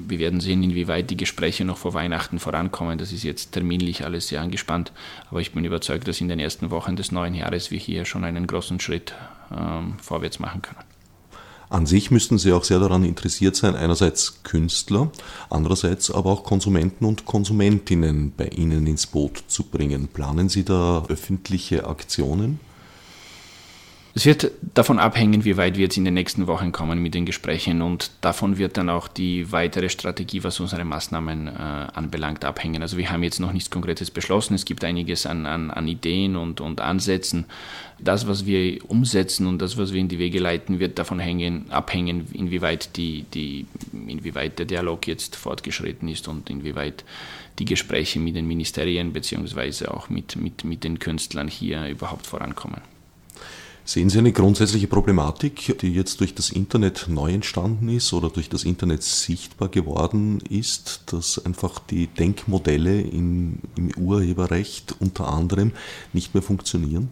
wir 0.07 0.19
werden 0.19 0.39
sehen, 0.39 0.63
inwieweit 0.63 1.09
die 1.09 1.17
Gespräche 1.17 1.65
noch 1.65 1.77
vor 1.77 1.93
Weihnachten 1.93 2.39
vorankommen. 2.39 2.97
Das 2.97 3.11
ist 3.11 3.23
jetzt 3.23 3.51
terminlich 3.51 4.05
alles 4.05 4.27
sehr 4.27 4.41
angespannt, 4.41 4.91
aber 5.29 5.41
ich 5.41 5.51
bin 5.51 5.65
überzeugt, 5.65 6.07
dass 6.07 6.21
in 6.21 6.29
den 6.29 6.39
ersten 6.39 6.71
Wochen 6.71 6.95
des 6.95 7.11
neuen 7.11 7.35
Jahres 7.35 7.71
wir 7.71 7.79
hier 7.79 8.05
schon 8.05 8.23
einen 8.23 8.47
großen 8.47 8.79
Schritt 8.79 9.13
ähm, 9.55 9.93
vorwärts 10.01 10.39
machen 10.39 10.61
können. 10.61 10.79
An 11.71 11.85
sich 11.85 12.11
müssten 12.11 12.37
Sie 12.37 12.51
auch 12.51 12.65
sehr 12.65 12.79
daran 12.79 13.05
interessiert 13.05 13.55
sein, 13.55 13.77
einerseits 13.77 14.43
Künstler, 14.43 15.09
andererseits 15.49 16.11
aber 16.11 16.29
auch 16.29 16.43
Konsumenten 16.43 17.05
und 17.05 17.23
Konsumentinnen 17.23 18.33
bei 18.35 18.47
Ihnen 18.47 18.85
ins 18.87 19.07
Boot 19.07 19.45
zu 19.47 19.63
bringen. 19.63 20.09
Planen 20.09 20.49
Sie 20.49 20.65
da 20.65 21.05
öffentliche 21.07 21.87
Aktionen? 21.87 22.59
Es 24.13 24.25
wird 24.25 24.51
davon 24.73 24.99
abhängen, 24.99 25.45
wie 25.45 25.55
weit 25.55 25.77
wir 25.77 25.83
jetzt 25.83 25.95
in 25.95 26.03
den 26.03 26.15
nächsten 26.15 26.45
Wochen 26.47 26.73
kommen 26.73 27.01
mit 27.01 27.13
den 27.13 27.25
Gesprächen 27.25 27.81
und 27.81 28.11
davon 28.19 28.57
wird 28.57 28.75
dann 28.75 28.89
auch 28.89 29.07
die 29.07 29.53
weitere 29.53 29.87
Strategie, 29.87 30.43
was 30.43 30.59
unsere 30.59 30.83
Maßnahmen 30.83 31.47
äh, 31.47 31.51
anbelangt, 31.51 32.43
abhängen. 32.43 32.81
Also 32.81 32.97
wir 32.97 33.09
haben 33.09 33.23
jetzt 33.23 33.39
noch 33.39 33.53
nichts 33.53 33.69
Konkretes 33.69 34.11
beschlossen. 34.11 34.53
Es 34.53 34.65
gibt 34.65 34.83
einiges 34.83 35.25
an, 35.25 35.45
an, 35.45 35.71
an 35.71 35.87
Ideen 35.87 36.35
und, 36.35 36.59
und 36.59 36.81
Ansätzen. 36.81 37.45
Das, 37.99 38.27
was 38.27 38.45
wir 38.45 38.83
umsetzen 38.89 39.47
und 39.47 39.59
das, 39.61 39.77
was 39.77 39.93
wir 39.93 40.01
in 40.01 40.09
die 40.09 40.19
Wege 40.19 40.39
leiten, 40.39 40.79
wird 40.79 40.99
davon 40.99 41.19
hängen, 41.19 41.71
abhängen, 41.71 42.27
inwieweit, 42.33 42.97
die, 42.97 43.23
die, 43.33 43.65
inwieweit 43.93 44.59
der 44.59 44.65
Dialog 44.65 45.07
jetzt 45.07 45.37
fortgeschritten 45.37 46.09
ist 46.09 46.27
und 46.27 46.49
inwieweit 46.49 47.05
die 47.59 47.65
Gespräche 47.65 48.19
mit 48.19 48.35
den 48.35 48.47
Ministerien 48.47 49.13
beziehungsweise 49.13 49.93
auch 49.93 50.09
mit, 50.09 50.35
mit, 50.35 50.65
mit 50.65 50.83
den 50.83 50.99
Künstlern 50.99 51.47
hier 51.47 51.87
überhaupt 51.87 52.27
vorankommen. 52.27 52.81
Sehen 53.91 54.09
Sie 54.09 54.19
eine 54.19 54.31
grundsätzliche 54.31 54.87
Problematik, 54.87 55.77
die 55.81 55.93
jetzt 55.93 56.21
durch 56.21 56.33
das 56.33 56.49
Internet 56.49 57.07
neu 57.09 57.33
entstanden 57.33 57.89
ist 57.89 58.13
oder 58.13 58.29
durch 58.29 58.47
das 58.47 58.63
Internet 58.63 59.03
sichtbar 59.03 59.67
geworden 59.67 60.39
ist, 60.49 61.03
dass 61.07 61.45
einfach 61.45 61.77
die 61.77 62.07
Denkmodelle 62.07 63.01
im, 63.01 63.57
im 63.75 63.91
Urheberrecht 63.97 64.95
unter 65.01 65.27
anderem 65.27 65.73
nicht 66.13 66.33
mehr 66.33 66.41
funktionieren? 66.41 67.11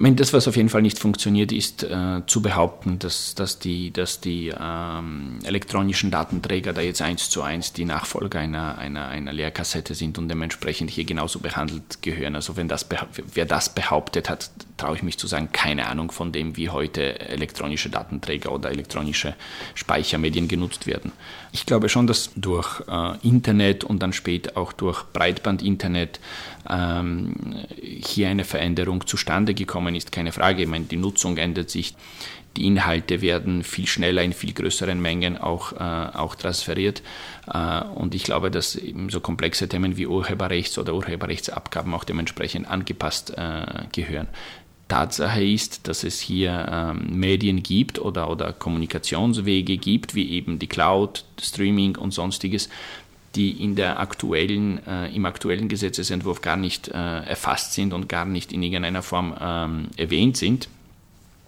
Meine, 0.00 0.16
das, 0.16 0.32
was 0.32 0.46
auf 0.46 0.56
jeden 0.56 0.68
Fall 0.68 0.82
nicht 0.82 0.98
funktioniert, 0.98 1.50
ist 1.50 1.82
äh, 1.82 2.22
zu 2.26 2.40
behaupten, 2.40 2.98
dass, 2.98 3.34
dass 3.34 3.58
die, 3.58 3.90
dass 3.92 4.20
die 4.20 4.52
ähm, 4.58 5.38
elektronischen 5.44 6.10
Datenträger 6.10 6.72
da 6.72 6.80
jetzt 6.80 7.02
eins 7.02 7.30
zu 7.30 7.42
eins 7.42 7.72
die 7.72 7.84
Nachfolger 7.84 8.38
einer, 8.38 8.78
einer, 8.78 9.08
einer 9.08 9.32
Lehrkassette 9.32 9.94
sind 9.94 10.18
und 10.18 10.28
dementsprechend 10.28 10.90
hier 10.90 11.04
genauso 11.04 11.40
behandelt 11.40 12.02
gehören. 12.02 12.36
Also 12.36 12.56
wenn 12.56 12.68
das, 12.68 12.86
wer 13.34 13.44
das 13.44 13.74
behauptet 13.74 14.30
hat, 14.30 14.50
traue 14.76 14.96
ich 14.96 15.02
mich 15.02 15.18
zu 15.18 15.26
sagen, 15.26 15.50
keine 15.52 15.86
Ahnung 15.88 16.12
von 16.12 16.32
dem, 16.32 16.56
wie 16.56 16.70
heute 16.70 17.18
elektronische 17.20 17.90
Datenträger 17.90 18.52
oder 18.52 18.70
elektronische 18.70 19.34
Speichermedien 19.74 20.48
genutzt 20.48 20.86
werden. 20.86 21.12
Ich 21.52 21.66
glaube 21.66 21.88
schon, 21.88 22.06
dass 22.06 22.30
durch 22.36 22.82
äh, 22.88 23.16
Internet 23.26 23.84
und 23.84 24.00
dann 24.00 24.12
später 24.12 24.56
auch 24.56 24.72
durch 24.72 25.02
Breitband-Internet 25.12 26.20
ähm, 26.68 27.34
hier 27.80 28.28
eine 28.28 28.44
Veränderung 28.44 29.06
zustande 29.06 29.54
gekommen 29.54 29.94
ist, 29.94 30.12
keine 30.12 30.32
Frage. 30.32 30.62
Ich 30.62 30.68
meine, 30.68 30.84
die 30.84 30.96
Nutzung 30.96 31.36
ändert 31.36 31.70
sich, 31.70 31.94
die 32.56 32.66
Inhalte 32.66 33.20
werden 33.20 33.62
viel 33.62 33.86
schneller 33.86 34.22
in 34.22 34.32
viel 34.32 34.52
größeren 34.52 35.00
Mengen 35.00 35.38
auch, 35.38 35.72
äh, 35.72 35.76
auch 36.16 36.34
transferiert. 36.34 37.02
Äh, 37.46 37.82
und 37.94 38.14
ich 38.14 38.24
glaube, 38.24 38.50
dass 38.50 38.74
eben 38.74 39.10
so 39.10 39.20
komplexe 39.20 39.68
Themen 39.68 39.96
wie 39.96 40.06
Urheberrechts- 40.06 40.78
oder 40.78 40.94
Urheberrechtsabgaben 40.94 41.94
auch 41.94 42.04
dementsprechend 42.04 42.68
angepasst 42.68 43.32
äh, 43.36 43.84
gehören. 43.92 44.28
Tatsache 44.88 45.44
ist, 45.44 45.86
dass 45.86 46.02
es 46.02 46.18
hier 46.18 46.66
ähm, 46.70 47.20
Medien 47.20 47.62
gibt 47.62 47.98
oder, 47.98 48.30
oder 48.30 48.52
Kommunikationswege 48.54 49.76
gibt, 49.76 50.14
wie 50.14 50.30
eben 50.30 50.58
die 50.58 50.66
Cloud, 50.66 51.24
Streaming 51.40 51.96
und 51.96 52.12
sonstiges, 52.12 52.70
die 53.34 53.62
in 53.62 53.76
der 53.76 54.00
aktuellen, 54.00 54.84
äh, 54.86 55.14
im 55.14 55.26
aktuellen 55.26 55.68
Gesetzesentwurf 55.68 56.40
gar 56.40 56.56
nicht 56.56 56.88
äh, 56.88 56.92
erfasst 56.92 57.74
sind 57.74 57.92
und 57.92 58.08
gar 58.08 58.24
nicht 58.24 58.52
in 58.52 58.62
irgendeiner 58.62 59.02
Form 59.02 59.34
ähm, 59.40 59.88
erwähnt 59.96 60.36
sind. 60.36 60.68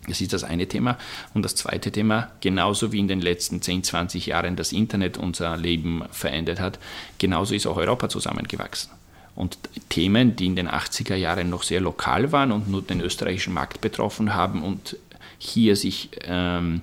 Das 0.07 0.21
ist 0.21 0.33
das 0.33 0.45
eine 0.45 0.67
Thema. 0.67 0.99
Und 1.35 1.45
das 1.45 1.55
zweite 1.55 1.93
Thema, 1.93 2.31
genauso 2.41 2.93
wie 2.93 2.99
in 2.99 3.09
den 3.09 3.21
letzten 3.21 3.63
10, 3.63 3.85
20 3.85 4.27
Jahren 4.27 4.57
das 4.57 4.73
Internet 4.73 5.19
unser 5.19 5.57
Leben 5.57 6.03
verändert 6.11 6.61
hat, 6.61 6.79
genauso 7.19 7.55
ist 7.55 7.67
auch 7.67 7.77
Europa 7.77 8.09
zusammengewachsen. 8.09 8.91
Und 9.35 9.59
Themen, 9.89 10.37
die 10.37 10.47
in 10.47 10.57
den 10.57 10.69
80er 10.69 11.15
Jahren 11.15 11.51
noch 11.51 11.63
sehr 11.63 11.81
lokal 11.81 12.33
waren 12.33 12.53
und 12.53 12.69
nur 12.69 12.83
den 12.83 13.01
österreichischen 13.01 13.55
Markt 13.55 13.81
betroffen 13.81 14.35
haben 14.35 14.63
und 14.63 14.97
hier 15.39 15.77
sich 15.77 16.11
ähm, 16.25 16.83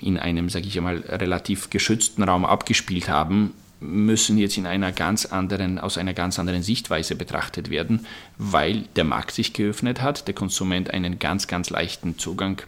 in 0.00 0.18
einem, 0.18 0.48
sage 0.48 0.66
ich 0.66 0.76
einmal, 0.76 0.98
relativ 0.98 1.70
geschützten 1.70 2.22
Raum 2.22 2.44
abgespielt 2.44 3.08
haben, 3.08 3.52
müssen 3.84 4.38
jetzt 4.38 4.56
in 4.56 4.66
einer 4.66 4.92
ganz 4.92 5.26
anderen, 5.26 5.78
aus 5.78 5.98
einer 5.98 6.14
ganz 6.14 6.38
anderen 6.38 6.62
Sichtweise 6.62 7.14
betrachtet 7.16 7.70
werden, 7.70 8.06
weil 8.38 8.84
der 8.96 9.04
Markt 9.04 9.32
sich 9.32 9.52
geöffnet 9.52 10.00
hat, 10.00 10.26
der 10.26 10.34
Konsument 10.34 10.90
einen 10.90 11.18
ganz, 11.18 11.46
ganz 11.46 11.70
leichten 11.70 12.18
Zugang 12.18 12.62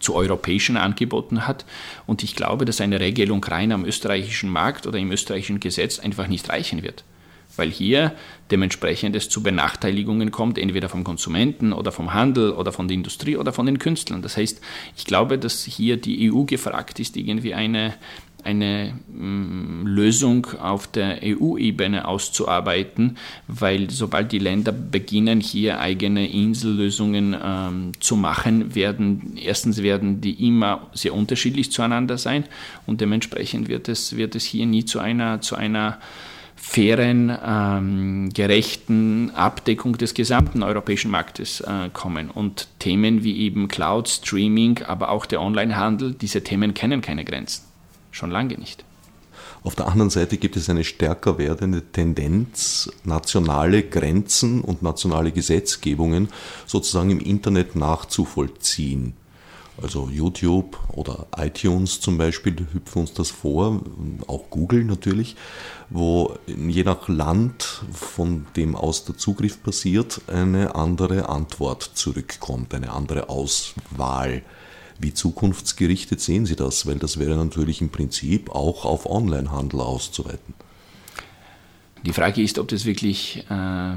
zu 0.00 0.14
europäischen 0.14 0.76
Angeboten 0.76 1.46
hat. 1.46 1.64
Und 2.06 2.22
ich 2.22 2.36
glaube, 2.36 2.64
dass 2.64 2.80
eine 2.80 3.00
Regelung 3.00 3.42
rein 3.42 3.72
am 3.72 3.84
österreichischen 3.84 4.50
Markt 4.50 4.86
oder 4.86 4.98
im 4.98 5.10
österreichischen 5.10 5.60
Gesetz 5.60 5.98
einfach 5.98 6.28
nicht 6.28 6.48
reichen 6.48 6.82
wird. 6.82 7.04
Weil 7.56 7.70
hier 7.70 8.14
dementsprechend 8.50 9.16
es 9.16 9.28
zu 9.28 9.42
Benachteiligungen 9.42 10.30
kommt, 10.30 10.58
entweder 10.58 10.88
vom 10.88 11.02
Konsumenten 11.02 11.72
oder 11.72 11.90
vom 11.90 12.14
Handel 12.14 12.52
oder 12.52 12.72
von 12.72 12.86
der 12.86 12.94
Industrie 12.94 13.36
oder 13.36 13.52
von 13.52 13.66
den 13.66 13.78
Künstlern. 13.78 14.22
Das 14.22 14.36
heißt, 14.36 14.60
ich 14.96 15.04
glaube, 15.06 15.38
dass 15.38 15.64
hier 15.64 15.96
die 15.96 16.30
EU 16.30 16.44
gefragt 16.44 17.00
ist, 17.00 17.16
irgendwie 17.16 17.54
eine, 17.54 17.94
eine 18.44 18.94
mm, 19.12 19.86
Lösung 19.86 20.46
auf 20.60 20.86
der 20.86 21.20
EU-Ebene 21.22 22.06
auszuarbeiten, 22.06 23.16
weil 23.46 23.90
sobald 23.90 24.32
die 24.32 24.38
Länder 24.38 24.72
beginnen, 24.72 25.40
hier 25.40 25.80
eigene 25.80 26.28
Insellösungen 26.28 27.36
ähm, 27.42 27.92
zu 28.00 28.16
machen, 28.16 28.74
werden 28.74 29.36
erstens 29.36 29.82
werden 29.82 30.20
die 30.20 30.46
immer 30.46 30.88
sehr 30.94 31.14
unterschiedlich 31.14 31.72
zueinander 31.72 32.18
sein 32.18 32.44
und 32.86 33.00
dementsprechend 33.00 33.68
wird 33.68 33.88
es, 33.88 34.16
wird 34.16 34.34
es 34.34 34.44
hier 34.44 34.66
nie 34.66 34.84
zu 34.84 35.00
einer, 35.00 35.40
zu 35.40 35.56
einer 35.56 35.98
fairen, 36.60 37.36
ähm, 37.44 38.30
gerechten 38.34 39.30
Abdeckung 39.30 39.96
des 39.96 40.12
gesamten 40.12 40.62
europäischen 40.62 41.10
Marktes 41.10 41.60
äh, 41.60 41.88
kommen. 41.92 42.30
Und 42.30 42.68
Themen 42.80 43.22
wie 43.22 43.38
eben 43.38 43.68
Cloud, 43.68 44.08
Streaming, 44.08 44.82
aber 44.86 45.10
auch 45.10 45.24
der 45.24 45.40
Onlinehandel, 45.40 46.14
diese 46.14 46.42
Themen 46.42 46.74
kennen 46.74 47.00
keine 47.00 47.24
Grenzen. 47.24 47.67
Schon 48.10 48.30
lange 48.30 48.58
nicht. 48.58 48.84
Auf 49.62 49.74
der 49.74 49.88
anderen 49.88 50.10
Seite 50.10 50.36
gibt 50.36 50.56
es 50.56 50.70
eine 50.70 50.84
stärker 50.84 51.38
werdende 51.38 51.82
Tendenz, 51.82 52.90
nationale 53.04 53.82
Grenzen 53.82 54.60
und 54.60 54.82
nationale 54.82 55.32
Gesetzgebungen 55.32 56.28
sozusagen 56.66 57.10
im 57.10 57.20
Internet 57.20 57.76
nachzuvollziehen. 57.76 59.14
Also 59.80 60.08
YouTube 60.12 60.76
oder 60.92 61.26
iTunes 61.36 62.00
zum 62.00 62.18
Beispiel 62.18 62.56
hüpfen 62.72 63.02
uns 63.02 63.12
das 63.12 63.30
vor, 63.30 63.80
auch 64.26 64.50
Google 64.50 64.84
natürlich, 64.84 65.36
wo 65.88 66.34
je 66.46 66.82
nach 66.82 67.06
Land, 67.08 67.84
von 67.92 68.46
dem 68.56 68.74
aus 68.74 69.04
der 69.04 69.16
Zugriff 69.16 69.62
passiert, 69.62 70.20
eine 70.26 70.74
andere 70.74 71.28
Antwort 71.28 71.90
zurückkommt, 71.94 72.74
eine 72.74 72.92
andere 72.92 73.28
Auswahl. 73.28 74.42
Wie 74.98 75.14
zukunftsgerichtet 75.14 76.20
sehen 76.20 76.46
Sie 76.46 76.56
das? 76.56 76.86
Weil 76.86 76.96
das 76.96 77.18
wäre 77.18 77.36
natürlich 77.36 77.80
im 77.80 77.90
Prinzip 77.90 78.50
auch 78.50 78.84
auf 78.84 79.06
Onlinehandel 79.06 79.80
auszuweiten. 79.80 80.54
Die 82.04 82.12
Frage 82.12 82.42
ist, 82.42 82.58
ob 82.58 82.68
das 82.68 82.84
wirklich, 82.84 83.44
äh, 83.48 83.94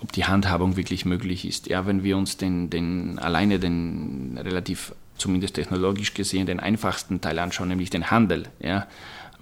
ob 0.00 0.12
die 0.12 0.24
Handhabung 0.24 0.76
wirklich 0.76 1.04
möglich 1.04 1.44
ist. 1.46 1.68
Ja, 1.68 1.86
wenn 1.86 2.02
wir 2.02 2.16
uns 2.16 2.36
den, 2.36 2.70
den 2.70 3.18
alleine 3.18 3.58
den 3.58 4.38
relativ, 4.38 4.94
zumindest 5.16 5.54
technologisch 5.54 6.14
gesehen, 6.14 6.46
den 6.46 6.60
einfachsten 6.60 7.20
Teil 7.20 7.38
anschauen, 7.38 7.68
nämlich 7.68 7.90
den 7.90 8.10
Handel, 8.10 8.48
ja, 8.60 8.86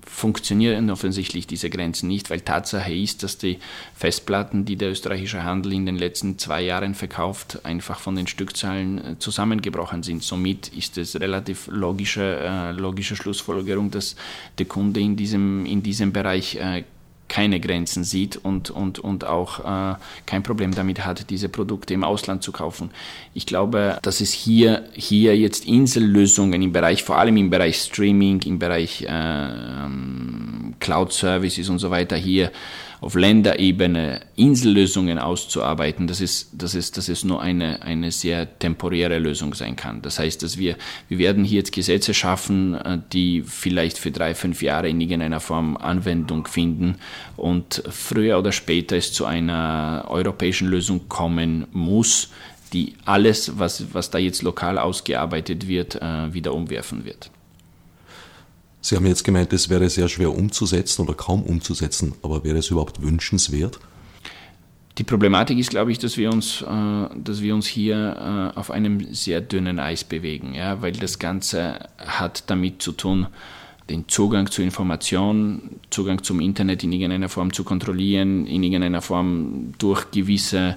funktionieren 0.07 0.91
offensichtlich 0.91 1.47
diese 1.47 1.69
Grenzen 1.69 2.09
nicht, 2.09 2.31
weil 2.31 2.41
Tatsache 2.41 2.95
ist, 2.95 3.23
dass 3.23 3.39
die 3.39 3.59
Festplatten, 3.95 4.65
die 4.65 4.77
der 4.77 4.91
österreichische 4.91 5.43
Handel 5.43 5.73
in 5.73 5.85
den 5.85 5.97
letzten 5.97 6.39
zwei 6.39 6.63
Jahren 6.63 6.95
verkauft, 6.95 7.65
einfach 7.65 7.99
von 7.99 8.17
den 8.17 8.27
Stückzahlen 8.27 8.99
äh, 8.99 9.19
zusammengebrochen 9.19 10.03
sind. 10.03 10.23
Somit 10.23 10.69
ist 10.69 10.97
es 10.97 11.21
relativ 11.21 11.69
logische, 11.71 12.39
äh, 12.41 12.73
logische 12.73 13.17
Schlussfolgerung, 13.17 13.91
dass 13.91 14.17
der 14.59 14.67
Kunde 14.67 15.01
in 15.01 15.17
diesem, 15.17 15.67
in 15.67 15.83
diesem 15.83 16.13
Bereich 16.13 16.57
äh, 16.57 16.85
keine 17.29 17.61
Grenzen 17.61 18.05
sieht 18.05 18.37
und, 18.37 18.70
und, 18.70 18.99
und 18.99 19.24
auch 19.24 19.61
äh, 19.61 19.97
kein 20.27 20.43
Problem 20.43 20.74
damit 20.74 21.05
hat, 21.05 21.31
diese 21.31 21.49
Produkte 21.49 21.95
im 21.95 22.05
Ausland 22.05 22.43
zu 22.43 22.53
kaufen. 22.53 22.91
Ich 23.35 23.47
glaube, 23.47 23.99
dass 24.03 24.20
es 24.20 24.33
hier, 24.33 24.85
hier 24.95 25.37
jetzt 25.37 25.66
Insellösungen 25.66 26.62
im 26.62 26.72
Bereich, 26.72 27.03
vor 27.03 27.18
allem 27.18 27.37
im 27.37 27.51
Bereich 27.51 27.79
Streaming, 27.79 28.43
im 28.43 28.59
Bereich 28.59 29.03
äh, 29.03 29.09
ähm, 29.09 30.74
Cloud 30.81 31.12
Services 31.12 31.68
und 31.68 31.79
so 31.79 31.91
weiter 31.91 32.16
hier 32.16 32.53
auf 33.01 33.14
Länderebene 33.14 34.20
Insellösungen 34.36 35.18
auszuarbeiten, 35.18 36.07
dass 36.07 36.20
es, 36.20 36.51
dass 36.53 36.74
es, 36.74 36.92
dass 36.92 37.09
es 37.09 37.24
nur 37.24 37.40
eine, 37.40 37.82
eine 37.82 38.11
sehr 38.11 38.59
temporäre 38.59 39.18
Lösung 39.18 39.55
sein 39.55 39.76
kann. 39.76 40.03
Das 40.03 40.18
heißt, 40.18 40.42
dass 40.42 40.59
wir, 40.59 40.76
wir 41.09 41.18
werden 41.18 41.44
hier 41.44 41.59
jetzt 41.59 41.72
Gesetze 41.72 42.14
schaffen, 42.14 42.74
äh, 42.74 42.99
die 43.12 43.42
vielleicht 43.42 43.99
für 43.99 44.11
drei, 44.11 44.34
fünf 44.34 44.62
Jahre 44.62 44.88
in 44.88 45.01
irgendeiner 45.01 45.40
Form 45.40 45.76
Anwendung 45.76 46.47
finden 46.47 46.97
und 47.36 47.82
früher 47.90 48.38
oder 48.38 48.53
später 48.53 48.97
es 48.97 49.12
zu 49.12 49.26
einer 49.26 50.07
europäischen 50.09 50.68
Lösung 50.68 51.09
kommen 51.09 51.66
muss, 51.72 52.30
die 52.72 52.94
alles, 53.05 53.59
was, 53.59 53.94
was 53.94 54.11
da 54.11 54.18
jetzt 54.18 54.42
lokal 54.42 54.78
ausgearbeitet 54.78 55.68
wird, 55.68 55.97
äh, 55.97 56.32
wieder 56.32 56.55
umwerfen 56.55 57.05
wird. 57.05 57.30
Sie 58.87 58.95
haben 58.95 59.07
jetzt 59.07 59.24
gemeint, 59.24 59.53
es 59.53 59.68
wäre 59.68 59.91
sehr 59.91 60.09
schwer 60.09 60.32
umzusetzen 60.32 61.03
oder 61.03 61.14
kaum 61.14 61.43
umzusetzen, 61.43 62.14
aber 62.22 62.45
wäre 62.45 62.59
es 62.59 62.70
überhaupt 62.70 63.03
wünschenswert? 63.03 63.80
Die 64.97 65.03
Problematik 65.03 65.59
ist, 65.59 65.70
glaube 65.70 65.91
ich, 65.91 65.99
dass 65.99 66.16
wir 66.16 66.30
uns, 66.30 66.62
äh, 66.62 67.09
dass 67.16 67.43
wir 67.43 67.57
uns 67.57 67.66
hier 67.66 68.53
äh, 68.55 68.57
auf 68.57 68.70
einem 68.70 69.12
sehr 69.12 69.41
dünnen 69.41 69.80
Eis 69.80 70.05
bewegen, 70.05 70.55
ja, 70.55 70.82
weil 70.82 70.93
das 70.93 71.18
Ganze 71.18 71.80
hat 71.99 72.45
damit 72.49 72.80
zu 72.80 72.93
tun, 72.93 73.26
den 73.91 74.07
Zugang 74.07 74.53
zu 74.53 74.62
Informationen, 74.62 75.80
Zugang 75.91 76.22
zum 76.22 76.39
Internet 76.39 76.84
in 76.84 76.93
irgendeiner 76.93 77.28
Form 77.28 77.53
zu 77.53 77.64
kontrollieren, 77.64 78.47
in 78.47 78.62
irgendeiner 78.62 79.03
Form 79.03 79.74
durch 79.78 80.12
gewisse 80.12 80.76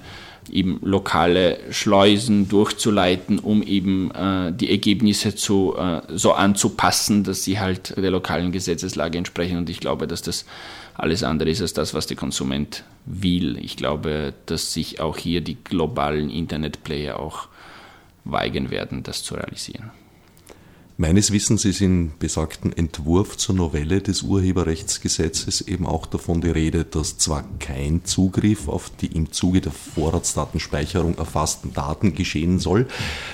eben 0.50 0.78
lokale 0.82 1.58
Schleusen 1.70 2.48
durchzuleiten, 2.48 3.38
um 3.38 3.62
eben 3.62 4.10
äh, 4.12 4.52
die 4.52 4.70
Ergebnisse 4.70 5.34
zu, 5.34 5.76
äh, 5.76 6.00
so 6.08 6.32
anzupassen, 6.32 7.24
dass 7.24 7.44
sie 7.44 7.60
halt 7.60 7.96
der 7.96 8.10
lokalen 8.10 8.52
Gesetzeslage 8.52 9.18
entsprechen. 9.18 9.58
Und 9.58 9.70
ich 9.70 9.80
glaube, 9.80 10.06
dass 10.06 10.22
das 10.22 10.46
alles 10.94 11.22
andere 11.22 11.50
ist 11.50 11.62
als 11.62 11.72
das, 11.72 11.94
was 11.94 12.06
der 12.06 12.16
Konsument 12.16 12.84
will. 13.06 13.58
Ich 13.58 13.76
glaube, 13.76 14.34
dass 14.46 14.72
sich 14.72 15.00
auch 15.00 15.16
hier 15.16 15.40
die 15.40 15.56
globalen 15.62 16.30
Internetplayer 16.30 17.18
auch 17.18 17.48
weigern 18.24 18.70
werden, 18.70 19.02
das 19.02 19.22
zu 19.22 19.34
realisieren. 19.34 19.90
Meines 21.00 21.32
Wissens 21.32 21.64
ist 21.64 21.80
in 21.80 22.12
besagten 22.18 22.76
Entwurf 22.76 23.38
zur 23.38 23.54
Novelle 23.54 24.02
des 24.02 24.20
Urheberrechtsgesetzes 24.20 25.62
eben 25.62 25.86
auch 25.86 26.04
davon 26.04 26.42
die 26.42 26.50
Rede, 26.50 26.84
dass 26.84 27.16
zwar 27.16 27.42
kein 27.58 28.04
Zugriff 28.04 28.68
auf 28.68 28.90
die 29.00 29.06
im 29.06 29.32
Zuge 29.32 29.62
der 29.62 29.72
Vorratsdatenspeicherung 29.72 31.16
erfassten 31.16 31.72
Daten 31.72 32.14
geschehen 32.14 32.58
soll, 32.58 32.86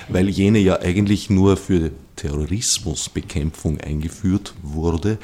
weil 0.07 0.29
jene 0.29 0.59
ja 0.59 0.79
eigentlich 0.79 1.29
nur 1.29 1.57
für 1.57 1.91
Terrorismusbekämpfung 2.15 3.81
eingeführt 3.81 4.53
wurde, 4.63 5.17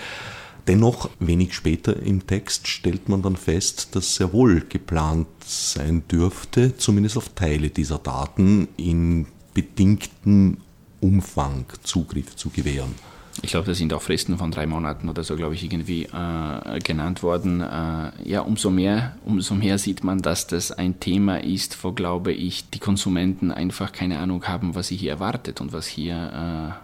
Dennoch, 0.68 1.10
wenig 1.20 1.54
später 1.54 2.02
im 2.02 2.26
Text 2.26 2.70
stellt 2.70 3.10
man 3.10 3.22
dann 3.22 3.36
fest, 3.36 3.96
dass 3.96 4.16
sehr 4.16 4.32
wohl 4.32 4.62
geplant 4.68 5.28
sein 5.46 6.04
dürfte, 6.10 6.78
zumindest 6.78 7.18
auf 7.18 7.30
Teile 7.36 7.70
dieser 7.70 8.00
Daten 8.00 8.70
in 8.78 9.28
bedingten 9.54 10.58
Umfang 11.04 11.66
Zugriff 11.84 12.36
zu 12.38 12.50
gewähren. 12.50 12.96
Ich 13.42 13.52
glaube, 13.52 13.66
da 13.66 13.74
sind 13.74 13.92
auch 13.94 14.02
Fristen 14.02 14.38
von 14.38 14.52
drei 14.52 14.68
Monaten 14.68 15.10
oder 15.10 15.24
so, 15.24 15.36
glaube 15.36 15.56
ich, 15.56 15.64
irgendwie 15.64 16.04
äh, 16.04 16.80
genannt 16.80 17.24
worden. 17.24 17.62
Äh, 17.62 18.12
ja, 18.24 18.42
umso 18.42 18.70
mehr, 18.70 19.18
umso 19.26 19.56
mehr 19.56 19.80
sieht 19.80 20.04
man, 20.04 20.22
dass 20.22 20.46
das 20.46 20.72
ein 20.72 21.00
Thema 21.00 21.44
ist, 21.44 21.84
wo, 21.84 21.94
glaube 21.94 22.32
ich, 22.32 22.70
die 22.70 22.80
Konsumenten 22.80 23.52
einfach 23.52 23.92
keine 23.92 24.20
Ahnung 24.20 24.46
haben, 24.46 24.76
was 24.76 24.90
sie 24.90 24.96
hier 24.96 25.12
erwartet 25.12 25.62
und 25.62 25.74
was 25.74 25.88
hier 25.88 26.14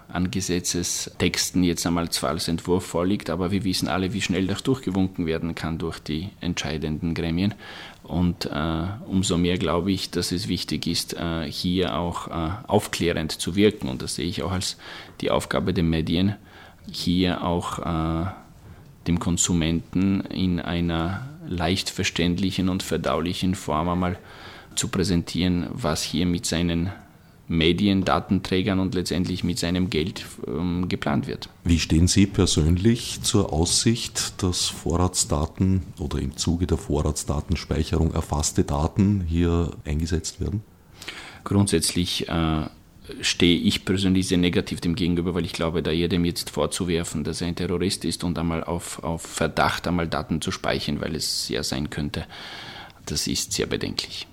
äh, 0.10 0.14
an 0.14 0.32
Gesetzestexten 0.32 1.64
jetzt 1.64 1.86
einmal 1.86 2.10
zwar 2.10 2.32
als 2.32 2.48
Entwurf 2.48 2.86
vorliegt, 2.86 3.30
aber 3.30 3.52
wir 3.52 3.64
wissen 3.64 3.88
alle, 3.88 4.14
wie 4.14 4.22
schnell 4.22 4.48
das 4.48 4.64
durchgewunken 4.64 5.28
werden 5.28 5.54
kann 5.54 5.78
durch 5.78 6.00
die 6.00 6.30
entscheidenden 6.42 7.14
Gremien. 7.14 7.54
Und 8.10 8.48
äh, 8.48 8.84
umso 9.06 9.38
mehr 9.38 9.60
glaube 9.60 9.92
ich, 9.92 10.10
dass 10.10 10.32
es 10.32 10.48
wichtig 10.48 10.88
ist, 10.88 11.14
äh, 11.14 11.44
hier 11.50 11.96
auch 11.96 12.28
äh, 12.28 12.50
aufklärend 12.66 13.32
zu 13.32 13.56
wirken. 13.56 13.88
Und 13.88 14.02
das 14.02 14.16
sehe 14.16 14.26
ich 14.26 14.42
auch 14.42 14.52
als 14.52 14.78
die 15.22 15.30
Aufgabe 15.30 15.76
der 15.76 15.84
Medien, 15.84 16.36
hier 16.92 17.44
auch 17.44 17.78
äh, 17.78 18.32
dem 19.06 19.20
Konsumenten 19.20 20.22
in 20.22 20.60
einer 20.60 21.28
leicht 21.48 21.92
verständlichen 21.92 22.68
und 22.68 22.82
verdaulichen 22.82 23.54
Form 23.54 23.90
einmal 23.90 24.18
zu 24.74 24.88
präsentieren, 24.88 25.68
was 25.72 26.02
hier 26.02 26.26
mit 26.26 26.48
seinen 26.48 26.92
Medien, 27.50 28.06
Datenträgern 28.06 28.80
und 28.80 28.94
letztendlich 28.94 29.44
mit 29.44 29.60
seinem 29.60 29.90
Geld 29.90 30.24
ähm, 30.48 30.88
geplant 30.88 31.28
wird. 31.28 31.50
Wie 31.64 31.80
stehen 31.80 32.08
Sie 32.08 32.28
persönlich 32.28 33.22
zur 33.24 33.52
Aussicht, 33.52 34.42
dass 34.44 34.68
Vorratsdaten 34.68 35.82
oder 35.98 36.20
im 36.20 36.38
Zuge 36.38 36.68
der 36.68 36.78
Vorratsdatenspeicherung 36.78 38.14
erfasste 38.14 38.64
Daten 38.64 39.26
hier 39.28 39.72
eingesetzt 39.84 40.40
werden? 40.40 40.62
Grundsätzlich 41.44 42.30
äh, 42.30 42.66
stehe 43.22 43.58
ich 43.58 43.84
persönlich 43.84 44.28
sehr 44.28 44.38
negativ 44.38 44.80
dem 44.80 44.96
gegenüber, 44.96 45.34
weil 45.34 45.46
ich 45.46 45.54
glaube, 45.54 45.82
da 45.82 45.92
jedem 45.92 46.26
jetzt 46.26 46.52
vorzuwerfen, 46.52 47.24
dass 47.24 47.42
er 47.42 47.48
ein 47.48 47.56
Terrorist 47.56 48.06
ist 48.06 48.24
und 48.24 48.38
einmal 48.38 48.64
auf, 48.64 49.04
auf 49.04 49.24
Verdacht 49.24 49.88
einmal 49.88 50.08
Daten 50.08 50.42
zu 50.42 50.52
speichern, 50.52 51.02
weil 51.02 51.16
es 51.16 51.50
ja 51.50 51.64
sein 51.64 51.90
könnte, 51.90 52.26
das 53.08 53.26
ist 53.26 53.54
sehr 53.54 53.66
bedenklich. 53.66 54.28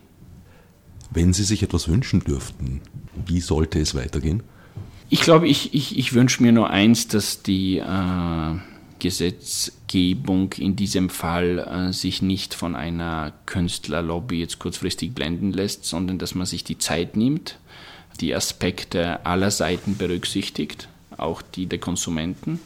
Wenn 1.11 1.33
Sie 1.33 1.45
sich 1.45 1.63
etwas 1.63 1.89
wünschen 1.89 2.21
dürften, 2.21 2.81
wie 3.27 3.41
sollte 3.41 3.81
es 3.81 3.95
weitergehen? 3.95 4.43
Ich 5.09 5.21
glaube, 5.21 5.47
ich, 5.47 5.73
ich, 5.73 5.99
ich 5.99 6.15
wünsche 6.15 6.43
mir 6.43 6.53
nur 6.53 6.71
eins, 6.71 7.07
dass 7.07 7.43
die 7.43 7.79
äh, 7.79 8.55
Gesetzgebung 8.99 10.53
in 10.55 10.75
diesem 10.75 11.11
Fall 11.11 11.59
äh, 11.59 11.93
sich 11.93 12.23
nicht 12.23 12.55
von 12.55 12.75
einer 12.75 13.33
Künstlerlobby 13.47 14.41
jetzt 14.41 14.59
kurzfristig 14.59 15.15
blenden 15.15 15.53
lässt, 15.53 15.85
sondern 15.85 16.19
dass 16.19 16.35
man 16.35 16.47
sich 16.47 16.65
die 16.65 16.79
Zeit 16.79 17.17
nimmt, 17.17 17.59
die 18.21 18.35
Aspekte 18.35 19.25
aller 19.25 19.51
Seiten 19.51 19.97
berücksichtigt, 19.97 20.89
auch 21.17 21.43
die 21.43 21.67
der 21.67 21.79
Konsumenten, 21.79 22.59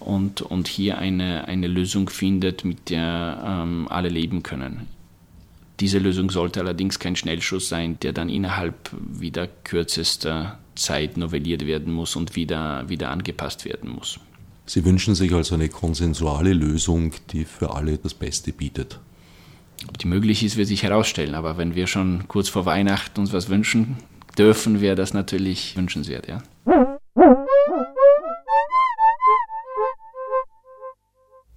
und, 0.00 0.42
und 0.42 0.68
hier 0.68 0.98
eine, 0.98 1.48
eine 1.48 1.66
Lösung 1.66 2.10
findet, 2.10 2.64
mit 2.64 2.90
der 2.90 3.42
ähm, 3.46 3.88
alle 3.88 4.08
leben 4.08 4.42
können. 4.42 4.86
Diese 5.80 5.98
Lösung 5.98 6.30
sollte 6.30 6.60
allerdings 6.60 6.98
kein 6.98 7.16
Schnellschuss 7.16 7.68
sein, 7.68 7.98
der 8.00 8.12
dann 8.12 8.28
innerhalb 8.28 8.90
wieder 8.92 9.48
kürzester 9.64 10.58
Zeit 10.76 11.16
novelliert 11.16 11.66
werden 11.66 11.92
muss 11.92 12.16
und 12.16 12.36
wieder, 12.36 12.88
wieder 12.88 13.10
angepasst 13.10 13.64
werden 13.64 13.90
muss. 13.90 14.20
Sie 14.66 14.84
wünschen 14.84 15.14
sich 15.14 15.32
also 15.32 15.56
eine 15.56 15.68
konsensuale 15.68 16.52
Lösung, 16.52 17.12
die 17.32 17.44
für 17.44 17.74
alle 17.74 17.98
das 17.98 18.14
Beste 18.14 18.52
bietet. 18.52 18.98
Ob 19.88 19.98
die 19.98 20.06
möglich 20.06 20.42
ist, 20.42 20.56
wird 20.56 20.68
sich 20.68 20.82
herausstellen. 20.82 21.34
Aber 21.34 21.58
wenn 21.58 21.74
wir 21.74 21.86
schon 21.86 22.28
kurz 22.28 22.48
vor 22.48 22.64
Weihnachten 22.64 23.20
uns 23.20 23.32
was 23.32 23.48
wünschen 23.48 23.96
dürfen, 24.38 24.80
wäre 24.80 24.96
das 24.96 25.12
natürlich 25.12 25.76
wünschenswert, 25.76 26.28
ja. 26.28 26.42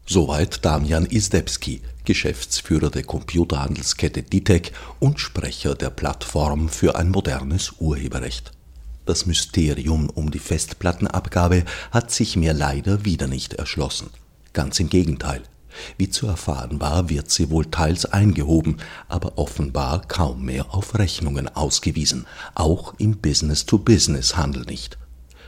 Soweit 0.10 0.64
Damian 0.64 1.06
Isdebski, 1.06 1.82
Geschäftsführer 2.06 2.90
der 2.90 3.04
Computerhandelskette 3.04 4.24
Ditec 4.24 4.72
und 5.00 5.20
Sprecher 5.20 5.76
der 5.76 5.90
Plattform 5.90 6.70
für 6.70 6.96
ein 6.96 7.10
modernes 7.10 7.74
Urheberrecht. 7.80 8.52
Das 9.06 9.26
Mysterium 9.26 10.10
um 10.10 10.32
die 10.32 10.40
Festplattenabgabe 10.40 11.66
hat 11.92 12.10
sich 12.12 12.38
mir 12.38 12.54
leider 12.54 13.04
wieder 13.04 13.28
nicht 13.28 13.56
erschlossen. 13.56 14.10
Ganz 14.54 14.80
im 14.80 14.88
Gegenteil. 14.88 15.42
Wie 15.98 16.10
zu 16.10 16.26
erfahren 16.26 16.80
war, 16.80 17.10
wird 17.10 17.30
sie 17.30 17.50
wohl 17.50 17.66
teils 17.66 18.06
eingehoben, 18.06 18.78
aber 19.10 19.38
offenbar 19.38 20.08
kaum 20.08 20.46
mehr 20.46 20.74
auf 20.74 20.98
Rechnungen 20.98 21.54
ausgewiesen, 21.54 22.26
auch 22.56 22.94
im 22.98 23.18
Business-to-Business-Handel 23.18 24.64
nicht. 24.64 24.98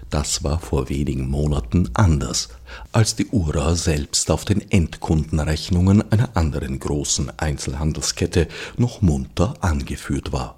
Das 0.10 0.43
war 0.43 0.60
vor 0.60 0.89
wenigen 0.89 1.30
Monaten 1.30 1.89
anders, 1.93 2.49
als 2.91 3.16
die 3.16 3.28
Ura 3.28 3.76
selbst 3.76 4.32
auf 4.32 4.43
den 4.43 4.70
Endkundenrechnungen 4.72 6.12
einer 6.12 6.36
anderen 6.36 6.80
großen 6.80 7.32
Einzelhandelskette 7.38 8.47
noch 8.78 9.01
munter 9.01 9.53
angeführt 9.62 10.32
war. 10.32 10.55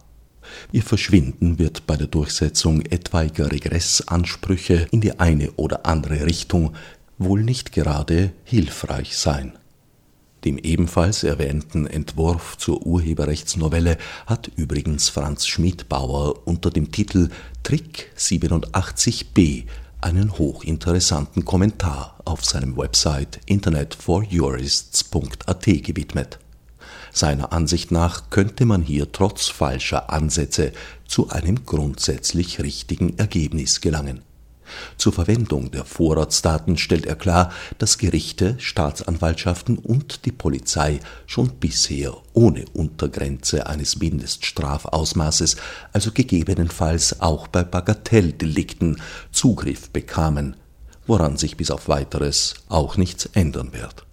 Ihr 0.71 0.83
Verschwinden 0.83 1.59
wird 1.59 1.85
bei 1.85 1.97
der 1.97 2.07
Durchsetzung 2.07 2.81
etwaiger 2.81 3.51
Regressansprüche 3.51 4.87
in 4.91 5.01
die 5.01 5.19
eine 5.19 5.51
oder 5.51 5.85
andere 5.85 6.25
Richtung 6.25 6.73
wohl 7.17 7.43
nicht 7.43 7.71
gerade 7.73 8.31
hilfreich 8.43 9.17
sein. 9.17 9.53
Dem 10.43 10.57
ebenfalls 10.57 11.23
erwähnten 11.23 11.85
Entwurf 11.85 12.57
zur 12.57 12.83
Urheberrechtsnovelle 12.85 13.97
hat 14.25 14.49
übrigens 14.55 15.09
Franz 15.09 15.45
Schmidbauer 15.45 16.47
unter 16.47 16.71
dem 16.71 16.91
Titel 16.91 17.29
Trick 17.61 18.11
87b 18.17 19.65
einen 20.01 20.39
hochinteressanten 20.39 21.45
Kommentar 21.45 22.17
auf 22.25 22.43
seinem 22.43 22.75
Website 22.75 23.39
internetforjurists.at 23.45 25.65
gewidmet. 25.65 26.39
Seiner 27.13 27.53
Ansicht 27.53 27.91
nach 27.91 28.31
könnte 28.31 28.65
man 28.65 28.81
hier 28.81 29.11
trotz 29.11 29.47
falscher 29.47 30.11
Ansätze 30.11 30.71
zu 31.05 31.29
einem 31.29 31.67
grundsätzlich 31.67 32.59
richtigen 32.59 33.19
Ergebnis 33.19 33.79
gelangen 33.79 34.23
zur 34.97 35.13
Verwendung 35.13 35.71
der 35.71 35.85
Vorratsdaten 35.85 36.77
stellt 36.77 37.05
er 37.05 37.15
klar, 37.15 37.51
dass 37.77 37.97
Gerichte, 37.97 38.55
Staatsanwaltschaften 38.59 39.77
und 39.77 40.25
die 40.25 40.31
Polizei 40.31 40.99
schon 41.25 41.49
bisher 41.59 42.15
ohne 42.33 42.65
Untergrenze 42.73 43.67
eines 43.67 43.99
Mindeststrafausmaßes, 43.99 45.57
also 45.93 46.11
gegebenenfalls 46.11 47.21
auch 47.21 47.47
bei 47.47 47.63
Bagatelldelikten, 47.63 49.01
Zugriff 49.31 49.89
bekamen, 49.89 50.55
woran 51.07 51.37
sich 51.37 51.57
bis 51.57 51.71
auf 51.71 51.87
weiteres 51.87 52.55
auch 52.69 52.97
nichts 52.97 53.25
ändern 53.33 53.73
wird 53.73 54.05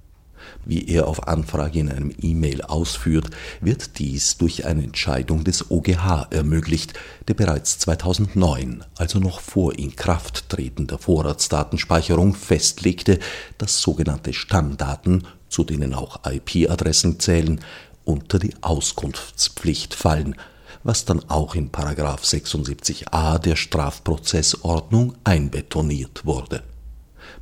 wie 0.68 0.86
er 0.86 1.08
auf 1.08 1.26
Anfrage 1.26 1.80
in 1.80 1.90
einem 1.90 2.14
E-Mail 2.20 2.62
ausführt, 2.62 3.30
wird 3.60 3.98
dies 3.98 4.36
durch 4.36 4.66
eine 4.66 4.84
Entscheidung 4.84 5.42
des 5.42 5.70
OGH 5.70 6.28
ermöglicht, 6.30 6.92
der 7.26 7.34
bereits 7.34 7.78
2009, 7.78 8.84
also 8.96 9.18
noch 9.18 9.40
vor 9.40 9.76
Inkrafttreten 9.76 10.86
der 10.86 10.98
Vorratsdatenspeicherung, 10.98 12.34
festlegte, 12.34 13.18
dass 13.56 13.80
sogenannte 13.80 14.34
Stammdaten, 14.34 15.26
zu 15.48 15.64
denen 15.64 15.94
auch 15.94 16.20
IP-Adressen 16.26 17.18
zählen, 17.18 17.60
unter 18.04 18.38
die 18.38 18.54
Auskunftspflicht 18.60 19.94
fallen, 19.94 20.36
was 20.84 21.06
dann 21.06 21.28
auch 21.28 21.54
in 21.54 21.70
76a 21.70 23.38
der 23.38 23.56
Strafprozessordnung 23.56 25.14
einbetoniert 25.24 26.26
wurde 26.26 26.62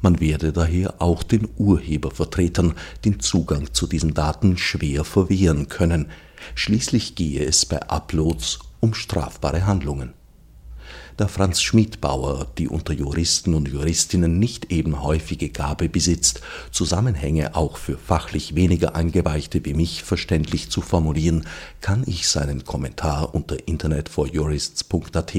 man 0.07 0.21
werde 0.21 0.53
daher 0.53 1.03
auch 1.03 1.25
den 1.25 1.49
Urhebervertretern 1.57 2.75
den 3.05 3.19
Zugang 3.19 3.75
zu 3.75 3.89
diesen 3.89 4.15
Daten 4.15 4.57
schwer 4.57 5.03
verwehren 5.03 5.67
können. 5.67 6.13
Schließlich 6.55 7.17
gehe 7.17 7.45
es 7.45 7.67
bei 7.67 7.83
Uploads 7.83 8.61
um 8.79 8.95
strafbare 8.95 9.67
Handlungen. 9.67 10.13
Da 11.17 11.27
Franz 11.27 11.61
Schmidbauer, 11.61 12.47
die 12.57 12.69
unter 12.69 12.93
Juristen 12.93 13.53
und 13.55 13.67
Juristinnen 13.67 14.39
nicht 14.39 14.71
eben 14.71 15.03
häufige 15.03 15.49
Gabe 15.49 15.89
besitzt, 15.89 16.41
Zusammenhänge 16.71 17.57
auch 17.57 17.77
für 17.77 17.99
fachlich 17.99 18.55
weniger 18.55 18.95
Eingeweihte 18.95 19.65
wie 19.65 19.75
mich 19.75 20.05
verständlich 20.05 20.71
zu 20.71 20.83
formulieren, 20.83 21.49
kann 21.81 22.05
ich 22.07 22.29
seinen 22.29 22.63
Kommentar 22.65 23.35
unter 23.35 23.67
internetforjurists.at 23.67 25.35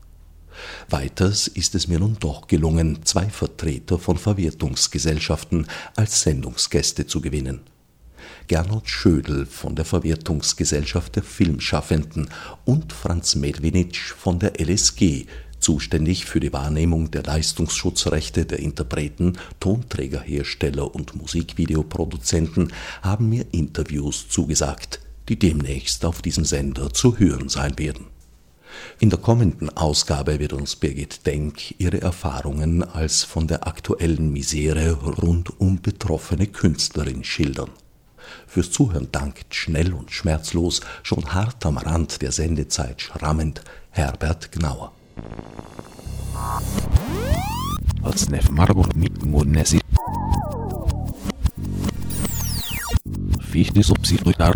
Weiters 0.90 1.48
ist 1.48 1.74
es 1.74 1.88
mir 1.88 2.00
nun 2.00 2.18
doch 2.20 2.48
gelungen, 2.48 2.98
zwei 3.04 3.30
Vertreter 3.30 3.98
von 3.98 4.18
Verwertungsgesellschaften 4.18 5.68
als 5.96 6.20
Sendungsgäste 6.20 7.06
zu 7.06 7.22
gewinnen. 7.22 7.60
Gernot 8.46 8.90
Schödel 8.90 9.46
von 9.46 9.74
der 9.74 9.86
Verwertungsgesellschaft 9.86 11.16
der 11.16 11.22
Filmschaffenden 11.22 12.28
und 12.66 12.92
Franz 12.92 13.36
Medwinitsch 13.36 14.12
von 14.12 14.38
der 14.38 14.60
LSG 14.60 15.24
zuständig 15.60 16.24
für 16.24 16.40
die 16.40 16.52
Wahrnehmung 16.52 17.10
der 17.10 17.22
Leistungsschutzrechte 17.22 18.46
der 18.46 18.58
Interpreten, 18.58 19.38
Tonträgerhersteller 19.60 20.94
und 20.94 21.14
Musikvideoproduzenten, 21.16 22.72
haben 23.02 23.28
mir 23.28 23.46
Interviews 23.52 24.28
zugesagt, 24.28 25.00
die 25.28 25.38
demnächst 25.38 26.04
auf 26.04 26.22
diesem 26.22 26.44
Sender 26.44 26.92
zu 26.92 27.18
hören 27.18 27.48
sein 27.48 27.78
werden. 27.78 28.06
In 28.98 29.10
der 29.10 29.18
kommenden 29.18 29.70
Ausgabe 29.70 30.38
wird 30.38 30.52
uns 30.52 30.76
Birgit 30.76 31.26
Denk 31.26 31.78
ihre 31.78 32.00
Erfahrungen 32.00 32.82
als 32.82 33.22
von 33.22 33.46
der 33.46 33.66
aktuellen 33.66 34.32
Misere 34.32 34.92
rund 34.92 35.58
um 35.60 35.80
betroffene 35.80 36.46
Künstlerin 36.46 37.24
schildern. 37.24 37.70
Fürs 38.46 38.70
Zuhören 38.70 39.08
dankt 39.10 39.54
schnell 39.54 39.92
und 39.92 40.12
schmerzlos, 40.12 40.80
schon 41.02 41.32
hart 41.32 41.64
am 41.66 41.78
Rand 41.78 42.22
der 42.22 42.32
Sendezeit 42.32 43.00
schrammend, 43.00 43.62
Herbert 43.90 44.52
Gnauer. 44.52 44.92
Odsnev 48.02 48.50
Marburg 48.50 48.94
Munesi 49.24 49.80
Fichte 53.40 53.82
subsidiar 53.82 54.54